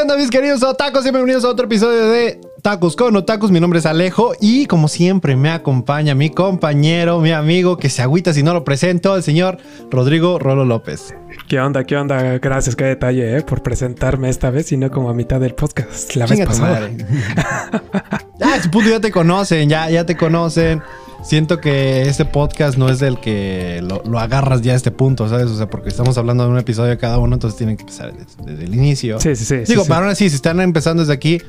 ¿qué 0.00 0.04
onda 0.04 0.16
mis 0.16 0.30
queridos 0.30 0.62
otacos? 0.62 1.04
Y 1.04 1.10
bienvenidos 1.10 1.44
a 1.44 1.50
otro 1.50 1.66
episodio 1.66 2.08
de 2.08 2.40
Tacos 2.62 2.96
con 2.96 3.14
Otacos. 3.16 3.50
Mi 3.50 3.60
nombre 3.60 3.80
es 3.80 3.86
Alejo 3.86 4.32
y 4.40 4.64
como 4.64 4.88
siempre 4.88 5.36
me 5.36 5.50
acompaña 5.50 6.14
mi 6.14 6.30
compañero, 6.30 7.20
mi 7.20 7.32
amigo 7.32 7.76
que 7.76 7.90
se 7.90 8.00
agüita 8.00 8.32
si 8.32 8.42
no 8.42 8.54
lo 8.54 8.64
presento, 8.64 9.14
el 9.14 9.22
señor 9.22 9.58
Rodrigo 9.90 10.38
Rolo 10.38 10.64
López. 10.64 11.14
¿Qué 11.48 11.60
onda? 11.60 11.84
¿Qué 11.84 11.98
onda? 11.98 12.38
Gracias, 12.38 12.76
qué 12.76 12.84
detalle, 12.84 13.36
¿eh? 13.36 13.42
Por 13.42 13.62
presentarme 13.62 14.30
esta 14.30 14.48
vez 14.48 14.72
y 14.72 14.78
no 14.78 14.90
como 14.90 15.10
a 15.10 15.14
mitad 15.14 15.38
del 15.38 15.54
podcast. 15.54 16.16
La 16.16 16.24
vez 16.24 16.38
Chinga 16.38 16.46
pasada. 16.46 16.88
ah, 18.40 18.58
su 18.62 18.70
punto 18.70 18.88
ya 18.88 19.00
te 19.00 19.10
conocen, 19.10 19.68
ya, 19.68 19.90
ya 19.90 20.06
te 20.06 20.16
conocen. 20.16 20.82
Siento 21.22 21.60
que 21.60 22.02
este 22.02 22.24
podcast 22.24 22.78
no 22.78 22.88
es 22.88 22.98
del 22.98 23.20
que 23.20 23.80
lo, 23.82 24.02
lo 24.04 24.18
agarras 24.18 24.62
ya 24.62 24.72
a 24.72 24.76
este 24.76 24.90
punto, 24.90 25.28
¿sabes? 25.28 25.46
O 25.46 25.56
sea, 25.56 25.68
porque 25.68 25.90
estamos 25.90 26.16
hablando 26.16 26.44
de 26.44 26.50
un 26.50 26.58
episodio 26.58 26.96
cada 26.98 27.18
uno, 27.18 27.34
entonces 27.34 27.58
tienen 27.58 27.76
que 27.76 27.82
empezar 27.82 28.12
desde, 28.14 28.42
desde 28.52 28.64
el 28.64 28.74
inicio. 28.74 29.20
Sí, 29.20 29.36
sí, 29.36 29.44
sí. 29.44 29.56
Digo, 29.66 29.66
sí, 29.66 29.74
pero 29.74 29.84
sí. 29.84 29.92
aún 29.92 30.08
así, 30.08 30.28
si 30.30 30.36
están 30.36 30.60
empezando 30.60 31.02
desde 31.02 31.12
aquí, 31.12 31.40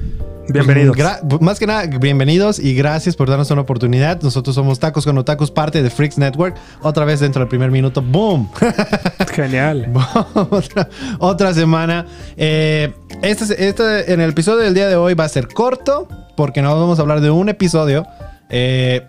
Bienvenidos. 0.50 0.98
pues, 0.98 1.08
gra- 1.08 1.40
más 1.40 1.58
que 1.58 1.68
nada, 1.68 1.86
bienvenidos 1.86 2.60
y 2.60 2.76
gracias 2.76 3.16
por 3.16 3.30
darnos 3.30 3.50
una 3.52 3.62
oportunidad. 3.62 4.22
Nosotros 4.22 4.54
somos 4.56 4.78
Tacos 4.80 5.06
con 5.06 5.18
Otakus, 5.18 5.50
parte 5.52 5.82
de 5.82 5.90
Freaks 5.90 6.18
Network. 6.18 6.58
Otra 6.82 7.06
vez 7.06 7.22
dentro 7.22 7.40
del 7.40 7.48
primer 7.48 7.72
minuto, 7.72 8.02
¡boom! 8.02 8.50
Genial. 9.34 9.90
otra, 10.34 10.90
otra 11.20 11.54
semana. 11.54 12.06
Eh, 12.36 12.94
este, 13.22 13.68
este- 13.70 14.12
en 14.12 14.20
el 14.20 14.32
episodio 14.32 14.60
del 14.60 14.74
día 14.74 14.90
de 14.90 14.98
hoy 14.98 15.14
va 15.14 15.24
a 15.24 15.30
ser 15.30 15.48
corto, 15.48 16.10
porque 16.36 16.62
no 16.62 16.78
vamos 16.78 17.00
a 17.00 17.04
hablar 17.04 17.22
de 17.22 17.30
un 17.32 17.48
episodio. 17.48 18.06
Eh, 18.50 19.08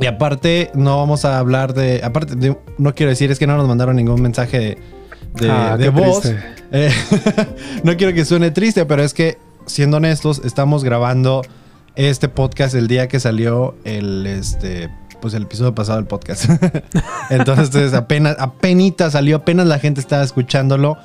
y 0.00 0.06
aparte, 0.06 0.70
no 0.74 0.98
vamos 0.98 1.24
a 1.24 1.38
hablar 1.38 1.74
de. 1.74 2.00
Aparte, 2.04 2.34
de- 2.36 2.56
no 2.78 2.94
quiero 2.94 3.10
decir, 3.10 3.30
es 3.30 3.38
que 3.38 3.46
no 3.46 3.56
nos 3.56 3.66
mandaron 3.66 3.96
ningún 3.96 4.22
mensaje 4.22 4.58
de, 4.58 4.78
de, 5.46 5.50
Ah, 5.50 5.76
de 5.76 5.88
voz. 5.90 6.22
Eh, 6.70 6.90
no 7.82 7.96
quiero 7.96 8.14
que 8.14 8.24
suene 8.24 8.50
triste, 8.50 8.84
pero 8.86 9.02
es 9.02 9.14
que, 9.14 9.38
siendo 9.66 9.96
honestos, 9.96 10.40
estamos 10.44 10.84
grabando 10.84 11.42
este 11.96 12.28
podcast 12.28 12.74
el 12.74 12.86
día 12.88 13.08
que 13.08 13.20
salió 13.20 13.74
el 13.84 14.26
este. 14.26 14.90
Pues 15.20 15.34
el 15.34 15.42
episodio 15.42 15.74
pasado 15.74 15.98
del 15.98 16.06
podcast. 16.06 16.44
Entonces, 17.30 17.92
apenas, 17.92 18.36
apenas 18.38 19.12
salió, 19.12 19.38
apenas 19.38 19.66
la 19.66 19.80
gente 19.80 20.00
estaba 20.00 20.22
escuchándolo. 20.22 20.96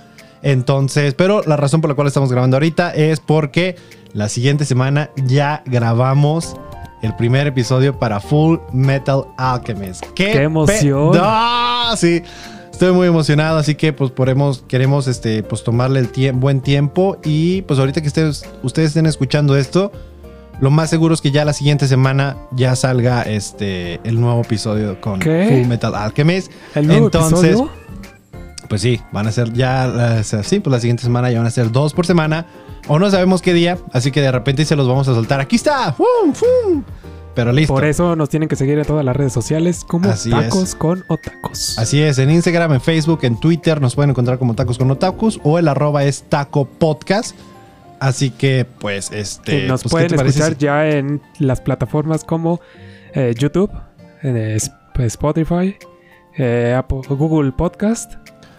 Entonces, 0.44 1.16
pero 1.16 1.42
la 1.48 1.58
razón 1.58 1.82
por 1.82 1.90
la 1.90 1.96
cual 1.96 2.08
estamos 2.08 2.32
grabando 2.32 2.58
ahorita 2.58 2.92
es 2.94 3.20
porque 3.20 3.76
la 4.14 4.30
siguiente 4.30 4.66
semana 4.66 5.10
ya 5.26 5.64
grabamos 5.66 6.56
el 7.04 7.16
primer 7.16 7.46
episodio 7.48 7.98
para 8.00 8.20
Full 8.20 8.58
Metal 8.72 9.24
Alchemist. 9.38 10.04
¡Qué, 10.16 10.32
¡Qué 10.32 10.42
emoción! 10.44 11.12
¡Ah! 11.22 11.94
Sí. 11.98 12.24
Estoy 12.72 12.92
muy 12.92 13.08
emocionado, 13.08 13.60
así 13.60 13.76
que 13.76 13.94
pues 13.94 14.10
podemos, 14.10 14.64
queremos 14.68 15.08
este, 15.08 15.44
pues 15.44 15.64
tomarle 15.64 16.00
el 16.00 16.12
tie- 16.12 16.34
buen 16.34 16.60
tiempo 16.62 17.18
y 17.24 17.62
pues 17.64 17.80
ahorita 17.80 18.02
que 18.02 18.08
ustedes, 18.08 18.44
ustedes 18.64 18.88
estén 18.90 19.06
escuchando 19.06 19.56
esto, 19.56 19.92
lo 20.60 20.72
más 20.72 20.90
seguro 20.90 21.14
es 21.14 21.22
que 21.22 21.30
ya 21.32 21.46
la 21.46 21.54
siguiente 21.54 21.88
semana 21.88 22.36
ya 22.52 22.76
salga 22.76 23.22
este 23.24 24.00
el 24.04 24.20
nuevo 24.20 24.42
episodio 24.42 25.00
con 25.02 25.20
¿Qué? 25.20 25.48
Full 25.50 25.68
Metal 25.68 25.94
Alchemist. 25.94 26.52
¿El 26.74 26.88
nuevo 26.88 27.06
Entonces, 27.06 27.44
episodio? 27.52 27.70
pues 28.70 28.82
sí, 28.82 29.00
van 29.12 29.28
a 29.28 29.32
ser 29.32 29.54
ya, 29.54 29.86
eh, 30.16 30.20
o 30.22 30.24
sea, 30.24 30.42
sí, 30.42 30.60
pues 30.60 30.72
la 30.72 30.80
siguiente 30.80 31.04
semana 31.04 31.30
ya 31.30 31.38
van 31.38 31.48
a 31.48 31.52
ser 31.52 31.72
dos 31.72 31.94
por 31.94 32.08
semana. 32.08 32.48
O 32.88 33.00
no 33.00 33.10
sabemos 33.10 33.42
qué 33.42 33.54
día, 33.54 33.78
así 33.94 34.12
que 34.12 34.22
de 34.22 34.32
repente 34.32 34.66
se 34.66 34.76
los 34.76 34.88
vamos 34.88 35.08
a 35.08 35.14
soltar. 35.14 35.40
Aquí 35.40 35.56
está, 35.56 35.94
¡Fum, 35.94 36.34
fum! 36.34 36.84
Pero 37.36 37.52
listo. 37.52 37.74
Por 37.74 37.84
eso 37.86 38.16
nos 38.16 38.30
tienen 38.30 38.48
que 38.48 38.56
seguir 38.56 38.78
en 38.78 38.86
todas 38.86 39.04
las 39.04 39.16
redes 39.16 39.34
sociales 39.34 39.84
como 39.88 40.08
Así 40.10 40.30
Tacos 40.30 40.64
es. 40.64 40.76
con 40.76 41.04
Otacos. 41.08 41.80
Así 41.80 42.00
es, 42.02 42.20
en 42.20 42.30
Instagram, 42.30 42.74
en 42.74 42.82
Facebook, 42.82 43.20
en 43.24 43.40
Twitter 43.40 43.82
nos 43.82 43.96
pueden 43.96 44.12
encontrar 44.12 44.38
como 44.38 44.54
Tacos 44.54 44.78
con 44.78 44.92
Otakus 44.92 45.40
o 45.44 45.58
el 45.58 45.68
arroba 45.68 46.04
es 46.04 46.24
Taco 46.30 46.66
Podcast. 46.66 47.36
Así 48.00 48.30
que, 48.32 48.66
pues, 48.80 49.12
este. 49.12 49.64
Y 49.64 49.68
nos 49.68 49.82
pues, 49.84 49.84
¿qué 49.84 49.90
pueden 49.90 50.08
te 50.10 50.16
escuchar 50.28 50.54
si- 50.54 50.60
ya 50.60 50.90
en 50.90 51.22
las 51.40 51.62
plataformas 51.62 52.24
como 52.24 52.60
eh, 53.16 53.34
YouTube, 53.38 53.72
en 54.22 54.38
eh, 54.38 54.58
Spotify, 55.00 55.76
eh, 56.38 56.76
Apple- 56.78 57.02
Google 57.10 57.52
Podcast 57.54 58.14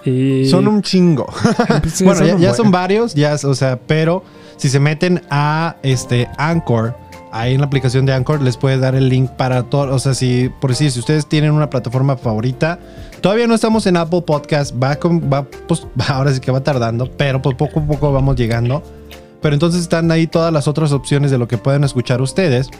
y... 0.05 0.47
Son 0.49 0.67
un 0.69 0.83
chingo. 0.83 1.27
Sí, 1.93 2.05
bueno, 2.05 2.19
son 2.21 2.27
ya, 2.29 2.35
un 2.37 2.41
ya 2.41 2.49
buen. 2.49 2.57
son 2.57 2.71
varios, 2.71 3.15
ya, 3.15 3.35
o 3.45 3.55
sea, 3.55 3.79
pero 3.87 4.23
si 4.57 4.69
se 4.69 4.81
meten 4.81 5.23
a 5.31 5.77
este 5.83 6.29
Anchor, 6.39 6.97
ahí 7.33 7.55
en 7.55 7.61
la 7.61 7.67
aplicación 7.67 8.07
de 8.07 8.13
Anchor 8.13 8.41
les 8.43 8.57
puede 8.57 8.79
dar 8.79 8.95
el 8.95 9.09
link 9.09 9.31
para 9.31 9.65
todo, 9.65 9.95
o 9.95 9.99
sea, 9.99 10.15
si 10.15 10.51
por 10.61 10.71
decir, 10.71 10.91
si 10.91 11.01
ustedes 11.01 11.27
tienen 11.27 11.51
una 11.53 11.69
plataforma 11.71 12.17
favorita, 12.17 12.79
todavía 13.21 13.47
no 13.47 13.55
estamos 13.55 13.87
en 13.87 13.97
Apple 13.97 14.23
Podcast, 14.23 14.75
va, 14.81 14.97
con- 14.97 15.31
va 15.33 15.45
pues 15.67 15.87
ahora 16.09 16.33
sí 16.33 16.41
que 16.41 16.51
va 16.53 16.63
tardando, 16.63 17.11
pero 17.17 17.43
pues 17.43 17.57
poco 17.57 17.81
a 17.81 17.85
poco 17.85 18.13
vamos 18.13 18.37
llegando. 18.37 18.83
Pero 19.43 19.53
entonces 19.53 19.83
están 19.83 20.11
ahí 20.11 20.27
todas 20.27 20.51
las 20.55 20.67
otras 20.69 20.93
opciones 20.93 21.31
de 21.31 21.37
lo 21.37 21.47
que 21.47 21.59
pueden 21.59 21.85
escuchar 21.85 22.23
ustedes. 22.23 22.71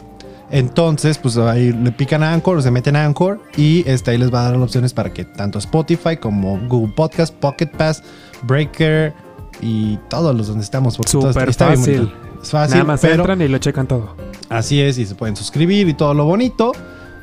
Entonces, 0.51 1.17
pues 1.17 1.37
ahí 1.37 1.71
le 1.71 1.91
pican 1.91 2.23
a 2.23 2.33
Anchor, 2.33 2.61
se 2.61 2.71
meten 2.71 2.95
a 2.95 3.05
Anchor 3.05 3.41
y 3.57 3.83
este, 3.89 4.11
ahí 4.11 4.17
les 4.17 4.33
va 4.33 4.41
a 4.41 4.43
dar 4.43 4.53
las 4.53 4.63
opciones 4.63 4.93
para 4.93 5.11
que 5.11 5.25
tanto 5.25 5.57
Spotify 5.59 6.17
como 6.17 6.59
Google 6.67 6.93
Podcast, 6.95 7.33
Pocket 7.33 7.67
Pass, 7.67 8.03
Breaker 8.43 9.13
y 9.61 9.97
todos 10.09 10.35
los 10.35 10.47
donde 10.47 10.63
estamos. 10.63 10.97
Porque 10.97 11.11
todo 11.11 11.29
está 11.29 11.69
bien 11.69 11.79
fácil. 11.79 12.13
Es 12.41 12.51
fácil, 12.51 12.73
Nada 12.75 12.83
más 12.85 13.01
pero 13.01 13.15
entran 13.15 13.41
y 13.41 13.47
lo 13.47 13.57
checan 13.57 13.87
todo. 13.87 14.15
así 14.49 14.79
es 14.79 14.99
y 14.99 15.05
se 15.05 15.15
pueden 15.15 15.35
suscribir 15.35 15.87
y 15.89 15.93
todo 15.93 16.13
lo 16.13 16.25
bonito. 16.25 16.73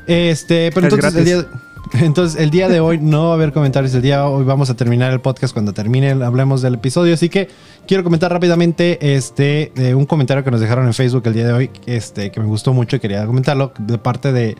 Este, 0.05 0.69
pero 0.73 0.87
Es 0.87 0.93
entonces 0.93 1.19
el, 1.19 1.25
día. 1.25 1.45
entonces 1.93 2.39
el 2.39 2.49
día 2.49 2.69
de 2.69 2.79
hoy 2.79 2.99
no 2.99 3.25
va 3.25 3.31
a 3.31 3.33
haber 3.33 3.51
comentarios. 3.51 3.93
El 3.93 4.01
día 4.01 4.17
de 4.17 4.23
hoy 4.23 4.43
vamos 4.43 4.69
a 4.69 4.75
terminar 4.75 5.11
el 5.11 5.21
podcast 5.21 5.53
cuando 5.53 5.73
termine, 5.73 6.11
hablemos 6.11 6.61
del 6.61 6.75
episodio. 6.75 7.13
Así 7.13 7.29
que 7.29 7.49
quiero 7.87 8.03
comentar 8.03 8.31
rápidamente 8.31 9.15
este, 9.15 9.71
de 9.75 9.95
un 9.95 10.05
comentario 10.05 10.43
que 10.43 10.51
nos 10.51 10.61
dejaron 10.61 10.85
en 10.87 10.93
Facebook 10.93 11.23
el 11.25 11.33
día 11.33 11.47
de 11.47 11.53
hoy, 11.53 11.71
este, 11.85 12.31
que 12.31 12.39
me 12.39 12.45
gustó 12.45 12.73
mucho 12.73 12.95
y 12.95 12.99
quería 12.99 13.25
comentarlo 13.25 13.73
de 13.77 13.97
parte 13.97 14.31
de 14.31 14.55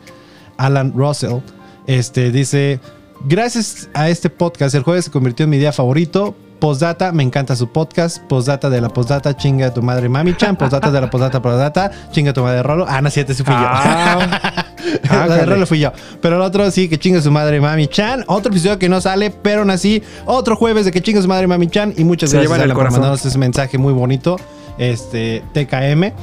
Alan 0.56 0.92
Russell. 0.94 1.38
Este 1.86 2.30
dice: 2.30 2.80
Gracias 3.26 3.88
a 3.94 4.08
este 4.08 4.30
podcast, 4.30 4.74
el 4.74 4.82
jueves 4.82 5.06
se 5.06 5.10
convirtió 5.10 5.44
en 5.44 5.50
mi 5.50 5.58
día 5.58 5.72
favorito. 5.72 6.36
Postdata, 6.64 7.12
me 7.12 7.22
encanta 7.22 7.54
su 7.56 7.68
podcast. 7.68 8.22
Postdata 8.22 8.70
de 8.70 8.80
la 8.80 8.88
postdata, 8.88 9.36
chinga 9.36 9.74
tu 9.74 9.82
madre 9.82 10.08
mami 10.08 10.34
chan. 10.34 10.56
Postdata 10.56 10.90
de 10.90 10.98
la 10.98 11.10
postdata, 11.10 11.42
postdata, 11.42 11.90
chinga 12.10 12.32
tu 12.32 12.40
madre 12.40 12.62
Rolo. 12.62 12.86
Ah, 12.88 13.02
no, 13.02 13.10
siete, 13.10 13.34
sí 13.34 13.44
fui 13.44 13.52
Ah, 13.54 14.62
yo. 14.80 15.10
la 15.28 15.36
de. 15.36 15.44
Rolo 15.44 15.66
fui 15.66 15.78
yo. 15.78 15.92
Pero 16.22 16.36
el 16.36 16.40
otro 16.40 16.70
sí, 16.70 16.88
que 16.88 16.98
chinga 16.98 17.20
su 17.20 17.30
madre 17.30 17.60
mami 17.60 17.86
chan. 17.86 18.24
Otro 18.28 18.50
episodio 18.50 18.78
que 18.78 18.88
no 18.88 19.02
sale, 19.02 19.30
pero 19.30 19.60
aún 19.60 19.68
así, 19.68 20.02
otro 20.24 20.56
jueves 20.56 20.86
de 20.86 20.90
que 20.90 21.02
chinga 21.02 21.20
su 21.20 21.28
madre 21.28 21.46
mami 21.46 21.66
chan. 21.66 21.92
Y 21.98 22.04
muchas 22.04 22.30
Se 22.30 22.38
gracias 22.38 22.72
por 22.72 22.90
mandarnos 22.90 23.26
ese 23.26 23.36
mensaje 23.36 23.76
muy 23.76 23.92
bonito. 23.92 24.36
Este, 24.78 25.42
TKM. 25.52 26.14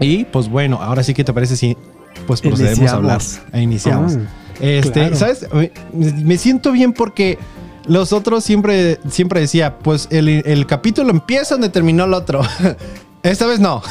Y 0.00 0.24
pues 0.24 0.48
bueno, 0.48 0.80
ahora 0.82 1.04
sí 1.04 1.14
que 1.14 1.22
te 1.22 1.32
parece 1.32 1.54
si 1.54 1.76
pues 2.26 2.40
procedemos 2.40 2.90
a 2.90 2.96
hablar. 2.96 3.20
E 3.52 3.60
iniciamos. 3.60 4.16
Mm, 4.16 4.26
Este, 4.60 4.90
claro. 4.92 5.14
¿sabes? 5.14 5.46
Me, 5.52 5.70
me 5.92 6.36
siento 6.36 6.72
bien 6.72 6.92
porque 6.92 7.38
los 7.86 8.12
otros 8.12 8.44
siempre, 8.44 8.98
siempre 9.08 9.40
decía, 9.40 9.78
pues 9.78 10.08
el, 10.10 10.28
el 10.28 10.66
capítulo 10.66 11.10
empieza 11.10 11.54
donde 11.54 11.68
terminó 11.68 12.04
el 12.04 12.14
otro. 12.14 12.42
Esta 13.22 13.46
vez 13.46 13.60
no. 13.60 13.82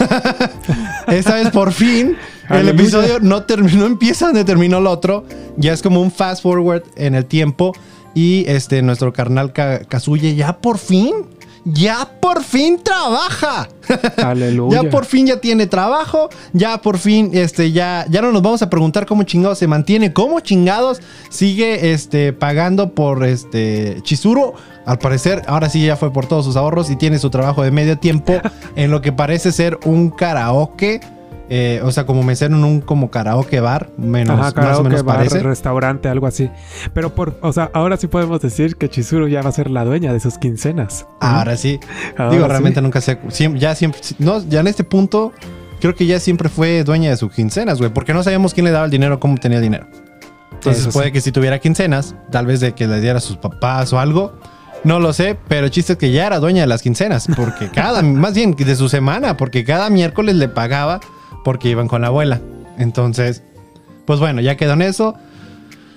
Esta 1.08 1.36
vez 1.36 1.50
por 1.52 1.72
fin 1.72 2.18
el 2.50 2.56
Aleluya. 2.58 2.72
episodio 2.82 3.20
no 3.22 3.44
terminó, 3.44 3.86
empieza 3.86 4.26
donde 4.26 4.44
terminó 4.44 4.80
el 4.80 4.88
otro. 4.88 5.26
Ya 5.58 5.72
es 5.74 5.82
como 5.82 6.02
un 6.02 6.12
fast 6.12 6.44
forward 6.44 6.84
en 6.96 7.16
el 7.16 7.26
tiempo. 7.26 7.74
Y 8.14 8.44
este, 8.50 8.82
nuestro 8.82 9.14
carnal 9.14 9.54
Ka- 9.54 9.80
Kazuye 9.86 10.36
ya 10.36 10.58
por 10.58 10.78
fin, 10.78 11.14
ya 11.66 12.08
por 12.20 12.44
fin 12.44 12.80
trabaja. 12.82 13.70
Aleluya. 14.18 14.82
Ya 14.82 14.90
por 14.90 15.06
fin 15.06 15.28
ya 15.28 15.38
tiene 15.38 15.68
trabajo, 15.68 16.30
ya 16.54 16.82
por 16.82 16.98
fin 16.98 17.32
este 17.34 17.72
ya 17.72 18.06
ya 18.10 18.22
no 18.22 18.32
nos 18.32 18.42
vamos 18.42 18.62
a 18.62 18.70
preguntar 18.70 19.06
cómo 19.06 19.24
chingados 19.24 19.60
se 19.60 19.68
mantiene, 19.68 20.14
cómo 20.14 20.40
chingados 20.40 21.02
sigue 21.30 21.94
este 21.94 22.34
pagando 22.34 22.94
por 22.94 23.26
este 23.26 23.98
Chizuru. 24.04 24.54
Al 24.86 24.98
parecer, 24.98 25.44
ahora 25.48 25.70
sí 25.70 25.86
ya 25.86 25.96
fue 25.96 26.12
por 26.12 26.26
todos 26.26 26.44
sus 26.46 26.56
ahorros 26.56 26.90
y 26.90 26.96
tiene 26.96 27.20
su 27.20 27.30
trabajo 27.30 27.62
de 27.64 27.72
medio 27.72 28.00
tiempo 28.00 28.34
en 28.76 28.90
lo 28.90 29.02
que 29.02 29.12
parece 29.12 29.52
ser 29.52 29.78
un 29.86 30.10
karaoke. 30.10 31.00
Eh, 31.54 31.82
o 31.84 31.92
sea, 31.92 32.06
como 32.06 32.24
mesero 32.24 32.56
en 32.56 32.64
un 32.64 32.80
como 32.80 33.12
karaoke 33.12 33.60
bar, 33.60 33.90
menos, 33.98 34.36
Ajá, 34.36 34.42
más 34.44 34.52
o 34.52 34.56
karaoke, 34.56 34.84
menos 34.88 35.04
bar, 35.04 35.18
parece. 35.18 35.40
restaurante, 35.44 36.08
algo 36.08 36.26
así. 36.26 36.50
Pero 36.94 37.14
por, 37.14 37.38
o 37.42 37.52
sea, 37.52 37.70
ahora 37.74 37.98
sí 37.98 38.08
podemos 38.08 38.40
decir 38.40 38.78
que 38.78 38.88
Chizuru 38.88 39.28
ya 39.28 39.42
va 39.42 39.50
a 39.50 39.52
ser 39.52 39.70
la 39.70 39.84
dueña 39.84 40.14
de 40.14 40.22
sus 40.22 40.38
quincenas. 40.38 41.06
Ahora 41.20 41.58
sí. 41.58 41.78
Ahora 42.18 42.32
Digo, 42.32 42.46
sí. 42.46 42.50
realmente 42.52 42.82
nunca 42.82 43.02
sé. 43.02 43.20
ya 43.56 43.76
siempre. 43.76 44.00
No, 44.20 44.42
ya 44.48 44.62
en 44.62 44.68
este 44.68 44.86
punto, 44.86 45.34
creo 45.82 45.94
que 45.94 46.06
ya 46.06 46.22
siempre 46.22 46.48
fue 46.48 46.86
dueña 46.86 47.10
de 47.10 47.18
sus 47.18 47.34
quincenas, 47.34 47.80
güey. 47.80 47.92
Porque 47.94 48.14
no 48.14 48.24
sabíamos 48.24 48.54
quién 48.54 48.64
le 48.64 48.72
daba 48.72 48.86
el 48.86 48.92
dinero, 48.92 49.20
cómo 49.20 49.36
tenía 49.38 49.60
dinero. 49.60 49.88
Entonces 50.54 50.84
Eso 50.84 50.92
puede 50.94 51.08
sí. 51.08 51.12
que 51.12 51.20
si 51.20 51.34
tuviera 51.34 51.60
quincenas, 51.60 52.16
tal 52.32 52.46
vez 52.46 52.62
de 52.62 52.72
que 52.72 52.88
le 52.88 53.02
diera 53.02 53.18
a 53.18 53.22
sus 53.22 53.36
papás 53.36 53.92
o 53.92 54.00
algo. 54.00 54.32
No 54.86 55.02
lo 55.02 55.12
sé, 55.12 55.38
pero 55.50 55.66
el 55.66 55.72
chiste 55.72 55.94
es 55.94 56.00
que 56.00 56.12
ya 56.14 56.28
era 56.28 56.40
dueña 56.40 56.62
de 56.62 56.68
las 56.68 56.82
quincenas. 56.82 57.28
Porque 57.36 57.70
cada, 57.70 58.02
más 58.04 58.36
bien 58.36 58.56
de 58.56 58.76
su 58.78 58.88
semana, 58.88 59.36
porque 59.36 59.66
cada 59.66 59.90
miércoles 59.90 60.36
le 60.36 60.48
pagaba 60.48 61.02
porque 61.44 61.70
iban 61.70 61.88
con 61.88 62.02
la 62.02 62.08
abuela. 62.08 62.42
Entonces, 62.78 63.44
pues 64.06 64.20
bueno, 64.20 64.42
ya 64.42 64.58
quedó 64.58 64.74
en 64.74 64.82
eso. 64.82 65.16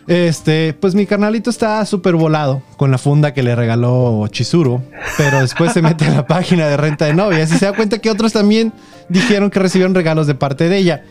Este, 0.07 0.75
pues 0.75 0.95
mi 0.95 1.07
carnalito 1.07 1.49
está 1.49 1.85
súper 1.87 2.15
volado 2.15 2.63
con 2.77 2.91
la 2.91 2.99
funda 2.99 3.33
que 3.33 3.43
le 3.43 3.57
regaló 3.57 4.27
Chizuru, 4.29 4.83
pero 5.17 5.41
después 5.41 5.73
se 5.73 5.81
mete 5.81 6.05
a 6.05 6.11
la 6.11 6.27
página 6.27 6.69
de 6.69 6.77
renta 6.77 7.07
de 7.07 7.15
novias 7.15 7.51
y 7.53 7.59
se 7.59 7.65
da 7.65 7.73
cuenta 7.73 7.99
que 7.99 8.11
otros 8.11 8.33
también 8.33 8.73
dijeron 9.09 9.49
que 9.49 9.61
recibieron 9.61 9.95
regalos 9.95 10.27
de 10.27 10.35
parte 10.35 10.69
de 10.69 10.77
ella. 10.77 11.05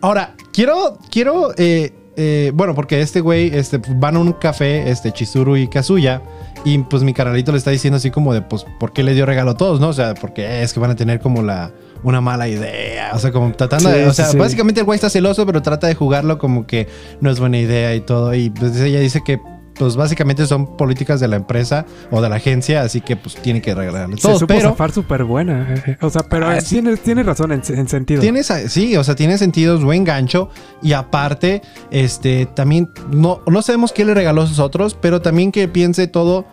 Ahora, 0.00 0.34
quiero, 0.54 0.98
quiero, 1.10 1.52
eh, 1.58 1.92
eh, 2.16 2.52
bueno, 2.54 2.74
porque 2.74 3.02
este 3.02 3.20
güey, 3.20 3.54
este, 3.54 3.78
van 3.96 4.16
a 4.16 4.20
un 4.20 4.32
café, 4.32 4.90
este, 4.90 5.12
Chizuru 5.12 5.58
y 5.58 5.68
Kazuya, 5.68 6.22
y 6.64 6.78
pues 6.78 7.02
mi 7.02 7.12
carnalito 7.12 7.52
le 7.52 7.58
está 7.58 7.70
diciendo 7.70 7.98
así 7.98 8.10
como 8.10 8.32
de, 8.32 8.40
pues, 8.40 8.64
¿por 8.78 8.94
qué 8.94 9.02
le 9.02 9.12
dio 9.12 9.26
regalo 9.26 9.50
a 9.50 9.56
todos, 9.56 9.80
no? 9.80 9.88
O 9.88 9.92
sea, 9.92 10.14
porque 10.14 10.62
es 10.62 10.72
que 10.72 10.80
van 10.80 10.90
a 10.90 10.96
tener 10.96 11.20
como 11.20 11.42
la, 11.42 11.72
una 12.02 12.20
mala 12.20 12.48
idea, 12.48 13.10
o 13.14 13.18
sea, 13.18 13.32
como 13.32 13.52
tratando 13.52 13.90
Sí, 13.90 13.98
de, 13.98 14.06
o 14.06 14.12
sea, 14.12 14.26
sí. 14.26 14.36
básicamente 14.38 14.80
el 14.80 14.86
güey 14.86 14.96
está 14.96 15.10
celoso, 15.10 15.44
pero 15.46 15.62
trata 15.62 15.86
de 15.86 15.94
jugarlo 15.94 16.38
como 16.38 16.66
que 16.66 16.88
no 17.20 17.30
es 17.30 17.40
buena 17.40 17.58
idea 17.58 17.94
y 17.94 18.00
todo, 18.00 18.34
y 18.34 18.50
pues 18.50 18.78
ella 18.80 19.00
dice 19.00 19.22
que, 19.24 19.40
pues 19.74 19.96
básicamente 19.96 20.44
son 20.46 20.76
políticas 20.76 21.20
de 21.20 21.28
la 21.28 21.36
empresa 21.36 21.86
o 22.10 22.20
de 22.20 22.28
la 22.28 22.36
agencia, 22.36 22.82
así 22.82 23.00
que 23.00 23.16
pues 23.16 23.36
tiene 23.36 23.62
que 23.62 23.74
regalarle 23.74 24.16
Se 24.16 24.22
todo, 24.22 24.34
supo 24.38 24.48
pero... 24.54 24.68
zafar 24.70 24.92
súper 24.92 25.24
buena. 25.24 25.74
eh, 25.74 25.82
eh. 25.92 25.96
O 26.02 26.10
sea, 26.10 26.22
pero 26.28 26.48
Ah, 26.48 26.58
tiene, 26.58 26.96
tiene 26.98 27.22
razón 27.22 27.50
en, 27.52 27.62
en 27.66 27.88
sentido. 27.88 28.20
Tiene 28.20 28.40
esa- 28.40 28.68
sí, 28.68 28.94
o 28.98 29.04
sea, 29.04 29.14
tiene 29.14 29.38
sentido, 29.38 29.76
es 29.76 29.82
buen 29.82 30.04
gancho. 30.04 30.50
Y 30.82 30.92
aparte, 30.92 31.62
este, 31.90 32.44
también, 32.44 32.90
no, 33.10 33.40
no 33.46 33.62
sabemos 33.62 33.92
qué 33.92 34.04
le 34.04 34.12
regaló 34.12 34.42
a 34.42 34.46
sus 34.46 34.58
otros, 34.58 34.94
pero 35.00 35.22
también 35.22 35.50
que 35.50 35.66
piense 35.66 36.08
todo 36.08 36.44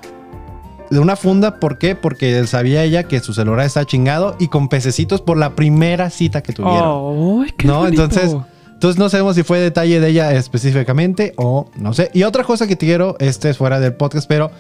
de 0.90 1.00
una 1.00 1.16
funda. 1.16 1.60
¿Por 1.60 1.78
qué? 1.78 1.96
Porque 1.96 2.46
sabía 2.48 2.84
ella 2.84 3.04
que 3.04 3.20
su 3.20 3.34
celular 3.34 3.66
está 3.66 3.86
chingado 3.86 4.36
y 4.40 4.48
con 4.48 4.70
pececitos 4.70 5.22
por 5.22 5.38
la 5.38 5.56
primera 5.56 6.10
cita 6.10 6.42
que 6.42 6.54
tuvieron. 6.54 7.44
¡Ay, 7.44 7.52
qué 7.58 7.68
no, 7.68 7.80
bonito! 7.80 8.04
entonces, 8.04 8.36
entonces 8.74 9.00
no 9.00 9.10
sabemos 9.10 9.36
si 9.36 9.44
fue 9.44 9.60
detalle 9.60 10.00
de 10.00 10.08
ella 10.10 10.34
específicamente 10.34 11.34
o 11.38 11.70
no 11.78 11.94
sé. 11.94 12.10
Y 12.14 12.24
otra 12.24 12.44
cosa 12.44 12.68
que 12.68 12.76
te 12.76 12.86
quiero, 12.86 13.16
este 13.20 13.50
es 13.50 13.58
fuera 13.58 13.80
del 13.80 13.94
podcast, 13.94 14.28
pero 14.28 14.52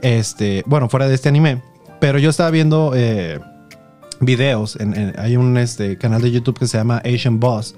este, 0.00 0.62
bueno, 0.66 0.88
fuera 0.88 1.08
de 1.08 1.14
este 1.14 1.28
anime, 1.28 1.62
pero 2.00 2.18
yo 2.18 2.30
estaba 2.30 2.50
viendo 2.50 2.92
eh, 2.94 3.38
videos, 4.20 4.76
en, 4.80 4.94
en- 4.96 5.14
hay 5.18 5.36
un 5.36 5.56
este, 5.58 5.96
canal 5.98 6.20
de 6.22 6.30
YouTube 6.30 6.58
que 6.58 6.66
se 6.66 6.78
llama 6.78 7.02
Asian 7.04 7.40
Boss, 7.40 7.74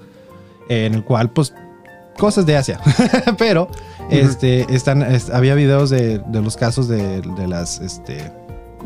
eh, 0.69 0.85
en 0.85 0.95
el 0.95 1.03
cual 1.03 1.29
pues 1.31 1.53
cosas 2.17 2.45
de 2.45 2.57
Asia, 2.57 2.79
pero 3.37 3.67
este, 4.09 4.65
están, 4.73 5.01
es- 5.01 5.29
había 5.29 5.55
videos 5.55 5.89
de, 5.89 6.19
de 6.19 6.41
los 6.41 6.57
casos 6.57 6.87
de, 6.87 7.21
de 7.21 7.47
las 7.47 7.79
este, 7.81 8.31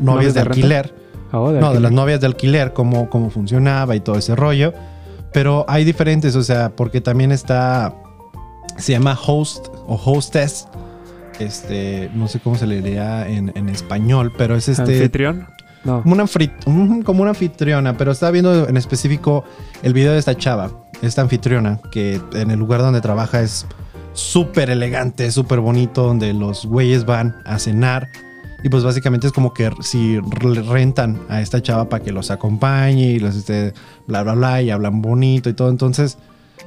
¿Novias 0.00 0.34
de 0.34 0.40
alquiler. 0.40 0.94
Oh, 1.32 1.50
de 1.52 1.60
No, 1.60 1.72
de 1.72 1.80
las 1.80 1.92
novias 1.92 2.20
de 2.20 2.26
alquiler, 2.26 2.72
cómo, 2.72 3.08
cómo 3.08 3.30
funcionaba 3.30 3.94
y 3.96 4.00
todo 4.00 4.16
ese 4.16 4.34
rollo. 4.34 4.72
Pero 5.32 5.64
hay 5.68 5.84
diferentes, 5.84 6.34
o 6.34 6.42
sea, 6.42 6.70
porque 6.74 7.00
también 7.00 7.30
está. 7.30 7.94
Se 8.78 8.92
llama 8.92 9.16
host 9.26 9.68
o 9.86 9.94
hostess. 10.04 10.66
Este, 11.38 12.10
no 12.14 12.26
sé 12.28 12.40
cómo 12.40 12.56
se 12.56 12.66
le 12.66 12.82
diría 12.82 13.28
en, 13.28 13.52
en 13.54 13.68
español, 13.68 14.32
pero 14.36 14.56
es 14.56 14.68
este. 14.68 14.82
¿Anfitrión? 14.82 15.46
No. 15.84 16.02
Como 16.02 16.14
una, 16.14 16.24
como 17.04 17.22
una 17.22 17.30
anfitriona, 17.30 17.96
pero 17.96 18.10
estaba 18.12 18.32
viendo 18.32 18.68
en 18.68 18.76
específico 18.76 19.44
el 19.82 19.94
video 19.94 20.12
de 20.12 20.18
esta 20.18 20.36
chava, 20.36 20.70
esta 21.02 21.22
anfitriona, 21.22 21.80
que 21.90 22.20
en 22.34 22.50
el 22.50 22.58
lugar 22.58 22.80
donde 22.80 23.00
trabaja 23.00 23.40
es 23.40 23.66
súper 24.12 24.70
elegante, 24.70 25.30
súper 25.30 25.60
bonito, 25.60 26.04
donde 26.04 26.32
los 26.34 26.66
güeyes 26.66 27.04
van 27.06 27.36
a 27.44 27.58
cenar. 27.58 28.08
Y 28.62 28.68
pues 28.68 28.84
básicamente 28.84 29.26
es 29.26 29.32
como 29.32 29.54
que 29.54 29.70
si 29.80 30.18
re- 30.18 30.62
rentan 30.62 31.18
a 31.30 31.40
esta 31.40 31.62
chava 31.62 31.88
para 31.88 32.04
que 32.04 32.12
los 32.12 32.30
acompañe 32.30 33.12
y 33.12 33.18
los 33.18 33.34
esté 33.34 33.72
bla, 34.06 34.22
bla, 34.22 34.34
bla, 34.34 34.60
y 34.62 34.70
hablan 34.70 35.00
bonito 35.00 35.48
y 35.48 35.54
todo. 35.54 35.70
Entonces, 35.70 36.18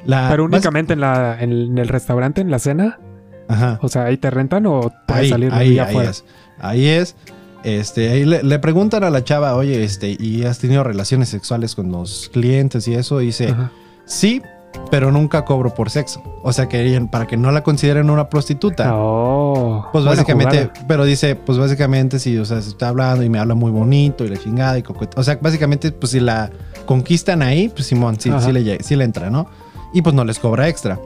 la... 0.06 0.28
Pero 0.30 0.46
únicamente 0.46 0.94
en, 0.94 1.02
la, 1.02 1.38
en 1.40 1.78
el 1.78 1.88
restaurante, 1.88 2.42
en 2.42 2.50
la 2.50 2.58
cena. 2.58 3.00
Ajá. 3.48 3.78
O 3.84 3.90
sea, 3.90 4.06
ahí 4.06 4.18
te 4.18 4.32
rentan 4.32 4.66
o 4.66 4.92
puedes 5.08 5.24
Ahí, 5.26 5.30
salir 5.30 5.54
ahí, 5.54 5.70
ahí 5.72 5.80
afuera. 5.80 6.10
es. 6.10 6.26
Ahí 6.60 6.88
es. 6.88 7.16
Este, 7.64 8.10
ahí 8.10 8.26
le, 8.26 8.42
le 8.42 8.58
preguntan 8.60 9.04
a 9.04 9.10
la 9.12 9.24
chava, 9.24 9.56
oye, 9.56 9.84
este, 9.84 10.18
¿y 10.20 10.46
has 10.46 10.58
tenido 10.60 10.84
relaciones 10.84 11.30
sexuales 11.30 11.76
con 11.76 11.92
los 11.92 12.30
clientes 12.34 12.88
y 12.88 12.96
eso? 12.96 13.22
Y 13.22 13.28
dice, 13.28 13.50
Ajá. 13.50 13.72
Sí, 14.06 14.42
pero 14.90 15.12
nunca 15.12 15.46
cobro 15.46 15.74
por 15.74 15.90
sexo. 15.90 16.22
O 16.44 16.52
sea, 16.52 16.68
que 16.68 17.06
para 17.12 17.26
que 17.28 17.38
no 17.38 17.52
la 17.52 17.64
consideren 17.64 18.10
una 18.10 18.30
prostituta. 18.30 18.92
Oh, 18.94 19.88
Pues 19.92 20.04
básicamente, 20.06 20.70
pero 20.88 21.06
dice, 21.06 21.36
pues 21.36 21.58
básicamente 21.58 22.20
sí, 22.20 22.38
o 22.38 22.46
sea, 22.46 22.62
se 22.62 22.70
está 22.70 22.90
hablando 22.90 23.24
y 23.24 23.30
me 23.30 23.40
habla 23.40 23.56
muy 23.56 23.72
bonito 23.72 24.26
y 24.26 24.30
la 24.30 24.38
chingada 24.38 24.78
y 24.78 24.84
coqueta. 24.84 25.20
O 25.20 25.24
sea, 25.24 25.38
básicamente, 25.42 25.92
pues 25.92 26.12
si 26.12 26.20
la 26.20 26.50
conquistan 26.86 27.42
ahí, 27.42 27.70
pues 27.70 27.88
Simón, 27.88 28.20
sí, 28.20 28.32
sí, 28.40 28.52
le, 28.52 28.84
sí 28.84 28.96
le 28.96 29.04
entra, 29.04 29.30
¿no? 29.30 29.48
Y 29.94 30.02
pues 30.02 30.16
no 30.16 30.26
les 30.26 30.40
cobra 30.40 30.68
extra. 30.68 31.00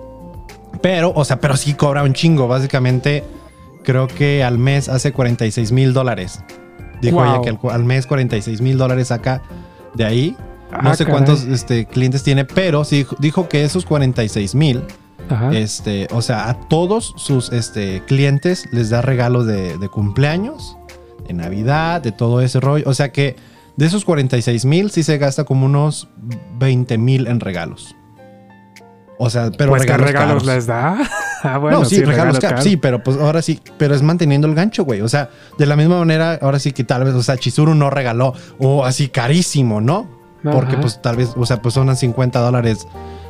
Pero, 0.81 1.11
o 1.15 1.25
sea, 1.25 1.39
pero 1.39 1.55
sí 1.57 1.73
cobra 1.73 2.03
un 2.03 2.13
chingo. 2.13 2.47
Básicamente, 2.47 3.23
creo 3.83 4.07
que 4.07 4.43
al 4.43 4.57
mes 4.57 4.89
hace 4.89 5.11
46 5.11 5.71
mil 5.71 5.93
dólares. 5.93 6.41
Dijo 7.01 7.17
Wow. 7.17 7.25
ella 7.25 7.41
que 7.41 7.49
al, 7.49 7.59
al 7.71 7.83
mes 7.83 8.07
46 8.07 8.61
mil 8.61 8.77
dólares 8.77 9.09
saca 9.09 9.41
de 9.93 10.05
ahí. 10.05 10.37
No 10.71 10.89
Ah, 10.91 10.95
sé 10.95 11.05
caray. 11.05 11.13
cuántos 11.23 11.43
este, 11.45 11.85
clientes 11.85 12.23
tiene, 12.23 12.45
pero 12.45 12.83
sí 12.83 13.05
dijo- 13.19 13.47
que 13.47 13.63
esos 13.63 13.85
46 13.85 14.53
mil 14.55 14.83
este, 15.51 16.07
o 16.13 16.21
sea, 16.21 16.49
a 16.49 16.53
todos 16.69 17.13
sus 17.17 17.51
este, 17.51 18.01
clientes 18.05 18.65
les 18.71 18.89
da 18.89 19.01
regalos 19.01 19.45
de, 19.45 19.77
de 19.77 19.89
cumpleaños, 19.89 20.77
de 21.27 21.33
Navidad, 21.33 22.01
de 22.01 22.13
todo 22.13 22.39
ese 22.41 22.59
rollo. 22.61 22.85
O 22.87 22.93
sea 22.93 23.11
que 23.11 23.35
de 23.75 23.85
esos 23.85 24.05
46 24.05 24.63
mil 24.65 24.89
sí 24.89 25.03
se 25.03 25.17
gasta 25.17 25.43
como 25.43 25.65
unos 25.65 26.07
20 26.59 26.97
mil 26.97 27.27
en 27.27 27.41
regalos. 27.41 27.93
O 29.19 29.29
sea, 29.29 29.49
pero 29.57 29.71
pues 29.71 29.81
regalos, 29.81 30.05
¿qué 30.05 30.11
regalos 30.13 30.43
caros. 30.43 30.45
les 30.55 30.65
da? 30.67 30.97
ah, 31.43 31.57
bueno, 31.57 31.79
no, 31.79 31.85
sí, 31.85 31.95
sí, 31.97 32.03
regalos, 32.05 32.39
caros. 32.39 32.63
Sí, 32.63 32.77
pero 32.77 33.03
pues 33.03 33.17
ahora 33.17 33.41
sí, 33.41 33.59
pero 33.77 33.95
es 33.95 34.03
manteniendo 34.03 34.47
el 34.47 34.53
gancho, 34.55 34.85
güey. 34.85 35.01
O 35.01 35.09
sea, 35.09 35.29
de 35.57 35.65
la 35.65 35.75
misma 35.75 35.97
manera, 35.99 36.37
ahora 36.41 36.59
sí 36.59 36.71
que 36.71 36.83
tal 36.83 37.03
vez, 37.03 37.15
o 37.15 37.23
sea, 37.23 37.35
Chizuru 37.35 37.73
no 37.75 37.89
regaló, 37.89 38.33
o 38.59 38.85
así 38.85 39.09
carísimo, 39.09 39.81
¿no? 39.81 40.07
Porque 40.43 40.73
Ajá. 40.73 40.81
pues 40.81 41.01
tal 41.01 41.17
vez, 41.17 41.33
o 41.35 41.45
sea, 41.45 41.61
pues 41.61 41.73
son 41.73 41.89
a 41.89 41.95
50 41.95 42.39
dólares 42.39 42.87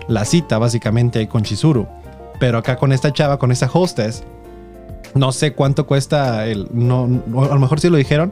la 0.07 0.25
cita 0.25 0.57
básicamente 0.57 1.27
con 1.27 1.43
Chizuru. 1.43 1.87
Pero 2.39 2.57
acá 2.59 2.75
con 2.75 2.91
esta 2.93 3.11
chava, 3.11 3.39
con 3.39 3.51
esta 3.51 3.69
hostess, 3.71 4.23
no 5.15 5.31
sé 5.31 5.53
cuánto 5.53 5.87
cuesta 5.87 6.45
el, 6.45 6.67
no, 6.71 7.03
a 7.49 7.53
lo 7.53 7.59
mejor 7.59 7.79
sí 7.79 7.89
lo 7.89 7.97
dijeron, 7.97 8.31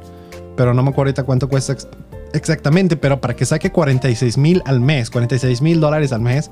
pero 0.55 0.73
no 0.73 0.83
me 0.83 0.89
acuerdo 0.89 1.09
ahorita 1.09 1.23
cuánto 1.23 1.49
cuesta 1.49 1.73
ex- 1.73 1.87
exactamente, 2.33 2.97
pero 2.97 3.19
para 3.19 3.35
que 3.35 3.45
saque 3.45 3.71
46 3.71 4.37
mil 4.37 4.61
al 4.65 4.79
mes, 4.81 5.09
46 5.09 5.61
mil 5.61 5.79
dólares 5.79 6.11
al 6.11 6.21
mes, 6.21 6.51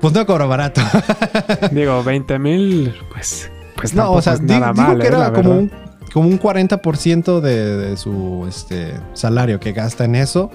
pues 0.00 0.12
no 0.12 0.26
cobro 0.26 0.48
barato. 0.48 0.82
Digo, 1.70 2.02
20 2.04 2.38
mil, 2.38 2.94
pues, 3.12 3.50
pues 3.76 3.94
no, 3.94 4.12
o 4.12 4.20
sea, 4.20 4.34
es 4.34 4.40
di- 4.40 4.46
nada 4.48 4.72
dijo 4.72 4.82
mal, 4.88 4.98
que 4.98 5.04
eh, 5.04 5.08
era 5.08 5.32
como 5.32 5.50
un, 5.52 5.70
como 6.12 6.28
un 6.28 6.38
40% 6.38 7.40
de, 7.40 7.76
de 7.76 7.96
su 7.96 8.44
este, 8.48 8.92
salario 9.14 9.58
que 9.60 9.72
gasta 9.72 10.04
en 10.04 10.16
eso. 10.16 10.50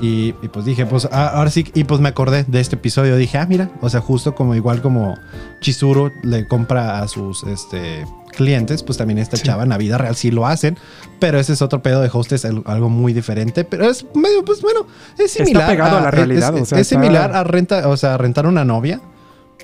Y, 0.00 0.34
y 0.42 0.48
pues 0.52 0.64
dije, 0.66 0.84
pues 0.84 1.06
a- 1.06 1.28
ahora 1.28 1.50
sí, 1.50 1.64
y 1.74 1.84
pues 1.84 2.00
me 2.00 2.08
acordé 2.10 2.44
de 2.46 2.60
este 2.60 2.76
episodio. 2.76 3.16
Dije, 3.16 3.38
ah, 3.38 3.46
mira, 3.48 3.70
o 3.80 3.88
sea, 3.88 4.00
justo 4.00 4.34
como 4.34 4.54
igual 4.54 4.82
como 4.82 5.16
Chizuru 5.60 6.12
le 6.22 6.46
compra 6.46 7.00
a 7.00 7.08
sus 7.08 7.44
este, 7.44 8.04
clientes, 8.36 8.82
pues 8.82 8.98
también 8.98 9.18
esta 9.18 9.38
Sí. 9.38 9.44
chava 9.44 9.62
en 9.62 9.70
la 9.70 9.78
vida 9.78 9.96
real 9.96 10.14
sí 10.14 10.30
lo 10.30 10.46
hacen. 10.46 10.76
Pero 11.18 11.38
ese 11.38 11.54
es 11.54 11.62
otro 11.62 11.80
pedo 11.82 12.02
de 12.02 12.10
hostes, 12.12 12.44
al- 12.44 12.62
algo 12.66 12.90
muy 12.90 13.14
diferente. 13.14 13.64
Pero 13.64 13.88
es 13.88 14.04
medio, 14.14 14.44
pues 14.44 14.60
bueno, 14.60 14.86
es 15.18 15.30
Está 15.32 15.44
similar. 15.46 15.70
pegado 15.70 15.96
a 15.96 16.00
la 16.02 16.08
es- 16.10 16.14
realidad, 16.14 16.54
Es, 16.56 16.62
o 16.62 16.64
sea, 16.66 16.78
es 16.78 16.86
está- 16.92 17.02
similar 17.02 17.32
a 17.34 17.42
renta, 17.44 17.88
o 17.88 17.96
sea, 17.96 18.18
rentar 18.18 18.46
una 18.46 18.64
novia. 18.66 19.00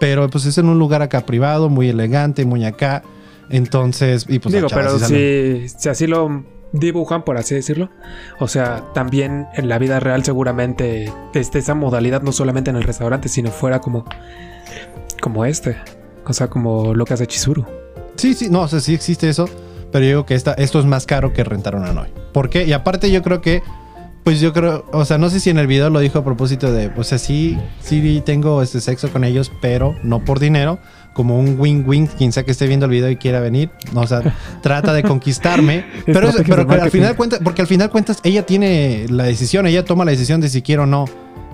Pero 0.00 0.30
pues 0.30 0.46
es 0.46 0.56
en 0.56 0.66
un 0.66 0.78
lugar 0.78 1.02
acá 1.02 1.26
privado, 1.26 1.68
muy 1.68 1.88
elegante, 1.90 2.46
muy 2.46 2.64
acá. 2.64 3.02
Entonces, 3.50 4.24
y 4.28 4.38
pues 4.38 4.52
la 4.54 4.60
Digo, 4.60 4.68
pero 4.72 4.98
si, 4.98 5.68
si 5.68 5.88
así 5.90 6.06
lo 6.06 6.42
dibujan, 6.72 7.24
por 7.24 7.36
así 7.36 7.54
decirlo. 7.54 7.90
O 8.38 8.48
sea, 8.48 8.84
también 8.94 9.46
en 9.54 9.68
la 9.68 9.78
vida 9.78 10.00
real 10.00 10.24
seguramente 10.24 11.12
esté 11.34 11.58
esa 11.58 11.74
modalidad 11.74 12.22
no 12.22 12.32
solamente 12.32 12.70
en 12.70 12.76
el 12.76 12.82
restaurante, 12.82 13.28
sino 13.28 13.50
fuera 13.50 13.80
como, 13.80 14.04
como 15.20 15.44
este. 15.44 15.76
O 16.26 16.32
sea, 16.32 16.48
como 16.48 16.94
lo 16.94 17.04
que 17.04 17.14
hace 17.14 17.26
Chizuru. 17.26 17.66
Sí, 18.16 18.34
sí, 18.34 18.48
no, 18.50 18.62
o 18.62 18.68
sea, 18.68 18.80
sí 18.80 18.94
existe 18.94 19.28
eso. 19.28 19.48
Pero 19.90 20.04
yo 20.04 20.08
digo 20.08 20.26
que 20.26 20.34
esta, 20.34 20.54
esto 20.54 20.80
es 20.80 20.86
más 20.86 21.04
caro 21.04 21.32
que 21.34 21.44
rentar 21.44 21.76
una 21.76 21.92
novia. 21.92 22.12
¿Por 22.32 22.48
qué? 22.48 22.64
Y 22.64 22.72
aparte 22.72 23.10
yo 23.10 23.22
creo 23.22 23.42
que, 23.42 23.62
pues 24.24 24.40
yo 24.40 24.52
creo, 24.52 24.84
o 24.92 25.04
sea, 25.04 25.18
no 25.18 25.28
sé 25.30 25.40
si 25.40 25.50
en 25.50 25.58
el 25.58 25.66
video 25.66 25.90
lo 25.90 25.98
dijo 26.00 26.18
a 26.20 26.24
propósito 26.24 26.72
de, 26.72 26.90
o 26.96 27.02
sea, 27.04 27.18
sí, 27.18 27.58
sí 27.80 28.22
tengo 28.24 28.62
este 28.62 28.80
sexo 28.80 29.10
con 29.10 29.24
ellos, 29.24 29.50
pero 29.60 29.94
no 30.02 30.24
por 30.24 30.38
dinero. 30.38 30.78
Como 31.12 31.38
un 31.38 31.56
win-win, 31.60 32.06
quien 32.06 32.32
sea 32.32 32.42
que 32.44 32.52
esté 32.52 32.66
viendo 32.66 32.86
el 32.86 32.90
video 32.92 33.10
y 33.10 33.16
quiera 33.16 33.38
venir. 33.40 33.68
No, 33.92 34.00
o 34.00 34.06
sea, 34.06 34.22
trata 34.62 34.94
de 34.94 35.02
conquistarme. 35.02 35.84
pero 36.06 36.28
es- 36.30 36.36
pero 36.46 36.66
al 36.70 36.90
final 36.90 37.16
cuenta, 37.16 37.38
porque 37.44 37.60
al 37.60 37.68
final 37.68 37.90
cuentas, 37.90 38.18
ella 38.22 38.46
tiene 38.46 39.04
la 39.10 39.24
decisión, 39.24 39.66
ella 39.66 39.84
toma 39.84 40.06
la 40.06 40.12
decisión 40.12 40.40
de 40.40 40.48
si 40.48 40.62
quiere 40.62 40.82
o 40.82 40.86
no 40.86 41.04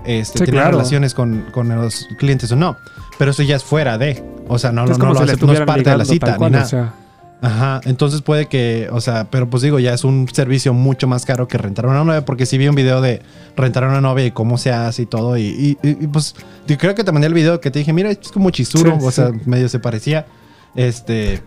este, 0.07 0.39
Sí, 0.39 0.45
tener 0.45 0.61
claro. 0.61 0.71
relaciones 0.73 1.13
con, 1.13 1.47
con 1.51 1.69
los 1.75 2.07
clientes 2.19 2.53
o 2.53 2.57
no. 2.57 2.77
Pero 3.19 3.33
eso 3.33 3.43
ya 3.43 3.57
es 3.57 3.65
fuera 3.65 3.99
de. 3.99 4.23
O 4.47 4.59
sea, 4.61 4.71
no, 4.71 4.85
es 4.85 4.97
no, 4.97 5.13
lo 5.13 5.21
hace- 5.21 5.37
no 5.45 5.53
es 5.53 5.61
parte 5.63 5.91
de 5.91 5.97
la 5.99 6.05
cita 6.05 6.33
ni 6.33 6.39
cual, 6.39 6.53
nada. 6.53 6.65
O 6.65 6.69
sea, 6.69 6.95
Ajá, 7.41 7.81
entonces 7.85 8.21
puede 8.23 8.47
que, 8.47 8.89
o 8.91 9.01
sea, 9.01 9.29
pero 9.31 9.49
pues 9.49 9.63
digo, 9.63 9.79
ya 9.79 9.95
es 9.95 10.03
un 10.03 10.27
servicio 10.33 10.75
mucho 10.75 11.07
más 11.07 11.25
caro 11.25 11.47
que 11.47 11.57
rentar 11.57 11.87
una 11.87 12.03
novia, 12.03 12.25
porque 12.25 12.47
sí 12.47 12.59
vi 12.59 12.67
un 12.67 12.75
video 12.75 13.01
de 13.01 13.23
rentar 13.57 13.85
una 13.85 14.01
novia 14.01 14.27
y 14.27 14.33
cómo 14.33 14.59
se 14.59 14.73
hace 14.73 15.03
y 15.03 15.07
todo, 15.07 15.37
y, 15.39 15.43
y- 15.45 15.79
y, 15.89 15.95
pues 16.09 16.35
yo 16.67 16.77
creo 16.79 16.97
que 16.97 17.05
te 17.05 17.13
mandé 17.13 17.29
el 17.29 17.35
video 17.35 17.61
que 17.61 17.71
te 17.71 17.79
dije, 17.79 17.93
mira, 17.93 18.11
es 18.11 18.19
como 18.33 18.51
chisuro, 18.51 18.99
Sí, 18.99 19.07
o 19.07 19.11
sea, 19.13 19.31
medio 19.47 19.69
se 19.69 19.79
parecía. 19.79 20.27
Este. 20.75 21.41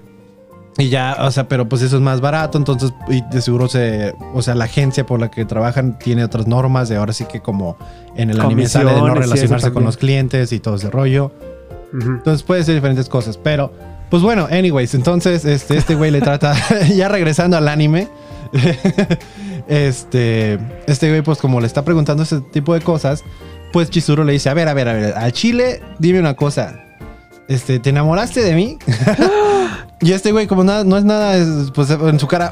Y 0.77 0.87
ya, 0.87 1.17
o 1.19 1.29
sea, 1.31 1.49
pero 1.49 1.67
pues 1.67 1.81
eso 1.81 1.97
es 1.97 2.01
más 2.01 2.21
barato, 2.21 2.57
entonces, 2.57 2.93
y 3.09 3.21
de 3.29 3.41
seguro 3.41 3.67
se, 3.67 4.13
o 4.33 4.41
sea, 4.41 4.55
la 4.55 4.63
agencia 4.65 5.05
por 5.05 5.19
la 5.19 5.29
que 5.29 5.43
trabajan 5.43 5.99
tiene 5.99 6.23
otras 6.23 6.47
normas 6.47 6.87
de 6.87 6.95
ahora 6.95 7.11
sí 7.11 7.25
que 7.25 7.41
como 7.41 7.77
en 8.15 8.29
el 8.29 8.39
anime 8.39 8.65
sale 8.67 8.93
de 8.93 8.97
no 9.01 9.13
relacionarse 9.13 9.73
con 9.73 9.83
los 9.83 9.97
clientes 9.97 10.53
y 10.53 10.61
todo 10.61 10.75
ese 10.75 10.89
rollo. 10.89 11.33
Ujú. 11.93 12.11
Entonces 12.11 12.43
puede 12.43 12.63
ser 12.63 12.75
diferentes 12.75 13.09
cosas, 13.09 13.37
pero 13.37 13.73
pues 14.11 14.21
bueno, 14.21 14.49
anyways, 14.51 14.93
entonces 14.93 15.45
este, 15.45 15.77
este 15.77 15.95
güey 15.95 16.11
le 16.11 16.19
trata, 16.19 16.53
ya 16.93 17.07
regresando 17.07 17.55
al 17.55 17.69
anime, 17.69 18.09
este, 19.69 20.59
este 20.85 21.09
güey 21.09 21.21
pues 21.21 21.37
como 21.37 21.61
le 21.61 21.67
está 21.67 21.85
preguntando 21.85 22.23
ese 22.23 22.41
tipo 22.41 22.73
de 22.73 22.81
cosas, 22.81 23.23
pues 23.71 23.89
Chizuru 23.89 24.25
le 24.25 24.33
dice, 24.33 24.49
a 24.49 24.53
ver, 24.53 24.67
a 24.67 24.73
ver, 24.73 24.89
a 24.89 24.93
ver, 24.93 25.13
al 25.15 25.31
chile, 25.31 25.81
dime 25.97 26.19
una 26.19 26.35
cosa, 26.35 26.83
este, 27.47 27.79
¿te 27.79 27.91
enamoraste 27.91 28.41
de 28.41 28.53
mí? 28.53 28.77
y 30.01 30.11
este 30.11 30.33
güey 30.33 30.45
como 30.45 30.65
nada, 30.65 30.83
no 30.83 30.97
es 30.97 31.05
nada, 31.05 31.37
es, 31.37 31.71
pues 31.73 31.89
en 31.89 32.19
su 32.19 32.27
cara, 32.27 32.51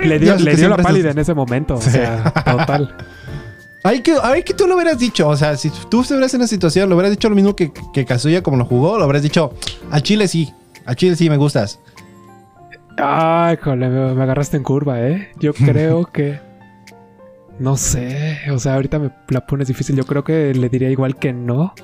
Le 0.00 0.20
dio, 0.20 0.36
Dios, 0.36 0.42
le 0.42 0.54
dio 0.54 0.68
la 0.68 0.76
pálida 0.76 1.10
en 1.10 1.18
ese 1.18 1.34
momento. 1.34 1.74
O 1.74 1.80
sea, 1.80 2.32
total. 2.44 2.94
Ay, 3.82 4.00
que, 4.00 4.12
a 4.12 4.30
ver, 4.30 4.44
que 4.44 4.54
tú 4.54 4.66
lo 4.68 4.76
hubieras 4.76 4.98
dicho. 4.98 5.28
O 5.28 5.36
sea, 5.36 5.56
si 5.56 5.70
tú 5.70 6.02
estuvieras 6.02 6.32
en 6.34 6.42
esa 6.42 6.48
situación, 6.48 6.88
lo 6.88 6.94
hubieras 6.94 7.10
dicho 7.10 7.28
lo 7.28 7.34
mismo 7.34 7.56
que, 7.56 7.72
que 7.92 8.04
Kazuya 8.04 8.42
como 8.42 8.56
lo 8.56 8.64
jugó, 8.64 8.96
lo 8.96 9.04
habrías 9.04 9.22
dicho, 9.22 9.54
al 9.90 10.02
chile 10.02 10.28
sí, 10.28 10.52
al 10.88 10.96
chile 10.96 11.14
sí 11.16 11.28
me 11.28 11.36
gustas. 11.36 11.80
Ay, 12.96 13.56
jole, 13.62 13.88
me, 13.88 14.22
agarraste 14.22 14.56
en 14.56 14.62
curva, 14.62 15.00
¿eh? 15.00 15.28
Yo 15.38 15.52
creo 15.54 16.06
que. 16.06 16.40
No 17.58 17.76
sé. 17.76 18.38
O 18.52 18.58
sea, 18.58 18.74
ahorita 18.74 18.98
me 18.98 19.10
la 19.28 19.46
pones 19.46 19.68
difícil. 19.68 19.96
Yo 19.96 20.04
creo 20.04 20.24
que 20.24 20.54
le 20.54 20.68
diría 20.68 20.90
igual 20.90 21.16
que 21.16 21.32
no. 21.32 21.74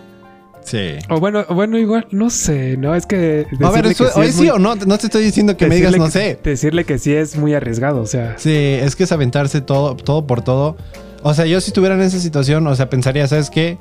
Sí. 0.62 0.96
O 1.10 1.20
bueno, 1.20 1.44
bueno, 1.50 1.76
igual, 1.78 2.06
no 2.12 2.30
sé. 2.30 2.76
No, 2.78 2.94
es 2.94 3.04
que. 3.04 3.46
A 3.62 3.70
ver, 3.70 3.86
eso, 3.86 4.04
que 4.06 4.10
sí 4.10 4.18
¿hoy 4.20 4.26
es 4.28 4.34
sí 4.34 4.40
muy- 4.40 4.50
o 4.50 4.58
no? 4.58 4.74
No 4.74 4.96
te 4.98 5.06
estoy 5.06 5.22
diciendo 5.24 5.56
que 5.56 5.66
me 5.66 5.76
digas, 5.76 5.96
no 5.96 6.08
sé. 6.10 6.38
Decirle 6.42 6.84
que 6.84 6.98
sí 6.98 7.12
es 7.12 7.36
muy 7.36 7.52
arriesgado. 7.54 8.00
O 8.00 8.06
sea, 8.06 8.38
Sí, 8.38 8.54
es 8.54 8.96
que 8.96 9.04
es 9.04 9.12
aventarse 9.12 9.60
todo, 9.60 9.96
todo 9.96 10.26
por 10.26 10.42
todo. 10.42 10.76
O 11.22 11.34
sea, 11.34 11.44
yo 11.46 11.60
si 11.60 11.68
estuviera 11.68 11.94
en 11.94 12.00
esa 12.02 12.18
situación, 12.18 12.66
o 12.66 12.74
sea, 12.74 12.88
pensaría, 12.88 13.26
¿sabes 13.28 13.50
qué? 13.50 13.78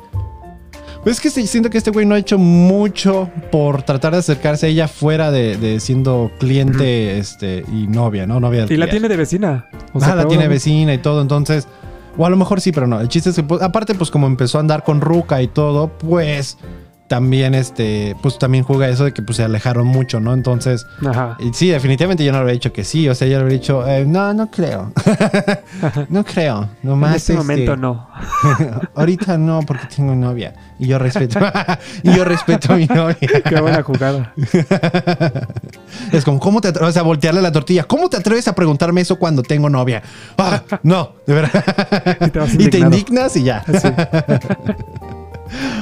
Pues 1.03 1.17
es 1.17 1.22
que 1.22 1.29
sí, 1.29 1.48
siento 1.48 1.69
que 1.69 1.77
este 1.77 1.91
güey 1.91 2.05
no 2.05 2.15
ha 2.15 2.17
hecho 2.17 2.38
mucho 2.38 3.29
por 3.51 3.83
tratar 3.83 4.13
de 4.13 4.19
acercarse 4.19 4.67
a 4.67 4.69
ella 4.69 4.88
fuera 4.88 5.31
de, 5.31 5.57
de 5.57 5.81
siendo 5.81 6.31
cliente 6.39 7.17
este, 7.17 7.65
y 7.74 7.88
novia, 7.88 8.25
¿no? 8.25 8.39
Novia 8.39 8.65
y 8.69 8.77
la 8.77 8.89
tiene 8.89 9.10
de 9.10 9.17
vecina. 9.17 9.67
O 9.91 9.98
Ah, 9.98 10.05
sea, 10.05 10.15
la 10.15 10.22
todo- 10.22 10.29
tiene 10.29 10.48
vecina 10.48 10.93
y 10.93 10.98
todo, 11.00 11.22
entonces. 11.22 11.67
O 12.17 12.25
a 12.25 12.29
lo 12.29 12.38
mejor 12.38 12.62
sí, 12.62 12.72
pero 12.72 12.88
no. 12.88 13.01
El 13.01 13.10
chiste 13.10 13.31
es 13.31 13.36
que, 13.36 13.43
pues, 13.43 13.62
aparte, 13.62 13.95
pues 13.95 14.12
como 14.12 14.27
empezó 14.27 14.60
a 14.60 14.62
andar 14.62 14.83
con 14.83 15.01
Ruka 15.01 15.41
y 15.41 15.48
todo, 15.48 15.89
pues 15.98 16.57
también, 17.07 17.53
este, 17.53 18.15
pues 18.22 18.39
también 18.39 18.63
juega 18.63 18.88
eso 18.88 19.05
de 19.05 19.13
que 19.13 19.22
pues 19.22 19.38
se 19.38 19.43
alejaron 19.43 19.86
mucho, 19.86 20.19
¿no? 20.19 20.33
Entonces, 20.33 20.88
Ajá. 21.05 21.38
y 21.39 21.53
sí, 21.53 21.69
definitivamente 21.69 22.24
yo 22.24 22.31
no 22.31 22.39
le 22.39 22.41
habría 22.41 22.53
dicho 22.53 22.74
que 22.74 22.83
sí. 22.83 23.07
O 23.10 23.15
sea, 23.15 23.27
yo 23.27 23.38
le 23.38 23.41
habría 23.41 23.60
dicho, 23.60 23.88
eh, 23.88 24.05
no, 24.05 24.33
no 24.33 24.50
creo. 24.50 24.91
no 26.10 26.24
creo. 26.24 26.69
Nomás. 26.81 27.12
en 27.12 27.15
este 27.17 27.33
este, 27.33 27.43
momento 27.43 27.75
no. 27.75 28.07
Ahorita 28.95 29.38
no, 29.38 29.62
porque 29.62 29.88
tengo 29.95 30.15
novia. 30.15 30.55
Y 30.79 30.88
yo 30.88 30.98
respeto. 30.98 31.39
y 32.03 32.13
yo 32.13 32.24
respeto 32.25 32.74
a 32.74 32.77
mi 32.77 32.88
novia. 32.88 33.15
Qué 33.17 33.62
buena 33.62 33.83
jugada. 33.83 34.33
Es 36.12 36.24
como, 36.25 36.39
¿cómo 36.39 36.62
te 36.62 36.69
atreves? 36.69 36.93
Sea, 36.93 37.03
voltearle 37.03 37.41
la 37.41 37.51
tortilla. 37.51 37.83
¿Cómo 37.83 38.10
te 38.10 38.17
atreves 38.17 38.48
a 38.48 38.55
preguntarme 38.55 39.01
eso 39.01 39.17
cuando 39.19 39.43
tengo 39.43 39.69
novia? 39.69 40.01
Ah, 40.38 40.63
no, 40.83 41.13
de 41.27 41.33
verdad. 41.33 41.63
Y 42.22 42.29
te 42.29 42.63
y 42.63 42.69
te 42.69 42.79
indignas 42.79 43.36
y 43.36 43.43
ya. 43.43 43.63
Sí. 43.65 43.89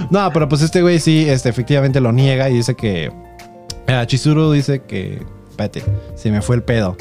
No, 0.09 0.29
pero 0.33 0.47
pues 0.49 0.61
este 0.61 0.81
güey 0.81 0.99
sí, 0.99 1.27
este, 1.29 1.49
efectivamente 1.49 1.99
lo 2.01 2.11
niega 2.11 2.49
y 2.49 2.55
dice 2.55 2.75
que. 2.75 3.11
eh, 3.87 4.03
Chizuru 4.07 4.51
dice 4.51 4.81
que. 4.83 5.21
Espérate, 5.49 5.83
se 6.15 6.31
me 6.31 6.41
fue 6.41 6.55
el 6.55 6.63
pedo. 6.63 6.97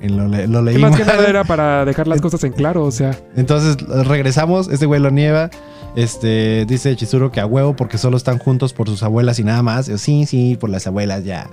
Y 0.00 0.08
lo, 0.08 0.28
le- 0.28 0.46
lo 0.46 0.60
leí 0.60 0.76
Y 0.76 0.78
más 0.78 0.96
que 0.96 1.04
nada 1.04 1.26
era 1.26 1.44
para 1.44 1.84
dejar 1.86 2.06
las 2.06 2.20
cosas 2.20 2.44
en 2.44 2.52
claro. 2.52 2.84
O 2.84 2.90
sea, 2.90 3.16
Entonces 3.36 3.76
regresamos, 4.06 4.68
este 4.68 4.86
güey 4.86 5.00
lo 5.00 5.10
niega. 5.10 5.50
Este 5.96 6.64
dice 6.66 6.94
Chizuru 6.96 7.30
que 7.30 7.40
a 7.40 7.46
huevo 7.46 7.76
porque 7.76 7.98
solo 7.98 8.16
están 8.16 8.38
juntos 8.38 8.72
por 8.72 8.88
sus 8.88 9.02
abuelas 9.02 9.38
y 9.38 9.44
nada 9.44 9.62
más. 9.62 9.86
Yo, 9.86 9.96
sí, 9.98 10.26
sí, 10.26 10.56
por 10.60 10.68
las 10.70 10.86
abuelas 10.86 11.24
ya. 11.24 11.48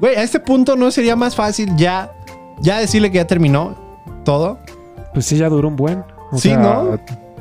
Güey, 0.00 0.16
a 0.16 0.22
este 0.22 0.40
punto 0.40 0.74
no 0.76 0.90
sería 0.90 1.16
más 1.16 1.36
fácil 1.36 1.70
ya, 1.76 2.12
ya 2.60 2.78
decirle 2.78 3.10
que 3.10 3.16
ya 3.18 3.26
terminó 3.26 3.76
todo. 4.24 4.58
pues 5.12 5.26
sí, 5.26 5.36
ya 5.36 5.48
duró 5.48 5.68
un 5.68 5.76
buen. 5.76 6.02
O 6.32 6.38
Sí, 6.38 6.48
sea, 6.50 6.58
¿no? 6.58 6.98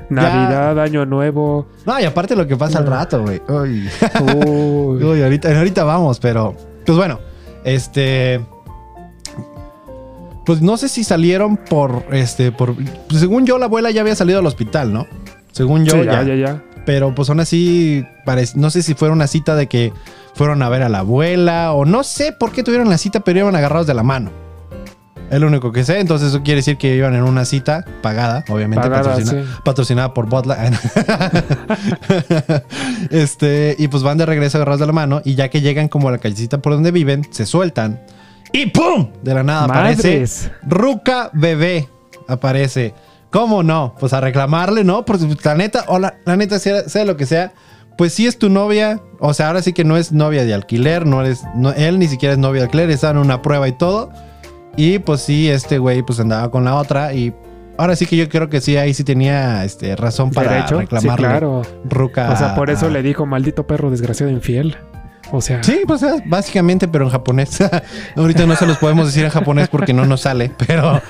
Navidad, 0.10 0.80
Año 0.80 1.06
Nuevo. 1.06 1.68
No, 1.86 2.00
y 2.00 2.04
aparte 2.06 2.36
lo 2.36 2.48
que 2.48 2.56
pasa 2.56 2.80
al 2.80 2.88
rato, 2.88 3.22
güey. 3.22 3.42
Uy. 3.48 3.90
Uy. 4.22 5.04
Uy, 5.04 5.24
ahorita, 5.24 5.58
ahorita 5.58 5.84
vamos, 5.84 6.20
pero. 6.20 6.56
Pues 6.86 6.98
bueno, 6.98 7.20
este. 7.64 8.42
Pues 10.46 10.62
no 10.62 10.78
sé 10.78 10.88
si 10.90 11.04
salieron 11.04 11.58
por. 11.58 12.06
Este. 12.12 12.52
por 12.52 12.74
pues 12.76 13.20
según 13.20 13.46
yo, 13.46 13.58
la 13.58 13.66
abuela 13.66 13.92
ya 13.92 14.02
había 14.02 14.16
salido 14.16 14.40
al 14.40 14.46
hospital, 14.46 14.94
¿no? 14.94 15.08
Según 15.52 15.86
yo, 15.86 15.94
Sí, 15.94 16.06
ya. 16.06 16.24
ya, 16.24 16.24
ya, 16.24 16.36
ya. 16.36 16.64
Pero 16.86 17.14
pues 17.14 17.30
aún 17.30 17.42
así, 17.42 18.06
no 18.56 18.70
sé 18.70 18.82
si 18.82 18.94
fuera 18.94 19.14
una 19.14 19.28
cita 19.28 19.56
de 19.56 19.68
que 19.68 19.92
fueron 20.36 20.62
a 20.64 20.70
ver 20.70 20.84
a 20.84 20.90
la 20.90 21.00
abuela 21.00 21.74
o 21.74 21.84
no 21.84 22.04
sé 22.06 22.32
por 22.32 22.54
qué 22.54 22.64
tuvieron 22.64 22.90
la 22.90 22.98
cita, 22.98 23.20
pero 23.20 23.40
iban 23.40 23.56
agarrados 23.58 23.88
de 23.88 23.94
la 23.94 24.04
mano. 24.04 24.32
Es 25.30 25.40
lo 25.42 25.48
único 25.48 25.72
que 25.72 25.84
sé. 25.84 26.00
Entonces 26.00 26.30
eso 26.30 26.42
quiere 26.44 26.58
decir 26.60 26.78
que 26.78 26.96
iban 26.96 27.16
en 27.16 27.24
una 27.24 27.46
cita 27.46 27.84
pagada, 28.02 28.44
obviamente 28.50 28.88
Pagada, 28.90 29.16
patrocina- 29.16 29.44
sí. 29.44 29.50
patrocinada 29.64 30.14
por 30.14 30.48
Light. 30.48 30.74
este, 33.12 33.76
y 33.78 33.88
pues 33.88 34.04
van 34.04 34.18
de 34.18 34.26
regreso 34.26 34.58
agarrados 34.58 34.80
de 34.80 34.88
la 34.88 34.94
mano 34.94 35.22
y 35.26 35.36
ya 35.36 35.50
que 35.50 35.62
llegan 35.62 35.88
como 35.88 36.10
a 36.10 36.12
la 36.12 36.18
callecita 36.18 36.60
por 36.60 36.74
donde 36.74 36.92
viven, 36.92 37.28
se 37.32 37.46
sueltan 37.46 38.02
y 38.52 38.68
¡pum! 38.68 39.10
De 39.24 39.34
la 39.34 39.44
nada 39.44 39.66
aparece. 39.66 40.26
Ruca 40.66 41.30
Bebé. 41.34 41.90
Aparece. 42.30 42.94
¿Cómo 43.30 43.62
no? 43.62 43.94
Pues 44.00 44.14
a 44.14 44.22
reclamarle, 44.22 44.86
¿no? 44.86 45.04
Porque 45.06 45.26
la 45.44 45.56
neta, 45.56 45.84
o 45.88 46.00
la, 46.00 46.16
la 46.26 46.38
neta, 46.38 46.58
sea, 46.60 46.88
sea 46.88 47.04
lo 47.04 47.18
que 47.18 47.26
sea, 47.26 47.52
pues 47.98 48.14
sí 48.14 48.26
es 48.26 48.40
tu 48.40 48.50
novia. 48.50 49.02
O 49.20 49.34
sea, 49.34 49.48
ahora 49.48 49.62
sí 49.62 49.74
que 49.74 49.84
no 49.84 49.98
es 49.98 50.14
novia 50.14 50.46
de 50.46 50.54
alquiler, 50.54 51.06
no 51.06 51.22
eres, 51.22 51.44
no, 51.56 51.74
él 51.74 52.00
ni 52.00 52.08
siquiera 52.08 52.34
es 52.34 52.40
novia 52.40 52.62
de 52.62 52.66
alquiler, 52.68 52.90
están 52.90 53.18
en 53.18 53.22
una 53.24 53.42
prueba 53.42 53.68
y 53.68 53.74
todo. 53.74 54.12
Y 54.78 55.00
pues 55.00 55.22
sí, 55.22 55.50
este 55.50 55.80
güey 55.80 56.04
pues 56.04 56.20
andaba 56.20 56.50
con 56.52 56.64
la 56.64 56.76
otra 56.76 57.14
y 57.14 57.34
ahora 57.78 57.96
sí 57.96 58.06
que 58.06 58.16
yo 58.16 58.30
creo 58.30 58.50
que 58.50 58.62
sí, 58.62 58.78
ahí 58.78 58.94
sí 58.94 59.04
tenía 59.04 59.66
este, 59.66 59.96
razón 59.96 60.32
para 60.32 60.52
Derecho. 60.54 60.76
Sí, 60.76 60.82
reclamarle. 60.82 61.28
claro. 61.28 61.62
Ruca. 61.84 62.32
O 62.32 62.38
sea, 62.38 62.56
por 62.56 62.70
eso 62.70 62.86
a- 62.86 62.90
le 62.90 63.02
dijo 63.04 63.26
maldito 63.26 63.68
perro 63.68 63.90
desgraciado 63.90 64.32
infiel. 64.32 64.78
O 65.30 65.42
sea, 65.42 65.62
Sí, 65.62 65.82
pues 65.86 66.02
eh, 66.04 66.24
básicamente, 66.28 66.88
pero 66.88 67.04
en 67.04 67.12
japonés. 67.12 67.58
Ahorita 68.16 68.46
no 68.46 68.56
se 68.56 68.66
los 68.66 68.78
podemos 68.78 69.08
decir 69.08 69.26
en 69.26 69.30
japonés 69.32 69.68
porque 69.68 69.92
no 69.94 70.06
nos 70.06 70.22
sale, 70.22 70.52
pero 70.68 71.02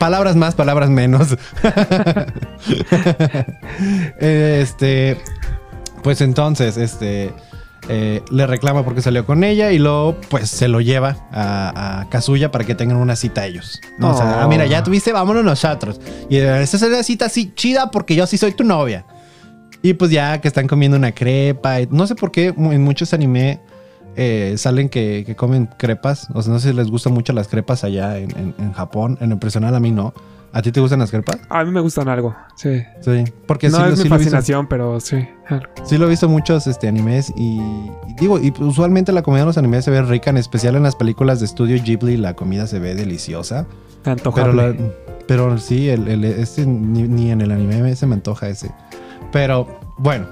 palabras 0.00 0.34
más, 0.34 0.56
palabras 0.56 0.90
menos. 0.90 1.36
este, 4.18 5.16
pues 6.02 6.22
entonces, 6.22 6.76
este, 6.76 7.32
eh, 7.88 8.22
le 8.30 8.46
reclama 8.46 8.84
porque 8.84 9.02
salió 9.02 9.24
con 9.26 9.44
ella 9.44 9.70
y 9.72 9.78
luego, 9.78 10.16
pues 10.28 10.50
se 10.50 10.68
lo 10.68 10.80
lleva 10.80 11.16
a, 11.32 12.00
a 12.00 12.08
Kazuya 12.08 12.50
para 12.50 12.64
que 12.64 12.74
tengan 12.74 12.96
una 12.98 13.16
cita 13.16 13.46
ellos. 13.46 13.80
No, 13.98 14.10
o 14.10 14.16
sea, 14.16 14.26
Oh. 14.26 14.40
ah, 14.44 14.48
mira, 14.48 14.66
ya 14.66 14.82
tuviste, 14.82 15.12
vámonos 15.12 15.44
nosotros. 15.44 16.00
Y 16.28 16.36
eh, 16.36 16.62
esta 16.62 16.76
es 16.76 16.82
una 16.82 17.02
cita 17.02 17.26
así 17.26 17.52
chida 17.54 17.90
porque 17.90 18.14
yo 18.16 18.26
sí 18.26 18.38
soy 18.38 18.52
tu 18.52 18.64
novia. 18.64 19.04
Y 19.82 19.94
pues 19.94 20.10
ya 20.10 20.40
que 20.40 20.48
están 20.48 20.66
comiendo 20.66 20.96
una 20.96 21.12
crepa. 21.12 21.80
y 21.80 21.88
no 21.90 22.06
sé 22.06 22.14
por 22.16 22.32
qué 22.32 22.46
en 22.56 22.82
muchos 22.82 23.12
anime 23.14 23.60
eh, 24.16 24.54
salen 24.56 24.88
que, 24.88 25.22
que 25.24 25.36
comen 25.36 25.68
crepas. 25.78 26.26
O 26.34 26.42
sea, 26.42 26.52
no 26.52 26.58
sé 26.58 26.70
si 26.70 26.74
les 26.76 26.88
gustan 26.90 27.12
mucho 27.12 27.32
las 27.32 27.46
crepas 27.46 27.84
allá 27.84 28.18
en, 28.18 28.30
en- 28.32 28.54
en 28.58 28.72
Japón. 28.72 29.16
En 29.20 29.30
lo 29.30 29.38
personal 29.38 29.74
a 29.74 29.80
mí 29.80 29.92
no. 29.92 30.12
¿A 30.56 30.62
ti 30.62 30.72
te 30.72 30.80
gustan 30.80 31.00
las 31.00 31.10
crepas? 31.10 31.36
a 31.50 31.64
mí 31.64 31.70
me 31.70 31.80
gustan 31.80 32.08
algo. 32.08 32.34
Sí. 32.56 32.82
Sí. 33.02 33.24
Porque 33.46 33.68
no 33.68 33.76
sí, 33.76 33.82
es 33.82 33.88
sí 33.90 33.96
mi 33.96 34.02
visto, 34.04 34.08
fascinación, 34.16 34.66
pero 34.68 34.98
sí. 35.00 35.28
algo. 35.48 35.66
sí 35.84 35.98
lo 35.98 36.06
he 36.06 36.08
visto 36.08 36.28
muchos 36.30 36.66
este, 36.66 36.88
animes. 36.88 37.30
Y, 37.36 37.58
y 37.60 38.14
digo, 38.18 38.38
y 38.38 38.54
usualmente 38.60 39.12
la 39.12 39.22
comida 39.22 39.42
en 39.42 39.46
los 39.48 39.58
animes 39.58 39.84
se 39.84 39.90
ve 39.90 40.00
rica. 40.00 40.30
En 40.30 40.38
especial 40.38 40.74
en 40.76 40.82
las 40.82 40.96
películas 40.96 41.40
de 41.40 41.44
estudio 41.46 41.76
Ghibli 41.82 42.16
la 42.16 42.34
comida 42.34 42.66
se 42.66 42.78
ve 42.78 42.94
deliciosa. 42.94 43.66
Pero, 44.02 44.12
Antojable. 44.12 44.72
la- 44.72 44.76
pero 45.28 45.58
sí, 45.58 45.90
el, 45.90 46.08
el- 46.08 46.24
este 46.24 46.64
ni, 46.64 47.02
ni 47.02 47.30
en 47.32 47.42
el 47.42 47.50
anime 47.50 47.94
se 47.94 48.06
me 48.06 48.14
antoja 48.14 48.48
ese. 48.48 48.70
Pero 49.32 49.66
bueno, 49.98 50.26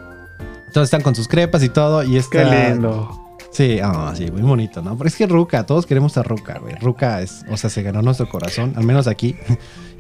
entonces 0.68 0.84
están 0.84 1.02
con 1.02 1.14
sus 1.14 1.28
crepas 1.28 1.62
y 1.62 1.68
todo. 1.68 2.02
Y 2.02 2.12
Qué 2.12 2.18
está, 2.18 2.44
lindo. 2.70 3.23
Sí, 3.54 3.78
ah, 3.80 4.12
sí, 4.16 4.28
muy 4.32 4.42
bonito, 4.42 4.82
¿no? 4.82 4.98
Pero 4.98 5.06
es 5.06 5.14
que 5.14 5.28
Ruka, 5.28 5.64
todos 5.64 5.86
queremos 5.86 6.18
a 6.18 6.24
Ruka, 6.24 6.58
güey. 6.58 6.74
Ruka 6.74 7.22
es, 7.22 7.44
o 7.48 7.56
sea, 7.56 7.70
se 7.70 7.82
ganó 7.84 8.02
nuestro 8.02 8.28
corazón, 8.28 8.74
al 8.76 8.84
menos 8.84 9.06
aquí. 9.06 9.36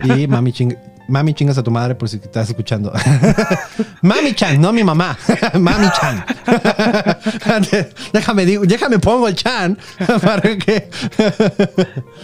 Y 0.02 0.26
mami 0.26 0.52
ching, 0.52 0.76
mami 1.06 1.34
chingas 1.34 1.56
a 1.56 1.62
tu 1.62 1.70
madre 1.70 1.94
por 1.94 2.08
si 2.08 2.18
te 2.18 2.26
estás 2.26 2.48
escuchando. 2.48 2.92
mami 4.02 4.34
chan, 4.34 4.60
no 4.60 4.72
mi 4.72 4.82
mamá. 4.82 5.16
mami 5.60 5.86
chan. 6.00 6.24
déjame, 8.12 8.44
digo, 8.44 8.64
déjame 8.66 8.98
pongo 8.98 9.28
el 9.28 9.36
chan 9.36 9.78
para 10.20 10.58
que, 10.58 10.90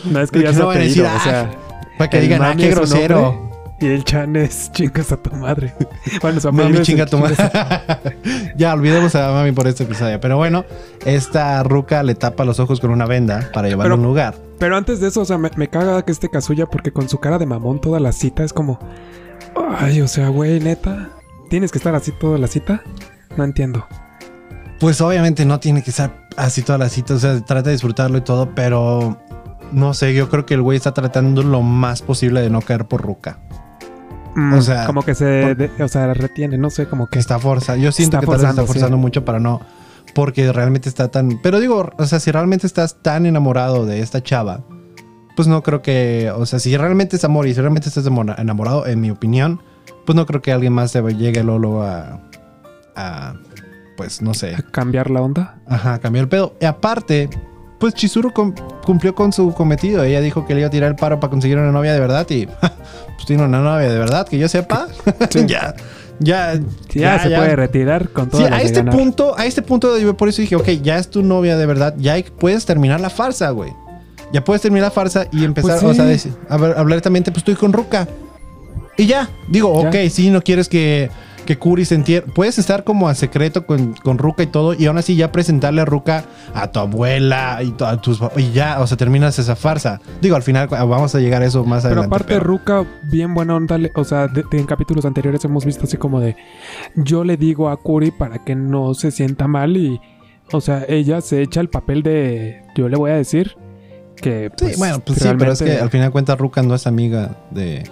No 0.05 0.21
es 0.21 0.33
que 0.33 0.43
ya 0.43 0.53
se 0.53 0.59
no 0.59 0.71
apellido, 0.71 1.05
decir, 1.05 1.17
o 1.17 1.21
sea. 1.21 1.51
para 1.97 2.11
que 2.11 2.21
digan, 2.21 2.43
ah, 2.43 2.57
qué 2.57 2.71
grosero. 2.71 3.50
Y 3.81 3.87
el 3.87 4.05
Chan 4.05 4.37
es 4.37 4.71
chingas 4.73 5.11
a 5.13 5.17
tu 5.17 5.35
madre. 5.35 5.75
Bueno, 6.21 6.41
su 6.41 6.53
Mami 6.53 6.81
chinga 6.83 7.05
el 7.05 7.11
tu 7.11 7.19
madre. 7.19 7.37
ya, 8.57 8.75
olvidemos 8.75 9.15
a 9.15 9.33
Mami 9.33 9.53
por 9.53 9.67
este 9.67 9.85
episodio. 9.85 10.21
Pero 10.21 10.37
bueno, 10.37 10.65
esta 11.07 11.63
ruca 11.63 12.03
le 12.03 12.15
tapa 12.15 12.45
los 12.45 12.61
ojos 12.61 12.81
con 12.81 12.91
una 12.91 13.07
venda 13.07 13.51
para 13.55 13.69
llevarlo 13.69 13.95
a 13.95 13.97
un 13.97 14.03
lugar. 14.03 14.35
Pero 14.59 14.77
antes 14.77 15.01
de 15.01 15.09
eso, 15.09 15.23
o 15.23 15.25
sea, 15.25 15.39
me, 15.39 15.51
me 15.57 15.69
caga 15.69 16.03
que 16.05 16.13
este 16.13 16.29
Kazuya 16.29 16.67
porque 16.67 16.93
con 16.93 17.09
su 17.09 17.19
cara 17.19 17.39
de 17.39 17.47
mamón 17.47 17.81
toda 17.81 18.01
la 18.01 18.13
cita 18.13 18.45
es 18.45 18.53
como... 18.53 18.79
Ay, 19.79 20.01
o 20.03 20.09
sea, 20.09 20.29
güey, 20.29 20.61
neta. 20.61 21.11
¿Tienes 21.49 21.73
que 21.73 21.79
estar 21.79 21.95
así 21.95 22.13
toda 22.13 22.39
la 22.39 22.49
cita? 22.49 22.83
No 23.37 23.45
entiendo. 23.45 23.87
Pues 24.79 25.01
obviamente 25.01 25.45
no 25.45 25.61
tiene 25.61 25.83
que 25.83 25.91
estar 25.91 26.27
así 26.37 26.63
toda 26.63 26.79
la 26.79 26.89
cita. 26.89 27.15
O 27.15 27.19
sea, 27.19 27.41
trata 27.41 27.69
de 27.69 27.73
disfrutarlo 27.73 28.19
y 28.19 28.23
todo, 28.23 28.55
pero 28.55 29.19
no 29.73 29.95
sé, 29.95 30.15
yo 30.15 30.29
creo 30.29 30.47
que 30.47 30.55
el 30.55 30.63
güey 30.63 30.77
está 30.77 30.93
tratando 30.93 31.43
lo 31.43 31.63
más 31.63 32.03
posible 32.03 32.41
de 32.41 32.51
no 32.51 32.61
caer 32.61 32.87
por 32.87 33.03
ruca. 33.03 33.39
Mm, 34.35 34.55
O 34.55 34.63
sea, 34.63 34.87
Como 34.87 35.03
que 35.03 35.15
se... 35.15 35.55
de- 35.55 35.71
o 35.83 35.89
sea, 35.89 36.13
retiene, 36.15 36.57
no 36.59 36.71
sé, 36.71 36.87
como 36.87 37.09
Que 37.09 37.19
está 37.19 37.39
forzando. 37.39 37.83
Yo 37.83 37.93
siento 37.93 38.17
Está 38.17 38.21
que 38.21 38.27
tal 38.27 38.37
vez 38.41 38.51
está 38.51 38.55
forzando, 38.63 38.67
sí. 38.67 38.73
forzando 38.79 38.97
mucho 38.99 39.25
para 39.25 39.41
no. 39.41 39.61
Porque 40.15 40.53
realmente 40.53 40.89
está 40.89 41.09
tan. 41.09 41.41
Pero 41.43 41.61
digo, 41.61 41.91
o 41.97 42.07
sea, 42.07 42.19
si 42.21 42.31
realmente 42.33 42.67
estás 42.67 42.97
tan 43.03 43.27
enamorado 43.27 43.87
de 43.87 44.01
esta 44.01 44.23
chava, 44.23 44.61
pues 45.37 45.47
no 45.47 45.63
creo 45.63 45.83
que. 45.83 46.33
O 46.35 46.47
sea, 46.47 46.59
si 46.59 46.77
realmente 46.77 47.17
es 47.17 47.25
amor 47.25 47.47
y 47.47 47.55
si 47.55 47.61
realmente 47.61 47.89
estás 47.89 48.05
enamorado, 48.07 48.87
en 48.87 49.01
mi 49.01 49.11
opinión, 49.11 49.61
pues 50.07 50.17
no 50.17 50.27
creo 50.27 50.43
que 50.43 50.53
alguien 50.53 50.73
más 50.73 50.93
te 50.93 51.01
llegue 51.15 51.45
luego 51.45 51.83
a. 51.85 52.21
a 52.97 53.35
pues 53.97 54.21
no 54.23 54.35
sé. 54.35 54.55
a 54.57 54.63
cambiar 54.63 55.11
la 55.11 55.21
onda. 55.21 55.61
Ajá, 55.69 55.99
cambió 56.01 56.23
el 56.23 56.29
pedo. 56.29 56.57
Y 56.61 56.65
aparte, 56.65 57.29
pues 57.81 57.95
Chizuru 57.95 58.33
cum- 58.33 58.55
cumplió 58.85 59.15
con 59.17 59.33
su 59.33 59.53
cometido. 59.53 60.05
Ella 60.05 60.21
dijo 60.21 60.47
que 60.47 60.55
le 60.55 60.61
iba 60.61 60.69
a 60.69 60.71
tirar 60.71 60.91
el 60.91 60.97
paro 60.97 61.19
para 61.19 61.31
conseguir 61.31 61.59
una 61.59 61.73
novia 61.73 61.93
de 61.93 61.99
verdad 62.01 62.25
y 62.31 62.47
pues 63.17 63.27
tiene 63.27 63.43
una 63.43 63.59
novia 63.61 63.89
de 63.91 63.99
verdad, 63.99 64.29
que 64.29 64.39
yo 64.39 64.49
sepa. 64.49 64.87
Sí. 65.31 65.45
ya, 65.47 65.75
ya, 66.21 66.61
Ya, 66.93 67.19
se 67.19 67.31
puede 67.31 67.57
retirar 67.57 68.11
con 68.11 68.29
todo 68.29 68.43
Sí, 68.43 68.47
a 68.53 68.61
este 68.63 68.85
punto, 68.85 69.37
a 69.39 69.47
este 69.47 69.63
punto 69.63 69.99
yo 69.99 70.17
por 70.17 70.29
eso 70.29 70.43
dije, 70.43 70.55
ok, 70.55 70.69
ya 70.83 70.99
es 70.99 71.09
tu 71.11 71.23
novia 71.23 71.57
de 71.57 71.67
verdad, 71.67 71.95
ya 71.99 72.15
puedes 72.39 72.67
terminar 72.67 73.01
la 73.01 73.11
farsa, 73.11 73.51
güey. 73.51 73.73
Ya 74.33 74.45
puedes 74.45 74.63
terminar 74.63 74.89
la 74.89 74.91
farsa 74.93 75.27
y 75.33 75.45
empezar, 75.45 75.81
Pues 75.81 75.83
o 75.83 75.95
sea, 75.95 76.05
decir- 76.05 76.37
a 76.49 76.57
ver, 76.57 76.75
abiertamente, 76.79 77.33
pues 77.33 77.39
estoy 77.41 77.57
con 77.57 77.73
Ruka. 77.73 78.07
Y 78.97 79.07
ya, 79.07 79.29
digo, 79.49 79.73
ok, 79.73 79.97
sí, 80.11 80.29
no 80.31 80.43
quieres 80.43 80.69
que, 80.69 81.11
que 81.47 81.59
Kuri 81.59 81.85
se. 81.85 81.99
Puedes 82.35 82.59
estar 82.59 82.85
como 82.85 83.09
a 83.09 83.14
secreto 83.14 83.66
con, 83.66 83.94
con 83.94 84.18
Ruka 84.18 84.42
y 84.42 84.47
todo, 84.47 84.75
y 84.75 84.87
aún 84.87 84.99
así 84.99 85.16
ya 85.16 85.32
presentarle 85.32 85.80
a 85.82 85.85
Ruka 85.85 86.25
a 86.54 86.70
tu 86.70 86.78
abuela 86.80 87.61
y 87.62 87.75
a 87.82 87.97
tus 88.00 88.18
papás, 88.18 88.38
y 88.38 88.52
ya, 88.52 88.80
o 88.80 88.87
sea, 88.87 88.97
terminas 88.97 89.38
esa 89.38 89.56
farsa. 89.56 90.00
Digo, 90.20 90.37
al 90.37 90.42
final 90.42 90.68
vamos 90.68 91.14
a 91.14 91.20
llegar 91.20 91.42
a 91.42 91.47
eso 91.47 91.64
más 91.64 91.82
Pero 91.82 92.00
adelante. 92.02 92.14
aparte, 92.16 92.40
Ruka, 92.40 92.85
bien 93.11 93.35
buena 93.35 93.56
onda, 93.56 93.78
o 93.94 94.04
sea, 94.04 94.28
de- 94.28 94.44
de- 94.50 94.59
en 94.59 94.66
capítulos 94.66 95.04
anteriores 95.04 95.44
hemos 95.44 95.64
visto 95.64 95.85
así 95.85 95.97
como 95.97 96.20
de, 96.20 96.37
yo 96.94 97.25
le 97.25 97.37
digo 97.37 97.68
a 97.68 97.76
Kuri 97.76 98.11
para 98.12 98.38
que 98.44 98.54
no 98.54 98.94
se 98.94 99.11
sienta 99.11 99.49
mal 99.49 99.76
y, 99.76 100.00
o 100.52 100.61
sea, 100.61 100.85
ella 100.88 101.20
se 101.20 101.42
echa 101.42 101.61
el 101.61 101.68
papel 101.68 102.02
de, 102.02 102.62
yo 102.76 102.88
le 102.88 102.97
voy 102.97 103.11
a 103.11 103.14
decir 103.16 103.56
que... 104.16 104.50
Sí, 104.56 104.64
pues, 104.66 104.78
bueno, 104.78 105.00
pues 105.00 105.18
sí, 105.18 105.28
pero 105.38 105.52
es 105.52 105.62
que 105.62 105.78
al 105.78 105.90
final 105.90 106.09
de 106.09 106.12
cuentas 106.12 106.38
Ruka 106.38 106.62
no 106.62 106.75
es 106.75 106.87
amiga 106.87 107.37
de 107.50 107.85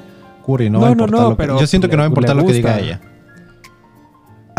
Kuri, 0.45 0.71
no, 0.71 0.81
No, 0.81 0.95
no, 0.95 1.07
no, 1.07 1.37
pero 1.37 1.59
Yo 1.61 1.67
siento 1.67 1.89
que 1.89 1.97
no 1.97 2.01
va 2.03 2.07
a 2.07 2.09
importar 2.09 2.37
lo 2.37 2.45
que 2.45 2.53
diga 2.53 2.79
ella. 2.79 3.01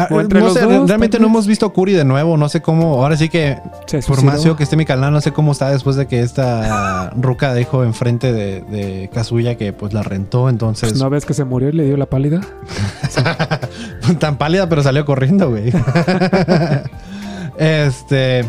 Ah, 0.03 0.07
O 0.11 0.21
entre 0.21 0.39
no 0.39 0.45
los 0.45 0.53
sé, 0.53 0.61
dos, 0.61 0.87
realmente 0.87 1.19
no 1.19 1.27
hemos 1.27 1.45
visto 1.45 1.65
a 1.65 1.73
Kuri 1.73 1.93
de 1.93 2.05
nuevo, 2.05 2.37
no 2.37 2.47
sé 2.47 2.61
cómo, 2.61 3.01
ahora 3.01 3.17
sí 3.17 3.27
que 3.27 3.57
se 3.85 4.01
por 4.01 4.23
más 4.23 4.45
que 4.45 4.63
esté 4.63 4.77
mi 4.77 4.85
canal, 4.85 5.11
no 5.11 5.19
sé 5.19 5.31
cómo 5.33 5.51
está 5.51 5.69
después 5.71 5.95
de 5.95 6.07
que 6.07 6.21
esta 6.21 7.09
Ruka 7.17 7.53
dejó 7.53 7.83
enfrente 7.83 8.31
de, 8.31 8.61
de 8.61 9.09
Kazuya 9.13 9.55
que 9.55 9.73
pues 9.73 9.93
la 9.93 10.03
rentó, 10.03 10.47
entonces 10.47 10.89
Pues, 10.91 11.01
¿No 11.01 11.09
ves 11.09 11.25
que 11.25 11.33
se 11.33 11.43
murió 11.43 11.69
y 11.69 11.73
le 11.73 11.85
dio 11.85 11.97
la 11.97 12.05
pálida? 12.05 12.41
tan 14.19 14.37
pálida 14.37 14.69
pero 14.69 14.83
salió 14.83 15.05
corriendo, 15.05 15.49
güey. 15.49 15.71
este, 17.57 18.45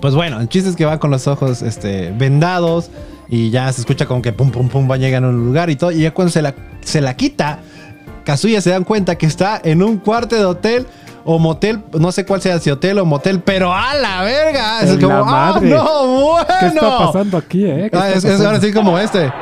pues 0.00 0.14
bueno, 0.14 0.40
el 0.40 0.48
chiste 0.48 0.70
es 0.70 0.76
que 0.76 0.84
va 0.84 0.98
con 0.98 1.10
los 1.10 1.26
ojos 1.26 1.62
este, 1.62 2.12
vendados 2.16 2.90
y 3.28 3.50
ya 3.50 3.72
se 3.72 3.80
escucha 3.80 4.06
como 4.06 4.22
que 4.22 4.32
pum 4.32 4.50
pum 4.50 4.68
pum 4.68 4.90
va 4.90 4.96
llegando 4.96 5.28
a 5.28 5.32
un 5.32 5.44
lugar 5.46 5.70
y 5.70 5.76
todo 5.76 5.90
y 5.92 6.00
ya 6.00 6.12
cuando 6.12 6.30
se 6.30 6.42
la, 6.42 6.54
se 6.82 7.00
la 7.00 7.14
quita, 7.16 7.60
Kazuya 8.24 8.60
se 8.60 8.70
dan 8.70 8.84
cuenta 8.84 9.16
que 9.16 9.26
está 9.26 9.60
en 9.62 9.82
un 9.82 9.98
cuarto 9.98 10.34
de 10.36 10.44
hotel 10.44 10.86
o 11.26 11.38
motel, 11.38 11.82
no 11.98 12.12
sé 12.12 12.26
cuál 12.26 12.42
sea, 12.42 12.58
si 12.58 12.70
hotel 12.70 12.98
o 12.98 13.04
motel, 13.04 13.40
pero 13.40 13.72
a 13.72 13.94
la 13.94 14.22
verga. 14.22 14.80
Es 14.82 14.90
En 14.90 15.00
como, 15.00 15.14
¡ah, 15.16 15.24
madre. 15.24 15.70
no, 15.70 16.06
bueno! 16.06 16.46
¿Qué 16.60 16.66
está 16.66 16.98
pasando 16.98 17.38
aquí, 17.38 17.64
eh? 17.66 17.88
¿Qué 17.90 17.98
Ah, 17.98 18.10
es, 18.10 18.16
es 18.16 18.24
pasando? 18.24 18.46
ahora 18.48 18.60
sí 18.60 18.72
como 18.72 18.98
este. 18.98 19.32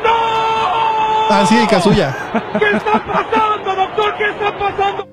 Ah, 1.30 1.44
sí, 1.48 1.56
Kazuya. 1.68 2.14
¿Qué 2.58 2.76
está 2.76 3.04
pasando, 3.04 3.74
doctor? 3.74 4.14
¿Qué 4.18 4.24
está 4.30 4.58
pasando? 4.58 5.08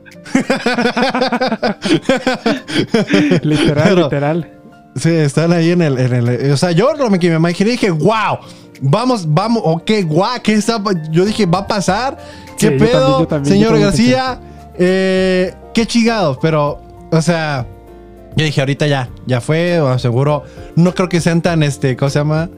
Literal, 3.44 3.84
Pero- 3.88 4.04
literal. 4.04 4.52
Sí, 4.96 5.10
están 5.10 5.54
ahí 5.54 5.72
en 5.72 5.82
el, 5.82 5.98
en 5.98 6.14
el- 6.14 6.52
O 6.52 6.58
sea, 6.58 6.72
yo 6.72 6.94
lo 6.94 7.10
que 7.20 7.30
me 7.30 7.36
imaginé 7.36 7.72
dije, 7.72 7.92
wow, 7.92 8.40
vamos, 8.82 9.26
vamos, 9.28 9.62
ok, 9.66 9.92
guau, 10.06 10.42
¿qué 10.44 10.54
está? 10.54 10.82
pa-?" 10.84 10.94
Yo 11.12 11.26
dije, 11.26 11.46
¿va 11.46 11.60
a 11.60 11.68
pasar? 11.68 12.18
¿Qué 12.58 12.68
Sí, 12.68 12.74
yo 12.74 12.80
pedo? 12.80 13.02
también, 13.02 13.20
yo 13.20 13.28
también, 13.28 13.54
Señor 13.56 13.80
García, 13.80 14.40
eh, 14.78 15.54
qué 15.74 15.86
chingados, 15.86 16.38
pero, 16.42 16.82
o 17.12 17.22
sea, 17.22 17.66
yo 18.36 18.46
dije, 18.46 18.60
ahorita 18.62 18.88
ya, 18.88 19.10
ya 19.26 19.42
fue, 19.42 19.80
o 19.80 19.98
seguro, 20.00 20.44
no 20.76 20.94
creo 20.94 21.08
que 21.10 21.22
sean 21.22 21.42
tan, 21.42 21.64
este, 21.64 21.96
¿cómo 21.96 22.10
se 22.10 22.20
llama? 22.20 22.50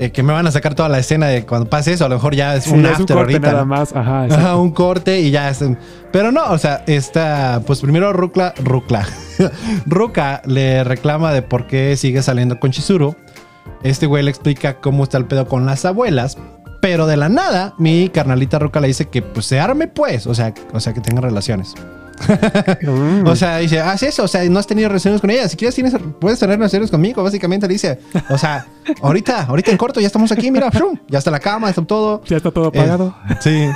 Eh, 0.00 0.10
que 0.12 0.22
me 0.22 0.32
van 0.32 0.46
a 0.46 0.52
sacar 0.52 0.74
toda 0.76 0.88
la 0.88 1.00
escena 1.00 1.26
de 1.26 1.44
cuando 1.44 1.68
pase 1.68 1.92
eso, 1.92 2.04
a 2.04 2.08
lo 2.08 2.14
mejor 2.14 2.34
ya 2.36 2.54
es 2.54 2.64
Sí, 2.64 2.70
un 2.70 2.86
after 2.86 3.00
un 3.00 3.06
corte 3.06 3.14
ahorita. 3.34 3.52
nada 3.52 3.64
más. 3.64 3.94
Ajá, 3.96 4.24
Ajá, 4.26 4.56
un 4.56 4.70
corte 4.70 5.18
y 5.20 5.30
ya 5.32 5.50
es. 5.50 5.64
Pero 6.12 6.30
no, 6.30 6.44
o 6.52 6.58
sea, 6.58 6.84
está. 6.86 7.60
Pues 7.66 7.80
primero 7.80 8.12
Rukla. 8.12 8.54
Rukla. 8.62 9.06
Ruka 9.86 10.40
le 10.46 10.84
reclama 10.84 11.32
de 11.32 11.42
por 11.42 11.66
qué 11.66 11.96
sigue 11.96 12.22
saliendo 12.22 12.60
con 12.60 12.70
Chizuru. 12.70 13.16
Este 13.82 14.06
güey 14.06 14.22
le 14.22 14.30
explica 14.30 14.78
cómo 14.80 15.02
está 15.04 15.18
el 15.18 15.24
pedo 15.26 15.46
con 15.48 15.66
las 15.66 15.84
abuelas. 15.84 16.38
Pero 16.80 17.08
de 17.08 17.16
la 17.16 17.28
nada, 17.28 17.74
mi 17.78 18.08
carnalita 18.08 18.60
Ruka 18.60 18.78
le 18.80 18.86
dice 18.86 19.06
que 19.08 19.20
pues 19.20 19.46
se 19.46 19.58
arme 19.58 19.88
pues. 19.88 20.28
O 20.28 20.34
sea, 20.34 20.54
o 20.72 20.78
sea 20.80 20.94
que 20.94 21.00
tenga 21.00 21.20
relaciones. 21.20 21.74
Mm. 22.82 23.26
O 23.26 23.36
sea, 23.36 23.58
dice, 23.58 23.80
haz 23.80 24.02
eso, 24.02 24.24
o 24.24 24.28
sea, 24.28 24.44
no 24.48 24.58
has 24.58 24.66
tenido 24.66 24.88
relaciones 24.88 25.20
con 25.20 25.30
ella. 25.30 25.48
Si 25.48 25.56
quieres, 25.56 25.74
tienes, 25.74 25.94
puedes 26.20 26.38
tener 26.38 26.56
relaciones 26.58 26.90
conmigo, 26.90 27.22
básicamente 27.22 27.66
le 27.66 27.74
dice. 27.74 27.98
O 28.30 28.38
sea, 28.38 28.66
ahorita, 29.02 29.42
ahorita 29.44 29.70
en 29.70 29.76
corto, 29.76 30.00
ya 30.00 30.06
estamos 30.06 30.30
aquí, 30.32 30.50
mira, 30.50 30.70
ya 31.08 31.18
está 31.18 31.30
la 31.30 31.40
cama, 31.40 31.68
está 31.68 31.82
todo. 31.84 32.22
ya 32.26 32.36
está 32.38 32.50
todo 32.50 32.68
Eh, 32.68 32.78
pagado. 32.78 33.14
sí. 33.40 33.68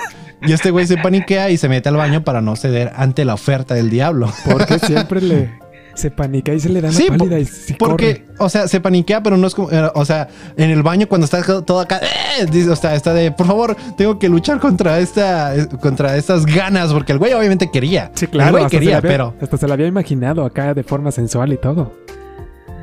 Y 0.45 0.53
este 0.53 0.71
güey 0.73 0.87
se 0.87 0.97
paniquea 0.97 1.51
y 1.51 1.57
se 1.57 1.69
mete 1.69 1.89
al 1.89 1.97
baño 1.97 2.25
para 2.25 2.41
no 2.41 2.57
ceder 2.57 2.93
ante 2.97 3.25
la 3.25 3.35
oferta 3.35 3.75
del 3.75 3.91
diablo. 3.91 4.33
Porque 4.51 4.79
siempre 4.81 5.21
le 5.21 5.51
se 5.95 6.11
panica 6.11 6.53
y 6.55 6.61
se 6.61 6.69
le 6.69 6.81
da 6.81 6.89
una 6.89 6.97
Sí, 6.97 7.07
pálida 7.09 7.39
y 7.39 7.45
sí 7.45 7.75
Porque, 7.79 8.27
o 8.39 8.49
sea, 8.49 8.67
se 8.69 8.81
paniquea, 8.81 9.23
pero 9.23 9.37
no 9.37 9.47
es 9.47 9.55
como, 9.55 9.71
eh, 9.71 9.91
o 9.95 10.05
sea, 10.05 10.29
en 10.57 10.71
el 10.71 10.83
baño 10.83 11.09
cuando 11.09 11.25
está 11.25 11.43
todo 11.63 11.81
acá, 11.81 12.01
¡eh! 12.03 12.47
dice, 12.51 12.71
o 12.71 12.77
sea, 12.77 12.95
está 12.95 13.13
de, 13.15 13.31
por 13.33 13.47
favor, 13.47 13.77
tengo 13.97 14.19
que 14.19 14.29
luchar 14.29 14.59
contra 14.61 14.99
esta, 14.99 15.53
contra 15.81 16.17
estas 16.17 16.47
ganas, 16.47 16.93
porque 16.93 17.13
el 17.13 17.19
güey 17.19 17.33
obviamente 17.35 17.71
quería. 17.71 18.11
Sí, 18.15 18.27
claro. 18.27 18.49
El 18.49 18.53
güey 18.53 18.65
hasta 18.65 18.71
se 18.77 18.79
quería, 18.81 18.91
la 18.93 18.99
había- 18.99 19.11
pero, 19.11 19.35
Hasta 19.41 19.57
se 19.57 19.69
la 19.69 19.75
había 19.75 19.87
imaginado 19.87 20.45
acá 20.45 20.75
de 20.75 20.83
forma 20.83 21.11
sensual 21.13 21.53
y 21.53 21.57
todo. 21.59 21.93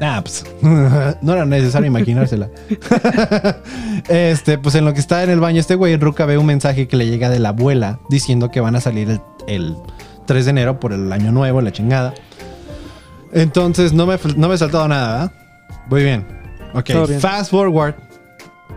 ah, 0.02 0.22
pues, 0.24 0.46
no 1.22 1.34
era 1.34 1.46
necesario 1.46 1.88
imaginársela. 1.88 2.50
este, 4.10 4.58
pues 4.58 4.76
en 4.76 4.86
lo 4.86 4.94
que 4.94 5.00
está 5.00 5.24
en 5.24 5.30
el 5.30 5.40
baño, 5.40 5.60
este 5.60 5.76
güey, 5.76 5.98
Ruka 5.98 6.26
ve 6.26 6.38
un 6.38 6.46
mensaje 6.46 6.88
que 6.88 6.96
le 6.98 7.08
llega 7.08 7.30
de 7.30 7.40
la 7.40 7.50
abuela 7.50 8.00
diciendo 8.10 8.50
que 8.52 8.60
van 8.62 8.76
a 8.76 8.82
salir 8.82 9.10
el, 9.10 9.22
el 9.48 9.76
3 10.26 10.46
de 10.46 10.52
enero 10.52 10.80
por 10.80 10.94
el 10.94 11.12
año 11.12 11.32
nuevo, 11.32 11.62
la 11.62 11.72
chingada. 11.72 12.14
Entonces, 13.32 13.94
no 13.94 14.06
me, 14.06 14.18
no 14.36 14.50
me 14.50 14.56
he 14.56 14.58
saltado 14.58 14.88
nada, 14.88 15.14
¿verdad? 15.14 15.32
Muy 15.90 16.04
bien. 16.04 16.26
Ok, 16.74 16.90
bien. 17.08 17.20
fast 17.20 17.52
forward. 17.52 17.96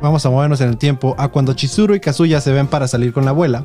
Vamos 0.01 0.25
a 0.27 0.31
movernos 0.31 0.61
en 0.61 0.69
el 0.69 0.79
tiempo 0.79 1.15
a 1.19 1.29
cuando 1.29 1.53
Chizuru 1.55 1.95
y 1.95 2.01
Kazuya 2.01 2.41
se 2.41 2.53
ven 2.53 2.67
para 2.67 2.89
salir 2.89 3.13
con 3.13 3.25
la 3.25 3.31
abuela. 3.31 3.65